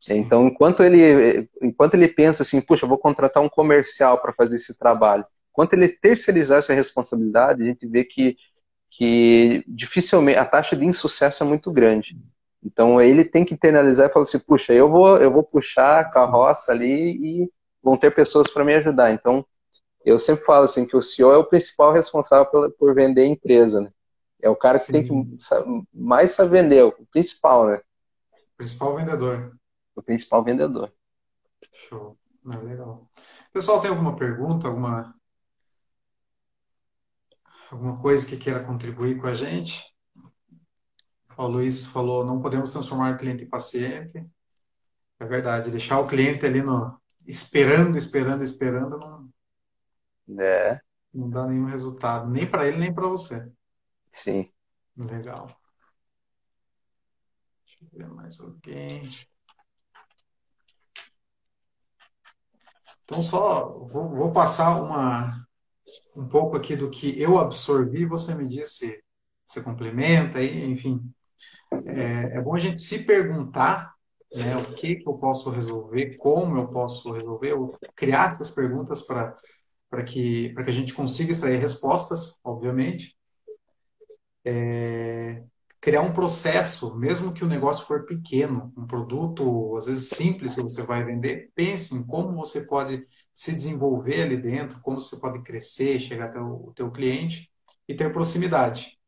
Sim. 0.00 0.18
Então, 0.18 0.46
enquanto 0.46 0.82
ele, 0.82 1.48
enquanto 1.60 1.94
ele 1.94 2.08
pensa 2.08 2.42
assim, 2.42 2.60
puxa, 2.60 2.86
vou 2.86 2.98
contratar 2.98 3.42
um 3.42 3.48
comercial 3.48 4.18
para 4.20 4.32
fazer 4.32 4.56
esse 4.56 4.78
trabalho, 4.78 5.24
enquanto 5.50 5.74
ele 5.74 5.88
terceirizar 5.88 6.58
essa 6.58 6.74
responsabilidade, 6.74 7.62
a 7.62 7.66
gente 7.66 7.86
vê 7.86 8.04
que, 8.04 8.36
que 8.90 9.64
dificilmente 9.68 10.38
a 10.38 10.44
taxa 10.44 10.74
de 10.74 10.84
insucesso 10.84 11.44
é 11.44 11.46
muito 11.46 11.70
grande. 11.70 12.16
Então 12.64 13.00
ele 13.00 13.24
tem 13.24 13.44
que 13.44 13.54
internalizar 13.54 14.08
e 14.08 14.12
falar 14.12 14.22
assim, 14.22 14.38
puxa, 14.38 14.72
eu 14.72 14.88
vou, 14.88 15.16
eu 15.16 15.32
vou 15.32 15.42
puxar 15.42 16.00
a 16.00 16.04
carroça 16.04 16.72
ali 16.72 17.42
e 17.44 17.52
vão 17.82 17.96
ter 17.96 18.14
pessoas 18.14 18.46
para 18.48 18.64
me 18.64 18.74
ajudar. 18.74 19.12
Então 19.12 19.44
eu 20.04 20.18
sempre 20.18 20.44
falo 20.44 20.64
assim 20.64 20.86
que 20.86 20.96
o 20.96 21.02
CEO 21.02 21.32
é 21.32 21.36
o 21.36 21.44
principal 21.44 21.92
responsável 21.92 22.46
por, 22.46 22.70
por 22.72 22.94
vender 22.94 23.22
a 23.22 23.26
empresa, 23.26 23.80
né? 23.80 23.92
É 24.40 24.50
o 24.50 24.56
cara 24.56 24.78
Sim. 24.78 24.86
que 24.86 24.92
tem 24.92 25.06
que 25.06 25.36
mais 25.94 26.32
saber 26.32 26.62
vender, 26.62 26.82
o 26.82 27.06
principal, 27.12 27.66
né? 27.66 27.80
O 28.32 28.56
principal 28.56 28.96
vendedor. 28.96 29.56
O 29.94 30.02
principal 30.02 30.42
vendedor. 30.42 30.92
Show. 31.88 32.18
Ah, 32.46 32.58
legal. 32.58 33.08
Pessoal, 33.52 33.80
tem 33.80 33.90
alguma 33.90 34.16
pergunta, 34.16 34.66
alguma 34.66 35.14
alguma 37.70 38.00
coisa 38.00 38.26
que 38.26 38.36
queira 38.36 38.64
contribuir 38.64 39.20
com 39.20 39.26
a 39.26 39.32
gente? 39.32 39.91
O 41.36 41.46
Luiz 41.46 41.86
falou, 41.86 42.24
não 42.24 42.40
podemos 42.40 42.72
transformar 42.72 43.14
o 43.14 43.18
cliente 43.18 43.44
em 43.44 43.48
paciente. 43.48 44.26
É 45.18 45.24
verdade, 45.24 45.70
deixar 45.70 46.00
o 46.00 46.06
cliente 46.06 46.44
ali 46.44 46.62
no, 46.62 47.00
esperando, 47.26 47.96
esperando, 47.96 48.42
esperando, 48.42 48.98
não, 50.26 50.42
é. 50.42 50.80
não 51.14 51.30
dá 51.30 51.46
nenhum 51.46 51.66
resultado, 51.66 52.28
nem 52.28 52.48
para 52.48 52.66
ele, 52.66 52.78
nem 52.78 52.92
para 52.92 53.06
você. 53.06 53.50
Sim. 54.10 54.52
Legal. 54.96 55.46
Deixa 57.64 57.84
eu 57.84 57.88
ver 57.98 58.08
mais 58.08 58.38
alguém. 58.40 59.08
Então, 63.04 63.22
só 63.22 63.78
vou, 63.86 64.10
vou 64.10 64.32
passar 64.32 64.80
uma, 64.82 65.46
um 66.14 66.28
pouco 66.28 66.56
aqui 66.56 66.76
do 66.76 66.90
que 66.90 67.20
eu 67.20 67.38
absorvi, 67.38 68.04
você 68.04 68.34
me 68.34 68.46
diz 68.46 68.76
se 68.76 69.02
você 69.44 69.62
complementa, 69.62 70.38
aí, 70.38 70.64
enfim 70.64 71.12
é, 71.86 72.36
é 72.36 72.40
bom 72.40 72.54
a 72.54 72.58
gente 72.58 72.80
se 72.80 73.04
perguntar 73.04 73.94
né, 74.34 74.56
o 74.56 74.74
que, 74.74 74.96
que 74.96 75.08
eu 75.08 75.14
posso 75.14 75.50
resolver, 75.50 76.16
como 76.16 76.56
eu 76.56 76.68
posso 76.68 77.12
resolver, 77.12 77.52
ou 77.52 77.76
criar 77.94 78.26
essas 78.26 78.50
perguntas 78.50 79.02
para 79.02 79.36
que, 80.06 80.54
que 80.54 80.70
a 80.70 80.72
gente 80.72 80.94
consiga 80.94 81.32
extrair 81.32 81.58
respostas, 81.58 82.38
obviamente. 82.42 83.16
É, 84.44 85.42
criar 85.80 86.00
um 86.02 86.12
processo, 86.12 86.96
mesmo 86.96 87.32
que 87.32 87.44
o 87.44 87.48
negócio 87.48 87.86
for 87.86 88.06
pequeno, 88.06 88.72
um 88.76 88.86
produto, 88.86 89.76
às 89.76 89.86
vezes 89.86 90.08
simples, 90.10 90.54
que 90.54 90.62
você 90.62 90.82
vai 90.82 91.04
vender, 91.04 91.50
pense 91.54 91.94
em 91.94 92.04
como 92.04 92.34
você 92.36 92.62
pode 92.62 93.04
se 93.32 93.52
desenvolver 93.52 94.22
ali 94.22 94.36
dentro, 94.36 94.80
como 94.80 95.00
você 95.00 95.16
pode 95.16 95.42
crescer, 95.42 95.98
chegar 96.00 96.26
até 96.26 96.40
o 96.40 96.72
teu 96.74 96.90
cliente 96.90 97.50
e 97.88 97.94
ter 97.94 98.12
proximidade. 98.12 98.98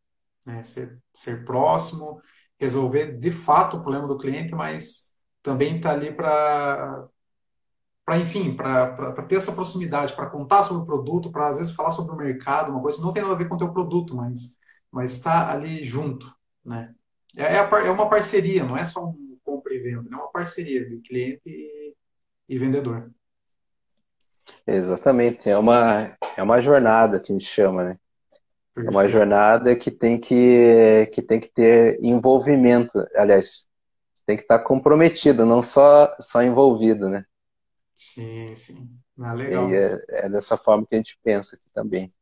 Né? 0.44 0.62
Ser, 0.64 0.98
ser 1.12 1.44
próximo, 1.44 2.20
resolver 2.58 3.18
de 3.18 3.30
fato 3.30 3.76
o 3.76 3.82
problema 3.82 4.06
do 4.08 4.18
cliente, 4.18 4.54
mas 4.54 5.12
também 5.42 5.76
está 5.76 5.92
ali 5.92 6.12
para 6.12 7.08
para 8.04 8.18
enfim, 8.18 8.54
para 8.54 9.22
ter 9.22 9.36
essa 9.36 9.52
proximidade, 9.52 10.14
para 10.14 10.28
contar 10.28 10.62
sobre 10.62 10.82
o 10.82 10.86
produto, 10.86 11.32
para 11.32 11.48
às 11.48 11.56
vezes 11.56 11.74
falar 11.74 11.90
sobre 11.90 12.12
o 12.14 12.16
mercado, 12.16 12.70
uma 12.70 12.82
coisa 12.82 12.98
que 12.98 13.02
não 13.02 13.14
tem 13.14 13.22
nada 13.22 13.34
a 13.34 13.38
ver 13.38 13.48
com 13.48 13.54
o 13.54 13.58
teu 13.58 13.72
produto, 13.72 14.14
mas 14.14 14.56
mas 14.90 15.12
está 15.14 15.50
ali 15.50 15.84
junto, 15.84 16.32
né? 16.64 16.94
É, 17.36 17.56
é, 17.56 17.56
é, 17.56 17.90
uma 17.90 18.08
parceria, 18.08 18.62
não 18.62 18.76
é 18.76 18.84
só 18.84 19.04
um 19.04 19.38
compra 19.42 19.74
e 19.74 19.78
venda, 19.78 20.08
é 20.12 20.16
uma 20.16 20.30
parceria 20.30 20.88
de 20.88 20.98
cliente 20.98 21.42
e, 21.46 21.94
e 22.48 22.58
vendedor. 22.58 23.10
Exatamente, 24.66 25.48
é 25.48 25.58
uma 25.58 26.16
é 26.36 26.42
uma 26.42 26.60
jornada 26.60 27.18
que 27.20 27.32
a 27.32 27.34
gente 27.34 27.46
chama, 27.46 27.84
né? 27.84 27.98
É 28.76 28.90
uma 28.90 29.08
jornada 29.08 29.76
que 29.78 29.90
tem 29.90 30.20
que, 30.20 31.06
que 31.14 31.22
tem 31.22 31.40
que 31.40 31.48
ter 31.48 31.98
envolvimento, 32.02 32.98
aliás, 33.14 33.68
tem 34.26 34.36
que 34.36 34.42
estar 34.42 34.60
comprometido, 34.60 35.46
não 35.46 35.62
só, 35.62 36.14
só 36.20 36.42
envolvido, 36.42 37.08
né? 37.08 37.24
Sim, 37.94 38.54
sim. 38.56 39.02
Ah, 39.18 39.32
legal. 39.34 39.68
E 39.68 39.74
é, 39.74 40.26
é 40.26 40.28
dessa 40.28 40.56
forma 40.56 40.86
que 40.86 40.94
a 40.94 40.98
gente 40.98 41.18
pensa 41.22 41.56
aqui 41.56 41.64
também. 41.74 42.12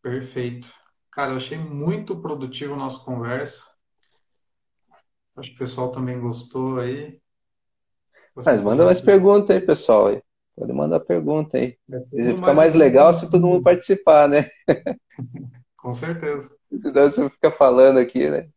Perfeito. 0.00 0.72
Cara, 1.10 1.32
eu 1.32 1.36
achei 1.38 1.58
muito 1.58 2.20
produtivo 2.20 2.74
a 2.74 2.76
nossa 2.76 3.04
conversa. 3.04 3.74
Acho 5.36 5.50
que 5.50 5.54
o 5.56 5.58
pessoal 5.58 5.92
também 5.92 6.20
gostou 6.20 6.78
aí. 6.80 7.20
Você 8.34 8.50
Mas 8.50 8.60
manda 8.62 8.84
mais 8.84 9.00
perguntas 9.00 9.50
aí, 9.56 9.60
pessoal. 9.60 10.20
Pode 10.56 10.72
mandar 10.72 11.00
pergunta 11.00 11.56
aí. 11.56 11.76
É, 12.16 12.34
Fica 12.34 12.52
mais, 12.52 12.54
mais 12.54 12.74
legal 12.74 13.12
se 13.14 13.28
todo 13.30 13.46
mundo 13.46 13.62
participar, 13.62 14.28
né? 14.28 14.48
Com 15.84 15.92
certeza. 15.92 16.50
Senão 16.70 17.10
você 17.10 17.28
fica 17.28 17.52
falando 17.52 17.98
aqui, 17.98 18.30
né? 18.30 18.48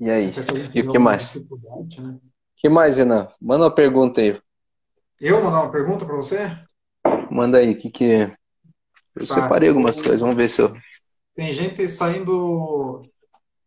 E 0.00 0.08
aí? 0.10 0.30
E 0.74 0.80
o 0.80 0.90
que 0.90 0.98
mais? 0.98 1.36
O 1.36 2.02
né? 2.02 2.18
que 2.56 2.70
mais, 2.70 2.96
Renan? 2.96 3.28
Manda 3.38 3.64
uma 3.64 3.74
pergunta 3.74 4.22
aí. 4.22 4.40
Eu 5.20 5.44
mandar 5.44 5.64
uma 5.64 5.70
pergunta 5.70 6.06
para 6.06 6.16
você? 6.16 6.38
manda 7.30 7.58
aí, 7.58 7.74
que 7.74 7.90
que... 7.90 8.04
Eu 9.14 9.26
Tá. 9.26 9.34
separei 9.34 9.68
algumas 9.68 10.00
coisas, 10.00 10.22
vamos 10.22 10.36
ver 10.36 10.48
se 10.48 10.62
eu... 10.62 10.72
Tem 11.34 11.52
gente 11.52 11.86
saindo, 11.90 13.02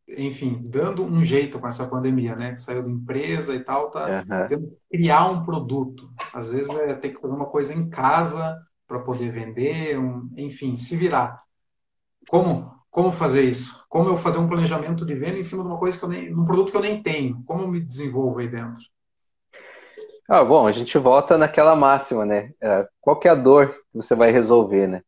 enfim, 0.07 0.61
dando 0.69 1.03
um 1.03 1.23
jeito 1.23 1.59
com 1.59 1.67
essa 1.67 1.87
pandemia, 1.87 2.35
né? 2.35 2.51
Que 2.53 2.61
saiu 2.61 2.83
da 2.83 2.89
empresa 2.89 3.55
e 3.55 3.63
tal, 3.63 3.91
tá 3.91 4.19
Aham. 4.19 4.47
tendo 4.47 4.67
que 4.69 4.97
criar 4.97 5.27
um 5.29 5.43
produto. 5.45 6.09
Às 6.33 6.49
vezes 6.49 6.71
é 6.73 6.93
ter 6.95 7.09
que 7.13 7.21
fazer 7.21 7.33
uma 7.33 7.47
coisa 7.47 7.73
em 7.73 7.89
casa 7.89 8.57
para 8.87 8.99
poder 8.99 9.31
vender, 9.31 9.97
um- 9.99 10.29
enfim, 10.37 10.75
se 10.77 10.95
virar. 10.97 11.41
Como? 12.27 12.71
Como 12.91 13.11
fazer 13.11 13.43
isso? 13.43 13.83
Como 13.89 14.09
eu 14.09 14.17
fazer 14.17 14.39
um 14.39 14.47
planejamento 14.47 15.05
de 15.05 15.15
venda 15.15 15.37
em 15.39 15.43
cima 15.43 15.63
de 15.63 15.69
uma 15.69 15.79
coisa 15.79 15.97
que 15.99 16.05
eu 16.05 16.09
nem, 16.09 16.33
um 16.35 16.45
produto 16.45 16.71
que 16.71 16.77
eu 16.77 16.81
nem 16.81 17.01
tenho? 17.03 17.43
Como 17.45 17.63
eu 17.63 17.67
me 17.69 17.81
desenvolvo 17.81 18.39
aí 18.39 18.49
dentro? 18.49 18.83
Ah, 20.29 20.43
bom, 20.43 20.65
a 20.65 20.71
gente 20.71 20.97
volta 20.97 21.37
naquela 21.37 21.75
máxima, 21.75 22.25
né? 22.25 22.51
É, 22.61 22.87
Qual 23.01 23.19
que 23.19 23.27
é 23.27 23.31
a 23.31 23.35
dor 23.35 23.69
que 23.73 23.79
você 23.93 24.15
vai 24.15 24.31
resolver, 24.31 24.87
né? 24.87 25.01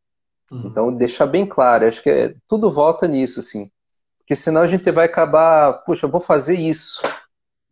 Uhum. 0.52 0.82
Então, 0.82 0.93
deixar 0.96 1.28
bem 1.28 1.46
claro, 1.48 1.88
acho 1.88 2.04
que 2.04 2.10
é- 2.10 2.36
tudo 2.48 2.72
volta 2.72 3.08
nisso, 3.08 3.39
assim. 3.41 3.72
Porque 4.26 4.36
senão 4.36 4.61
a 4.63 4.67
gente 4.67 4.89
vai 4.91 5.05
acabar, 5.05 5.73
puxa, 5.86 6.07
eu 6.07 6.11
vou 6.11 6.19
fazer 6.21 6.55
isso. 6.59 6.99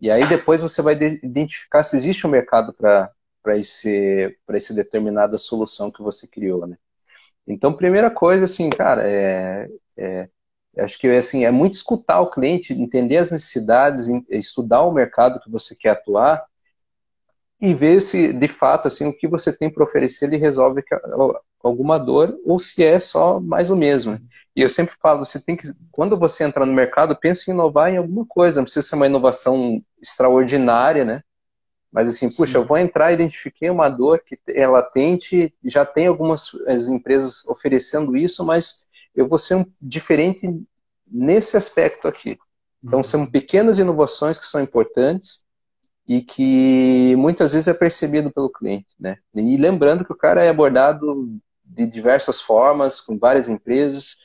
E 0.01 0.11
aí 0.11 0.27
depois 0.27 0.61
você 0.61 0.81
vai 0.81 0.95
de- 0.95 1.19
identificar 1.23 1.83
se 1.83 1.97
existe 1.97 2.27
um 2.27 2.29
mercado 2.29 2.73
para 2.73 3.11
esse, 3.57 4.37
para 4.45 4.57
essa 4.57 4.73
determinada 4.73 5.37
solução 5.37 5.91
que 5.91 6.03
você 6.03 6.27
criou, 6.27 6.67
né? 6.67 6.77
Então, 7.47 7.73
primeira 7.75 8.11
coisa, 8.11 8.45
assim, 8.45 8.69
cara, 8.69 9.03
é, 9.07 9.69
é- 9.97 10.29
acho 10.79 10.99
que 10.99 11.07
assim, 11.09 11.45
é 11.45 11.51
muito 11.51 11.73
escutar 11.75 12.21
o 12.21 12.31
cliente, 12.31 12.73
entender 12.73 13.17
as 13.17 13.31
necessidades, 13.31 14.07
em- 14.07 14.25
estudar 14.29 14.83
o 14.83 14.93
mercado 14.93 15.39
que 15.41 15.51
você 15.51 15.75
quer 15.75 15.91
atuar 15.91 16.45
e 17.59 17.73
ver 17.73 18.01
se, 18.01 18.33
de 18.33 18.47
fato, 18.47 18.87
assim, 18.87 19.07
o 19.07 19.17
que 19.17 19.27
você 19.27 19.55
tem 19.55 19.71
para 19.71 19.83
oferecer 19.83 20.25
ele 20.25 20.37
resolve 20.37 20.83
alguma 21.63 21.97
dor 21.97 22.37
ou 22.45 22.59
se 22.59 22.83
é 22.83 22.99
só 22.99 23.39
mais 23.39 23.69
o 23.69 23.75
mesmo. 23.75 24.19
E 24.55 24.61
eu 24.61 24.69
sempre 24.69 24.95
falo, 25.01 25.25
você 25.25 25.43
tem 25.43 25.55
que, 25.55 25.71
quando 25.91 26.17
você 26.17 26.43
entrar 26.43 26.65
no 26.65 26.73
mercado, 26.73 27.15
pense 27.15 27.49
em 27.49 27.53
inovar 27.53 27.91
em 27.91 27.97
alguma 27.97 28.25
coisa, 28.25 28.57
não 28.57 28.65
precisa 28.65 28.85
ser 28.85 28.95
uma 28.95 29.07
inovação 29.07 29.81
extraordinária, 30.01 31.03
né? 31.03 31.23
Mas 31.91 32.09
assim, 32.09 32.29
puxa, 32.29 32.57
eu 32.57 32.65
vou 32.65 32.77
entrar, 32.77 33.13
identifiquei 33.13 33.69
uma 33.69 33.87
dor 33.87 34.19
que 34.19 34.37
é 34.49 34.67
latente, 34.67 35.53
já 35.63 35.85
tem 35.85 36.07
algumas 36.07 36.49
as 36.67 36.87
empresas 36.87 37.45
oferecendo 37.47 38.17
isso, 38.17 38.43
mas 38.43 38.85
eu 39.15 39.27
vou 39.27 39.37
ser 39.37 39.55
um, 39.55 39.65
diferente 39.81 40.49
nesse 41.07 41.55
aspecto 41.55 42.07
aqui. 42.07 42.37
Então, 42.83 43.03
são 43.03 43.25
pequenas 43.25 43.77
inovações 43.79 44.37
que 44.37 44.45
são 44.45 44.61
importantes 44.61 45.45
e 46.07 46.21
que 46.21 47.15
muitas 47.15 47.53
vezes 47.53 47.67
é 47.67 47.73
percebido 47.73 48.31
pelo 48.31 48.49
cliente, 48.49 48.87
né? 48.99 49.17
E 49.33 49.55
lembrando 49.55 50.03
que 50.03 50.11
o 50.11 50.17
cara 50.17 50.43
é 50.43 50.49
abordado 50.49 51.39
de 51.73 51.87
diversas 51.87 52.39
formas, 52.39 53.01
com 53.01 53.17
várias 53.17 53.49
empresas, 53.49 54.17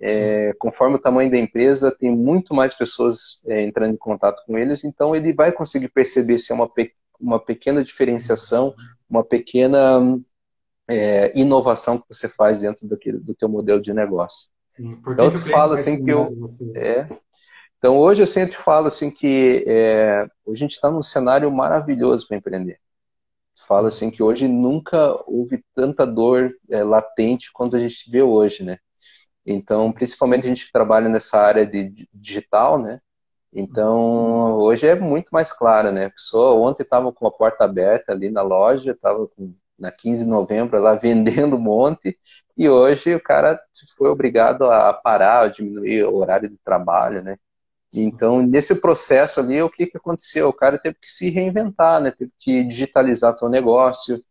é, 0.00 0.52
conforme 0.58 0.96
o 0.96 1.00
tamanho 1.00 1.30
da 1.30 1.38
empresa, 1.38 1.90
tem 1.90 2.10
muito 2.10 2.54
mais 2.54 2.74
pessoas 2.74 3.42
é, 3.46 3.62
entrando 3.62 3.94
em 3.94 3.96
contato 3.96 4.42
com 4.46 4.58
eles, 4.58 4.84
então 4.84 5.14
ele 5.14 5.32
vai 5.32 5.52
conseguir 5.52 5.88
perceber 5.88 6.38
se 6.38 6.52
é 6.52 6.54
uma, 6.54 6.68
pe 6.68 6.92
uma 7.20 7.38
pequena 7.38 7.84
diferenciação, 7.84 8.74
uma 9.08 9.22
pequena 9.22 10.20
é, 10.88 11.38
inovação 11.38 11.98
que 11.98 12.08
você 12.08 12.28
faz 12.28 12.60
dentro 12.60 12.86
do, 12.86 12.98
do 13.20 13.34
teu 13.34 13.48
modelo 13.48 13.80
de 13.80 13.94
negócio. 13.94 14.48
Que 14.74 14.82
então, 14.82 15.26
eu 15.26 15.38
falo 15.38 15.74
assim 15.74 16.04
que 16.04 16.10
eu... 16.10 16.36
É, 16.74 17.06
então, 17.78 17.98
hoje 17.98 18.22
eu 18.22 18.26
sempre 18.26 18.56
falo 18.56 18.88
assim 18.88 19.10
que 19.10 19.62
é, 19.66 20.26
hoje 20.44 20.64
a 20.64 20.66
gente 20.66 20.72
está 20.72 20.90
num 20.90 21.02
cenário 21.02 21.50
maravilhoso 21.52 22.26
para 22.26 22.36
empreender. 22.36 22.78
Falo 23.66 23.86
assim 23.88 24.10
que 24.10 24.22
hoje 24.22 24.48
nunca 24.48 25.14
houve 25.26 25.64
tanta 25.74 26.06
dor 26.06 26.54
é, 26.70 26.82
latente 26.84 27.50
quanto 27.52 27.76
a 27.76 27.80
gente 27.80 28.10
vê 28.10 28.22
hoje, 28.22 28.62
né? 28.62 28.78
Então, 29.46 29.92
principalmente 29.92 30.44
a 30.46 30.48
gente 30.48 30.66
que 30.66 30.72
trabalha 30.72 31.08
nessa 31.08 31.38
área 31.40 31.66
de 31.66 32.08
digital, 32.12 32.78
né? 32.80 33.00
Então, 33.52 34.54
hoje 34.58 34.86
é 34.86 34.94
muito 34.94 35.30
mais 35.30 35.52
claro, 35.52 35.92
né? 35.92 36.06
A 36.06 36.10
pessoa 36.10 36.56
ontem 36.56 36.82
estava 36.82 37.12
com 37.12 37.26
a 37.26 37.30
porta 37.30 37.64
aberta 37.64 38.12
ali 38.12 38.30
na 38.30 38.42
loja, 38.42 38.92
estava 38.92 39.28
na 39.78 39.92
15 39.92 40.24
de 40.24 40.30
novembro 40.30 40.80
lá 40.80 40.94
vendendo 40.96 41.56
um 41.56 41.60
monte, 41.60 42.18
e 42.56 42.68
hoje 42.68 43.14
o 43.14 43.22
cara 43.22 43.60
foi 43.96 44.08
obrigado 44.08 44.64
a 44.64 44.92
parar, 44.92 45.42
a 45.42 45.48
diminuir 45.48 46.04
o 46.04 46.16
horário 46.16 46.48
de 46.48 46.56
trabalho, 46.58 47.22
né? 47.22 47.38
Então, 47.94 48.42
nesse 48.42 48.74
processo 48.80 49.40
ali, 49.40 49.62
o 49.62 49.70
que, 49.70 49.86
que 49.86 49.96
aconteceu? 49.96 50.48
O 50.48 50.52
cara 50.52 50.78
teve 50.78 50.96
que 51.00 51.10
se 51.10 51.30
reinventar, 51.30 52.00
né? 52.00 52.10
Teve 52.10 52.32
que 52.40 52.64
digitalizar 52.64 53.38
seu 53.38 53.48
negócio. 53.48 54.22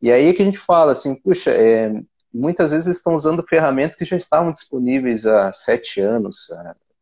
E 0.00 0.12
aí 0.12 0.32
que 0.34 0.42
a 0.42 0.44
gente 0.44 0.58
fala 0.58 0.92
assim, 0.92 1.14
puxa, 1.16 1.50
é, 1.50 1.92
muitas 2.32 2.70
vezes 2.70 2.96
estão 2.96 3.14
usando 3.14 3.42
ferramentas 3.42 3.96
que 3.96 4.04
já 4.04 4.16
estavam 4.16 4.52
disponíveis 4.52 5.26
há 5.26 5.52
sete 5.52 6.00
anos, 6.00 6.48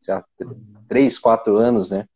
há 0.09 0.23
três, 0.87 1.19
quatro 1.19 1.57
anos, 1.57 1.91
né? 1.91 2.07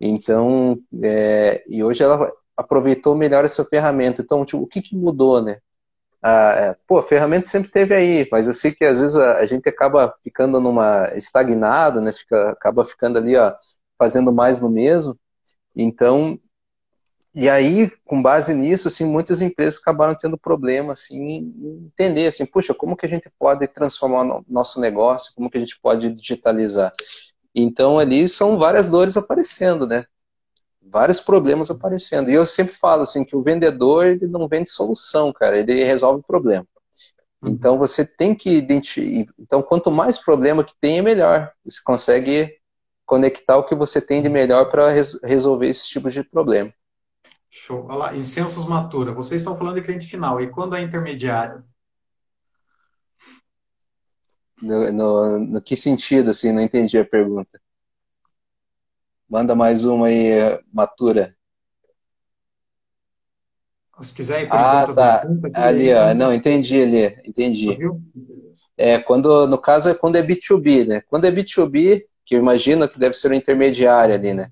Então, 0.00 0.78
é, 1.02 1.64
e 1.68 1.82
hoje 1.82 2.02
ela 2.02 2.30
aproveitou 2.56 3.16
melhor 3.16 3.44
essa 3.44 3.64
ferramenta. 3.64 4.22
Então, 4.22 4.44
tipo, 4.44 4.62
o 4.62 4.66
que, 4.66 4.82
que 4.82 4.96
mudou, 4.96 5.42
né? 5.42 5.58
Ah, 6.22 6.76
pô, 6.86 6.98
a 6.98 7.02
ferramenta 7.02 7.48
sempre 7.48 7.70
teve 7.70 7.94
aí, 7.94 8.28
mas 8.30 8.48
eu 8.48 8.52
sei 8.52 8.72
que 8.72 8.84
às 8.84 9.00
vezes 9.00 9.16
a, 9.16 9.38
a 9.38 9.46
gente 9.46 9.68
acaba 9.68 10.14
ficando 10.24 10.60
numa 10.60 11.12
estagnado, 11.16 12.00
né? 12.00 12.12
Fica, 12.12 12.50
acaba 12.50 12.84
ficando 12.84 13.18
ali, 13.18 13.36
ó, 13.36 13.54
fazendo 13.98 14.32
mais 14.32 14.60
no 14.60 14.68
mesmo. 14.70 15.18
Então, 15.76 16.38
e 17.34 17.48
aí, 17.48 17.90
com 18.04 18.20
base 18.20 18.52
nisso, 18.54 18.88
assim, 18.88 19.04
muitas 19.04 19.40
empresas 19.40 19.78
acabaram 19.80 20.14
tendo 20.16 20.36
problema, 20.36 20.94
assim, 20.94 21.20
em 21.20 21.84
entender, 21.86 22.26
assim, 22.26 22.44
puxa, 22.44 22.74
como 22.74 22.96
que 22.96 23.06
a 23.06 23.08
gente 23.08 23.30
pode 23.38 23.66
transformar 23.68 24.24
o 24.24 24.44
nosso 24.48 24.80
negócio, 24.80 25.32
como 25.36 25.48
que 25.50 25.56
a 25.58 25.60
gente 25.60 25.78
pode 25.80 26.10
digitalizar. 26.12 26.92
Então, 27.54 27.98
ali 27.98 28.28
são 28.28 28.58
várias 28.58 28.88
dores 28.88 29.16
aparecendo, 29.16 29.86
né? 29.86 30.04
Vários 30.90 31.20
problemas 31.20 31.70
aparecendo. 31.70 32.30
E 32.30 32.34
eu 32.34 32.46
sempre 32.46 32.74
falo, 32.74 33.02
assim, 33.02 33.24
que 33.24 33.36
o 33.36 33.42
vendedor, 33.42 34.06
ele 34.06 34.26
não 34.26 34.48
vende 34.48 34.70
solução, 34.70 35.32
cara, 35.32 35.58
ele 35.58 35.84
resolve 35.84 36.22
problema. 36.26 36.66
Então, 37.44 37.78
você 37.78 38.04
tem 38.04 38.34
que 38.34 38.50
identificar... 38.50 39.32
Então, 39.38 39.62
quanto 39.62 39.90
mais 39.90 40.18
problema 40.18 40.64
que 40.64 40.74
tem, 40.80 40.98
é 40.98 41.02
melhor. 41.02 41.52
Você 41.64 41.80
consegue 41.84 42.58
conectar 43.06 43.56
o 43.56 43.64
que 43.64 43.74
você 43.74 44.00
tem 44.00 44.20
de 44.20 44.28
melhor 44.28 44.70
para 44.70 44.90
res 44.90 45.22
resolver 45.22 45.68
esse 45.68 45.88
tipo 45.88 46.10
de 46.10 46.22
problema. 46.24 46.72
Show. 47.50 47.86
Olha 47.86 47.96
lá, 47.96 48.16
incensos 48.16 48.66
matura. 48.66 49.12
Vocês 49.12 49.40
estão 49.40 49.56
falando 49.56 49.76
de 49.76 49.82
cliente 49.82 50.06
final. 50.06 50.40
E 50.42 50.50
quando 50.50 50.76
é 50.76 50.82
intermediário? 50.82 51.64
No, 54.60 54.92
no, 54.92 55.38
no, 55.38 55.62
que 55.62 55.76
sentido, 55.76 56.30
assim? 56.30 56.52
Não 56.52 56.60
entendi 56.60 56.98
a 56.98 57.04
pergunta. 57.04 57.60
Manda 59.28 59.54
mais 59.54 59.84
uma 59.84 60.06
aí, 60.06 60.58
Matura. 60.72 61.36
Se 64.00 64.14
quiser 64.14 64.44
ir 64.44 64.48
ah, 64.50 64.86
tá. 64.86 65.18
pergunta, 65.18 65.50
ali, 65.60 65.92
ó. 65.92 66.14
Não, 66.14 66.32
entendi 66.32 66.80
ali. 66.80 67.18
Entendi. 67.26 67.66
Conseguiu? 67.66 68.00
É, 68.76 68.98
quando, 68.98 69.46
no 69.46 69.58
caso, 69.58 69.88
é 69.88 69.94
quando 69.94 70.16
é 70.16 70.22
B2B, 70.22 70.86
né? 70.86 71.02
Quando 71.08 71.26
é 71.26 71.32
B2B, 71.32 72.04
que 72.24 72.36
eu 72.36 72.38
imagino 72.38 72.88
que 72.88 72.98
deve 72.98 73.14
ser 73.14 73.30
um 73.30 73.34
intermediário 73.34 74.14
ali, 74.14 74.34
né? 74.34 74.50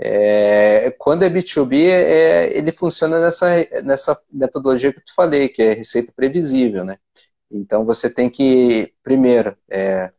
É, 0.00 0.94
quando 0.98 1.24
é 1.24 1.30
B2B, 1.30 1.88
é, 1.88 2.56
ele 2.56 2.70
funciona 2.70 3.20
nessa, 3.20 3.48
nessa 3.82 4.18
metodologia 4.32 4.92
que 4.92 5.00
eu 5.00 5.04
te 5.04 5.12
falei, 5.14 5.48
que 5.48 5.60
é 5.60 5.74
receita 5.74 6.12
previsível, 6.14 6.84
né? 6.84 6.96
Então, 7.50 7.84
você 7.84 8.08
tem 8.08 8.30
que, 8.30 8.92
primeiro, 9.02 9.56
é, 9.68 10.12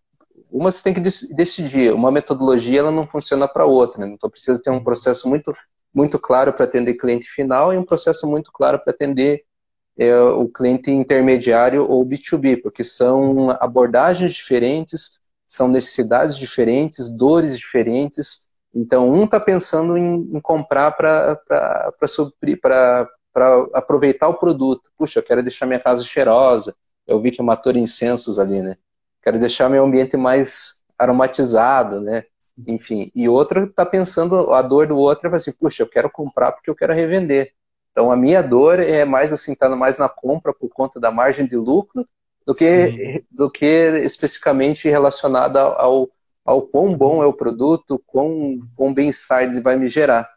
uma 0.52 0.72
você 0.72 0.84
tem 0.84 0.94
que 0.94 1.00
decidir, 1.00 1.94
uma 1.94 2.12
metodologia 2.12 2.80
ela 2.80 2.92
não 2.92 3.08
funciona 3.08 3.48
para 3.48 3.66
outra, 3.66 4.06
né? 4.06 4.14
Então, 4.14 4.30
precisa 4.30 4.62
ter 4.62 4.70
um 4.70 4.84
processo 4.84 5.28
muito, 5.28 5.54
muito 5.94 6.18
claro 6.20 6.54
para 6.54 6.66
atender 6.66 6.96
cliente 6.96 7.28
final 7.28 7.74
e 7.74 7.78
um 7.78 7.86
processo 7.86 8.28
muito 8.28 8.52
claro 8.52 8.80
para 8.80 8.94
atender 8.94 9.44
é, 9.98 10.20
o 10.20 10.48
cliente 10.48 10.92
intermediário 10.92 11.90
ou 11.90 12.06
B2B, 12.06 12.62
porque 12.62 12.84
são 12.84 13.52
abordagens 13.60 14.34
diferentes, 14.34 15.20
são 15.48 15.68
necessidades 15.68 16.38
diferentes, 16.38 17.10
dores 17.10 17.58
diferentes, 17.58 18.50
então, 18.74 19.10
um 19.10 19.26
está 19.26 19.40
pensando 19.40 19.98
em, 19.98 20.16
em 20.36 20.40
comprar 20.40 20.92
para 20.92 21.40
aproveitar 23.74 24.28
o 24.28 24.36
produto. 24.36 24.92
Puxa, 24.98 25.20
eu 25.20 25.24
quero 25.24 25.42
deixar 25.44 25.66
minha 25.66 25.80
casa 25.80 26.04
cheirosa. 26.04 26.76
Eu 27.08 27.22
vi 27.22 27.32
que 27.32 27.42
matou 27.42 27.76
incensos 27.76 28.38
ali, 28.38 28.62
né? 28.62 28.78
Quero 29.22 29.40
deixar 29.40 29.70
meu 29.70 29.84
ambiente 29.84 30.16
mais 30.18 30.84
aromatizado, 30.98 32.02
né? 32.02 32.24
Enfim. 32.68 33.12
E 33.16 33.30
outro 33.30 33.66
está 33.66 33.86
pensando, 33.86 34.52
a 34.52 34.62
dor 34.62 34.88
do 34.88 34.98
outro 34.98 35.30
é 35.30 35.36
assim, 35.36 35.52
puxa, 35.52 35.84
eu 35.84 35.88
quero 35.88 36.10
comprar 36.10 36.52
porque 36.52 36.70
eu 36.70 36.76
quero 36.76 36.94
revender. 36.94 37.54
Então, 37.92 38.12
a 38.12 38.18
minha 38.18 38.42
dor 38.42 38.80
é 38.80 39.06
mais 39.06 39.34
assim, 39.34 39.56
tá 39.56 39.70
mais 39.76 39.98
na 39.98 40.10
compra 40.10 40.54
por 40.54 40.70
conta 40.70 41.00
da 41.00 41.12
margem 41.12 41.46
de 41.46 41.56
lucro 41.56 42.08
do 42.46 42.54
que, 42.54 43.24
do 43.30 43.50
que 43.50 43.66
especificamente 44.04 44.90
relacionada 44.90 45.62
ao 45.62 46.10
ao 46.50 46.64
quão 46.64 46.98
bom 46.98 47.22
é 47.22 47.28
o 47.28 47.34
produto, 47.34 48.02
quão, 48.08 48.60
quão 48.76 48.92
bem-estar 48.92 49.44
ele 49.44 49.62
vai 49.62 49.78
me 49.78 49.88
gerar. 49.88 50.28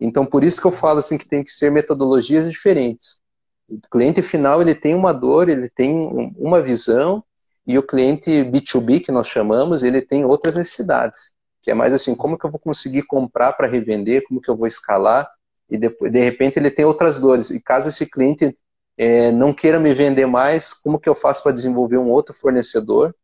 Então, 0.00 0.26
por 0.26 0.42
isso 0.42 0.60
que 0.60 0.66
eu 0.66 0.72
falo 0.72 0.98
assim 0.98 1.16
que 1.16 1.28
tem 1.28 1.44
que 1.44 1.52
ser 1.52 1.70
metodologias 1.70 2.50
diferentes. 2.50 3.20
O 3.68 3.78
cliente 3.88 4.20
final 4.20 4.60
ele 4.60 4.74
tem 4.74 4.96
uma 4.96 5.12
dor, 5.12 5.48
ele 5.48 5.68
tem 5.70 5.94
uma 6.36 6.60
visão 6.60 7.22
e 7.66 7.78
o 7.78 7.82
cliente 7.82 8.30
B2B 8.44 9.04
que 9.04 9.12
nós 9.12 9.28
chamamos, 9.28 9.82
ele 9.82 10.02
tem 10.02 10.24
outras 10.24 10.56
necessidades, 10.56 11.34
que 11.62 11.70
é 11.70 11.74
mais 11.74 11.92
assim, 11.92 12.14
como 12.14 12.38
que 12.38 12.44
eu 12.44 12.50
vou 12.50 12.60
conseguir 12.60 13.02
comprar 13.02 13.52
para 13.52 13.68
revender, 13.68 14.24
como 14.26 14.40
que 14.40 14.50
eu 14.50 14.56
vou 14.56 14.66
escalar 14.66 15.30
e 15.70 15.78
depois 15.78 16.10
de 16.10 16.20
repente 16.20 16.58
ele 16.58 16.70
tem 16.70 16.84
outras 16.84 17.20
dores. 17.20 17.50
E 17.50 17.62
caso 17.62 17.88
esse 17.88 18.10
cliente 18.10 18.56
é, 18.98 19.30
não 19.30 19.54
queira 19.54 19.78
me 19.78 19.94
vender 19.94 20.26
mais, 20.26 20.72
como 20.72 20.98
que 20.98 21.08
eu 21.08 21.14
faço 21.14 21.42
para 21.42 21.52
desenvolver 21.52 21.98
um 21.98 22.08
outro 22.08 22.34
fornecedor? 22.34 23.14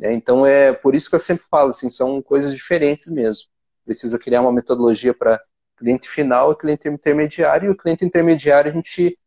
É, 0.00 0.12
então 0.12 0.46
é 0.46 0.72
por 0.72 0.94
isso 0.94 1.10
que 1.10 1.16
eu 1.16 1.20
sempre 1.20 1.44
falo 1.50 1.70
assim, 1.70 1.90
são 1.90 2.22
coisas 2.22 2.54
diferentes 2.54 3.08
mesmo. 3.08 3.44
Precisa 3.84 4.18
criar 4.18 4.40
uma 4.40 4.52
metodologia 4.52 5.12
para 5.12 5.40
cliente 5.76 6.08
final 6.08 6.52
e 6.52 6.56
cliente 6.56 6.88
intermediário. 6.88 7.68
E 7.68 7.70
o 7.70 7.76
cliente 7.76 8.04
intermediário 8.04 8.70
a 8.70 8.74
gente 8.74 9.18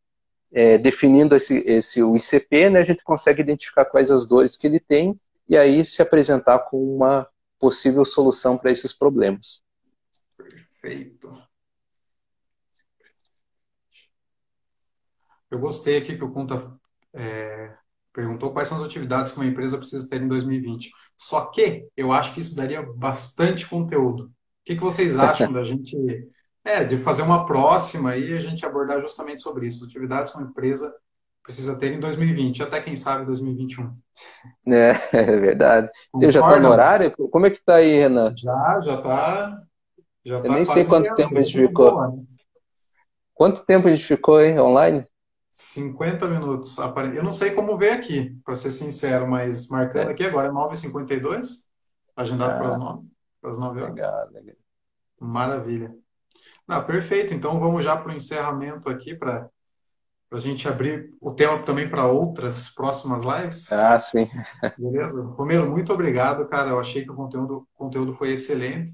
é, 0.53 0.77
definindo 0.77 1.35
esse, 1.35 1.57
esse 1.67 2.03
o 2.03 2.15
ICP, 2.15 2.69
né, 2.69 2.79
a 2.79 2.85
gente 2.85 3.03
consegue 3.03 3.41
identificar 3.41 3.85
quais 3.85 4.11
as 4.11 4.27
dores 4.27 4.55
que 4.55 4.67
ele 4.67 4.79
tem 4.79 5.19
e 5.49 5.57
aí 5.57 5.83
se 5.83 6.01
apresentar 6.01 6.59
com 6.59 6.95
uma 6.95 7.27
possível 7.59 8.05
solução 8.05 8.57
para 8.57 8.71
esses 8.71 8.93
problemas. 8.93 9.63
Perfeito. 10.37 11.33
Eu 15.49 15.59
gostei 15.59 15.97
aqui 15.97 16.15
que 16.15 16.23
o 16.23 16.31
Conta 16.31 16.75
é, 17.13 17.73
perguntou 18.11 18.51
quais 18.51 18.67
são 18.67 18.77
as 18.77 18.83
atividades 18.83 19.31
que 19.31 19.37
uma 19.37 19.45
empresa 19.45 19.77
precisa 19.77 20.07
ter 20.07 20.21
em 20.21 20.27
2020. 20.27 20.91
Só 21.17 21.45
que 21.45 21.87
eu 21.95 22.11
acho 22.11 22.33
que 22.33 22.41
isso 22.41 22.55
daria 22.55 22.81
bastante 22.81 23.67
conteúdo. 23.67 24.25
O 24.25 24.31
que, 24.65 24.75
que 24.75 24.81
vocês 24.81 25.15
acham 25.17 25.51
da 25.51 25.63
gente 25.63 25.95
é, 26.65 26.83
de 26.83 26.97
fazer 26.97 27.21
uma 27.21 27.45
próxima 27.45 28.15
e 28.15 28.33
a 28.33 28.39
gente 28.39 28.65
abordar 28.65 29.01
justamente 29.01 29.41
sobre 29.41 29.67
isso, 29.67 29.85
atividades 29.85 30.31
que 30.31 30.37
uma 30.37 30.47
empresa 30.47 30.93
precisa 31.43 31.75
ter 31.75 31.91
em 31.91 31.99
2020, 31.99 32.63
até 32.63 32.81
quem 32.81 32.95
sabe 32.95 33.25
2021. 33.25 33.93
É, 34.67 34.91
é 35.11 35.39
verdade. 35.39 35.89
Concorda? 36.11 36.27
Eu 36.27 36.31
já 36.31 36.39
está 36.39 36.59
no 36.59 36.69
horário? 36.69 37.11
Como 37.11 37.45
é 37.45 37.49
que 37.49 37.57
está 37.57 37.75
aí, 37.75 37.99
Renan? 37.99 38.33
Já, 38.37 38.81
já 38.81 38.95
está. 38.95 39.63
Já 40.25 40.35
Eu 40.35 40.43
tá 40.43 40.49
nem 40.49 40.65
sei 40.65 40.85
quanto 40.85 41.13
tempo 41.15 41.37
a 41.37 41.41
gente 41.41 41.67
ficou. 41.67 41.91
Boa, 41.91 42.07
né? 42.11 42.23
Quanto 43.33 43.65
tempo 43.65 43.87
a 43.87 43.91
gente 43.93 44.07
ficou 44.07 44.37
aí 44.37 44.57
online? 44.57 45.05
50 45.49 46.27
minutos. 46.27 46.77
Eu 47.13 47.23
não 47.23 47.31
sei 47.31 47.51
como 47.51 47.77
ver 47.77 47.91
aqui, 47.91 48.35
para 48.45 48.55
ser 48.55 48.71
sincero, 48.71 49.27
mas 49.27 49.67
marcando 49.67 50.09
é. 50.09 50.13
aqui 50.13 50.23
agora 50.23 50.47
é 50.47 50.51
9h52, 50.51 51.63
agendado 52.15 52.53
ah, 52.53 52.57
para 52.57 52.67
as 52.69 52.77
9, 52.77 53.07
para 53.41 53.51
as 53.51 53.57
9 53.59 53.81
horas. 53.81 53.95
Legal, 53.95 54.29
legal. 54.31 54.55
Maravilha. 55.19 56.02
Não, 56.67 56.83
perfeito. 56.83 57.33
Então 57.33 57.59
vamos 57.59 57.83
já 57.83 57.95
para 57.95 58.11
o 58.11 58.15
encerramento 58.15 58.89
aqui 58.89 59.15
para 59.15 59.49
a 60.31 60.37
gente 60.37 60.67
abrir 60.67 61.13
o 61.21 61.31
tema 61.31 61.61
também 61.63 61.89
para 61.89 62.07
outras 62.07 62.73
próximas 62.73 63.23
lives. 63.23 63.71
Ah, 63.71 63.99
sim. 63.99 64.27
Beleza? 64.77 65.21
Romero, 65.21 65.69
muito 65.69 65.93
obrigado, 65.93 66.47
cara. 66.47 66.71
Eu 66.71 66.79
achei 66.79 67.03
que 67.03 67.11
o 67.11 67.15
conteúdo, 67.15 67.57
o 67.57 67.77
conteúdo 67.77 68.15
foi 68.15 68.31
excelente. 68.31 68.93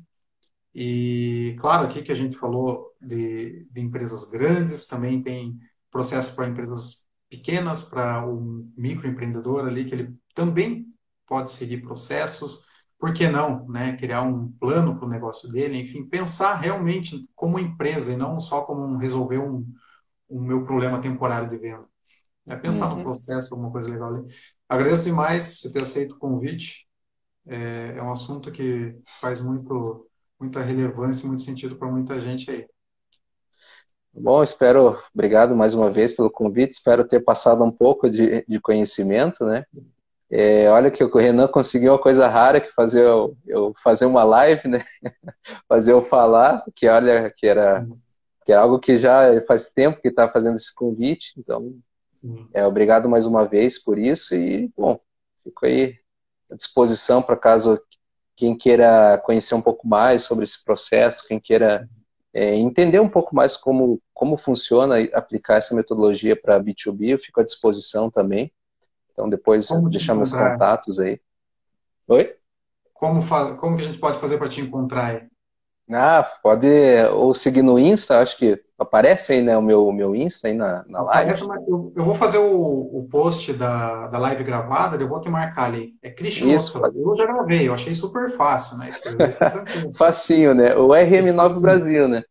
E 0.73 1.55
claro, 1.59 1.87
aqui 1.87 2.01
que 2.01 2.11
a 2.11 2.15
gente 2.15 2.37
falou 2.37 2.93
de, 3.01 3.67
de 3.71 3.81
empresas 3.81 4.29
grandes, 4.29 4.85
também 4.85 5.21
tem 5.21 5.57
processo 5.89 6.35
para 6.35 6.47
empresas 6.47 7.05
pequenas, 7.29 7.83
para 7.83 8.25
um 8.25 8.71
microempreendedor 8.75 9.67
ali, 9.67 9.85
que 9.85 9.95
ele 9.95 10.15
também 10.33 10.87
pode 11.25 11.51
seguir 11.51 11.81
processos 11.81 12.65
por 12.99 13.13
que 13.13 13.29
não, 13.29 13.65
né, 13.69 13.95
criar 13.95 14.21
um 14.23 14.51
plano 14.59 14.97
para 14.97 15.07
o 15.07 15.09
negócio 15.09 15.49
dele, 15.49 15.81
enfim, 15.81 16.05
pensar 16.05 16.55
realmente 16.55 17.27
como 17.33 17.57
empresa 17.57 18.13
e 18.13 18.17
não 18.17 18.39
só 18.39 18.61
como 18.61 18.97
resolver 18.97 19.37
um, 19.37 19.65
um 20.29 20.41
meu 20.41 20.65
problema 20.65 21.01
temporário 21.01 21.49
de 21.49 21.57
venda. 21.57 21.85
É 22.45 22.55
pensar 22.57 22.89
uhum. 22.89 22.97
no 22.97 23.03
processo, 23.03 23.53
alguma 23.53 23.71
coisa 23.71 23.89
legal 23.89 24.13
ali. 24.13 24.27
Agradeço 24.67 25.03
demais 25.03 25.59
você 25.59 25.71
ter 25.71 25.81
aceito 25.81 26.15
o 26.15 26.19
convite. 26.19 26.85
É, 27.47 27.95
é 27.97 28.03
um 28.03 28.11
assunto 28.11 28.51
que 28.51 28.95
faz 29.21 29.39
muito, 29.39 30.07
muita 30.37 30.61
relevância, 30.61 31.27
muito 31.27 31.43
sentido 31.43 31.77
para 31.77 31.89
muita 31.89 32.19
gente 32.19 32.51
aí. 32.51 32.67
Bom, 34.11 34.43
espero, 34.43 34.97
obrigado 35.13 35.55
mais 35.55 35.73
uma 35.73 35.89
vez 35.89 36.11
pelo 36.13 36.29
convite, 36.29 36.73
espero 36.73 37.07
ter 37.07 37.21
passado 37.21 37.63
um 37.63 37.71
pouco 37.71 38.09
de, 38.09 38.43
de 38.45 38.59
conhecimento, 38.59 39.45
né? 39.45 39.63
É, 40.31 40.69
olha 40.69 40.91
que 40.91 41.03
o 41.03 41.17
Renan 41.17 41.47
conseguiu 41.47 41.91
uma 41.91 41.99
coisa 41.99 42.27
rara 42.27 42.61
que 42.61 42.71
fazer 42.73 43.03
eu, 43.03 43.35
eu, 43.47 43.73
fazer 43.83 44.05
uma 44.05 44.23
live, 44.23 44.67
né? 44.67 44.85
fazer 45.67 45.91
eu 45.91 46.03
falar, 46.03 46.63
que 46.75 46.87
olha 46.87 47.31
que 47.35 47.47
era 47.47 47.87
que 48.45 48.53
é 48.53 48.55
algo 48.55 48.79
que 48.79 48.97
já 48.97 49.39
faz 49.47 49.69
tempo 49.69 50.01
que 50.01 50.07
está 50.07 50.27
fazendo 50.27 50.55
esse 50.55 50.73
convite, 50.73 51.33
então 51.37 51.75
é 52.53 52.65
obrigado 52.65 53.07
mais 53.09 53.25
uma 53.25 53.45
vez 53.45 53.81
por 53.81 53.97
isso 53.97 54.35
e 54.35 54.71
bom, 54.77 54.99
fico 55.43 55.65
aí 55.65 55.95
à 56.51 56.55
disposição 56.55 57.21
para 57.21 57.37
caso 57.37 57.79
quem 58.35 58.57
queira 58.57 59.17
conhecer 59.23 59.53
um 59.55 59.61
pouco 59.61 59.87
mais 59.87 60.23
sobre 60.23 60.45
esse 60.45 60.63
processo, 60.63 61.27
quem 61.27 61.39
queira 61.39 61.87
é, 62.33 62.55
entender 62.55 62.99
um 62.99 63.09
pouco 63.09 63.35
mais 63.35 63.57
como 63.57 63.99
como 64.13 64.37
funciona 64.37 64.95
aplicar 65.13 65.55
essa 65.57 65.73
metodologia 65.73 66.35
para 66.35 66.59
B2B, 66.59 67.09
eu 67.09 67.19
fico 67.19 67.39
à 67.39 67.43
disposição 67.43 68.11
também. 68.11 68.51
Então 69.19 69.29
depois 69.29 69.67
como 69.67 69.89
deixar 69.89 70.15
meus 70.15 70.31
contatos 70.31 70.97
aí. 70.97 71.19
Oi? 72.07 72.35
Como, 72.93 73.21
como 73.57 73.75
que 73.75 73.83
a 73.83 73.85
gente 73.85 73.99
pode 73.99 74.17
fazer 74.17 74.37
para 74.37 74.47
te 74.47 74.61
encontrar 74.61 75.07
aí? 75.07 75.21
Ah, 75.91 76.23
pode 76.41 76.67
ou 77.11 77.33
seguir 77.33 77.61
no 77.61 77.77
Insta, 77.77 78.19
acho 78.19 78.37
que 78.37 78.63
aparece 78.77 79.33
aí, 79.33 79.41
né, 79.41 79.57
o 79.57 79.61
meu, 79.61 79.91
meu 79.91 80.15
Insta 80.15 80.47
aí 80.47 80.53
na, 80.53 80.85
na 80.87 81.01
live. 81.01 81.31
Aparece, 81.31 81.43
eu, 81.67 81.91
eu, 81.97 82.05
vou 82.05 82.15
fazer 82.15 82.37
o, 82.37 82.99
o 82.99 83.07
post 83.11 83.51
da, 83.51 84.07
da 84.07 84.17
live 84.19 84.43
gravada, 84.45 84.95
eu 84.95 85.09
vou 85.09 85.19
te 85.19 85.29
marcar 85.29 85.65
ali. 85.65 85.95
É 86.01 86.09
Christian 86.09 86.55
Isso, 86.55 86.79
Eu 86.95 87.17
já 87.17 87.25
gravei, 87.25 87.67
eu 87.67 87.73
achei 87.73 87.93
super 87.93 88.31
fácil, 88.37 88.77
né? 88.77 88.89
Facinho, 89.97 90.53
né? 90.53 90.77
O 90.77 90.89
RM9 90.89 91.61
Brasil, 91.61 92.07
né? 92.07 92.23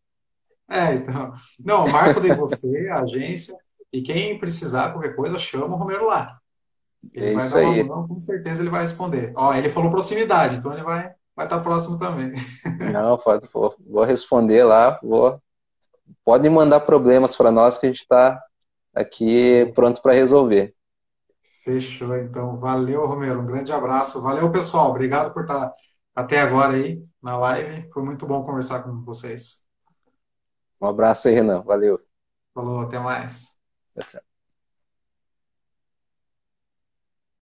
É, 0.67 0.95
então. 0.95 1.33
Não, 1.59 1.87
marco 1.87 2.19
de 2.19 2.33
você, 2.33 2.87
a 2.89 3.01
agência, 3.01 3.55
e 3.93 4.01
quem 4.01 4.39
precisar 4.39 4.91
qualquer 4.91 5.15
coisa, 5.15 5.37
chama 5.37 5.75
o 5.75 5.77
Romero 5.77 6.07
lá. 6.07 6.39
Ele 7.13 7.29
é 7.29 7.33
vai 7.33 7.49
isso 7.49 7.57
dar 7.57 7.59
aí. 7.59 7.91
Com 8.07 8.19
certeza 8.19 8.61
ele 8.61 8.69
vai 8.69 8.81
responder. 8.81 9.33
Ó, 9.35 9.53
ele 9.53 9.69
falou 9.69 9.91
proximidade, 9.91 10.55
então 10.57 10.73
ele 10.73 10.83
vai 10.83 11.13
vai 11.35 11.45
estar 11.45 11.59
próximo 11.61 11.97
também. 11.97 12.33
Não, 12.79 13.17
pode, 13.17 13.47
vou, 13.53 13.75
vou 13.79 14.03
responder 14.03 14.63
lá, 14.63 14.99
vou. 15.03 15.41
Podem 16.25 16.51
mandar 16.51 16.81
problemas 16.81 17.35
para 17.35 17.51
nós 17.51 17.77
que 17.77 17.87
a 17.87 17.89
gente 17.89 18.01
está 18.01 18.41
aqui 18.95 19.71
pronto 19.75 20.01
para 20.01 20.13
resolver. 20.13 20.75
Fechou, 21.63 22.15
então. 22.17 22.57
Valeu, 22.59 23.05
Romero. 23.05 23.41
Um 23.41 23.45
grande 23.45 23.71
abraço. 23.71 24.21
Valeu, 24.21 24.51
pessoal. 24.51 24.89
Obrigado 24.89 25.33
por 25.33 25.43
estar 25.43 25.73
até 26.15 26.39
agora 26.41 26.73
aí 26.75 27.03
na 27.21 27.37
live. 27.37 27.89
Foi 27.91 28.03
muito 28.03 28.25
bom 28.25 28.43
conversar 28.45 28.83
com 28.83 29.03
vocês. 29.03 29.63
Um 30.81 30.87
abraço 30.87 31.27
aí, 31.29 31.33
Renan. 31.35 31.61
Valeu. 31.63 31.99
Falou, 32.53 32.81
até 32.81 32.99
mais. 32.99 33.57
Tchau, 33.95 34.03
tchau. 34.09 34.28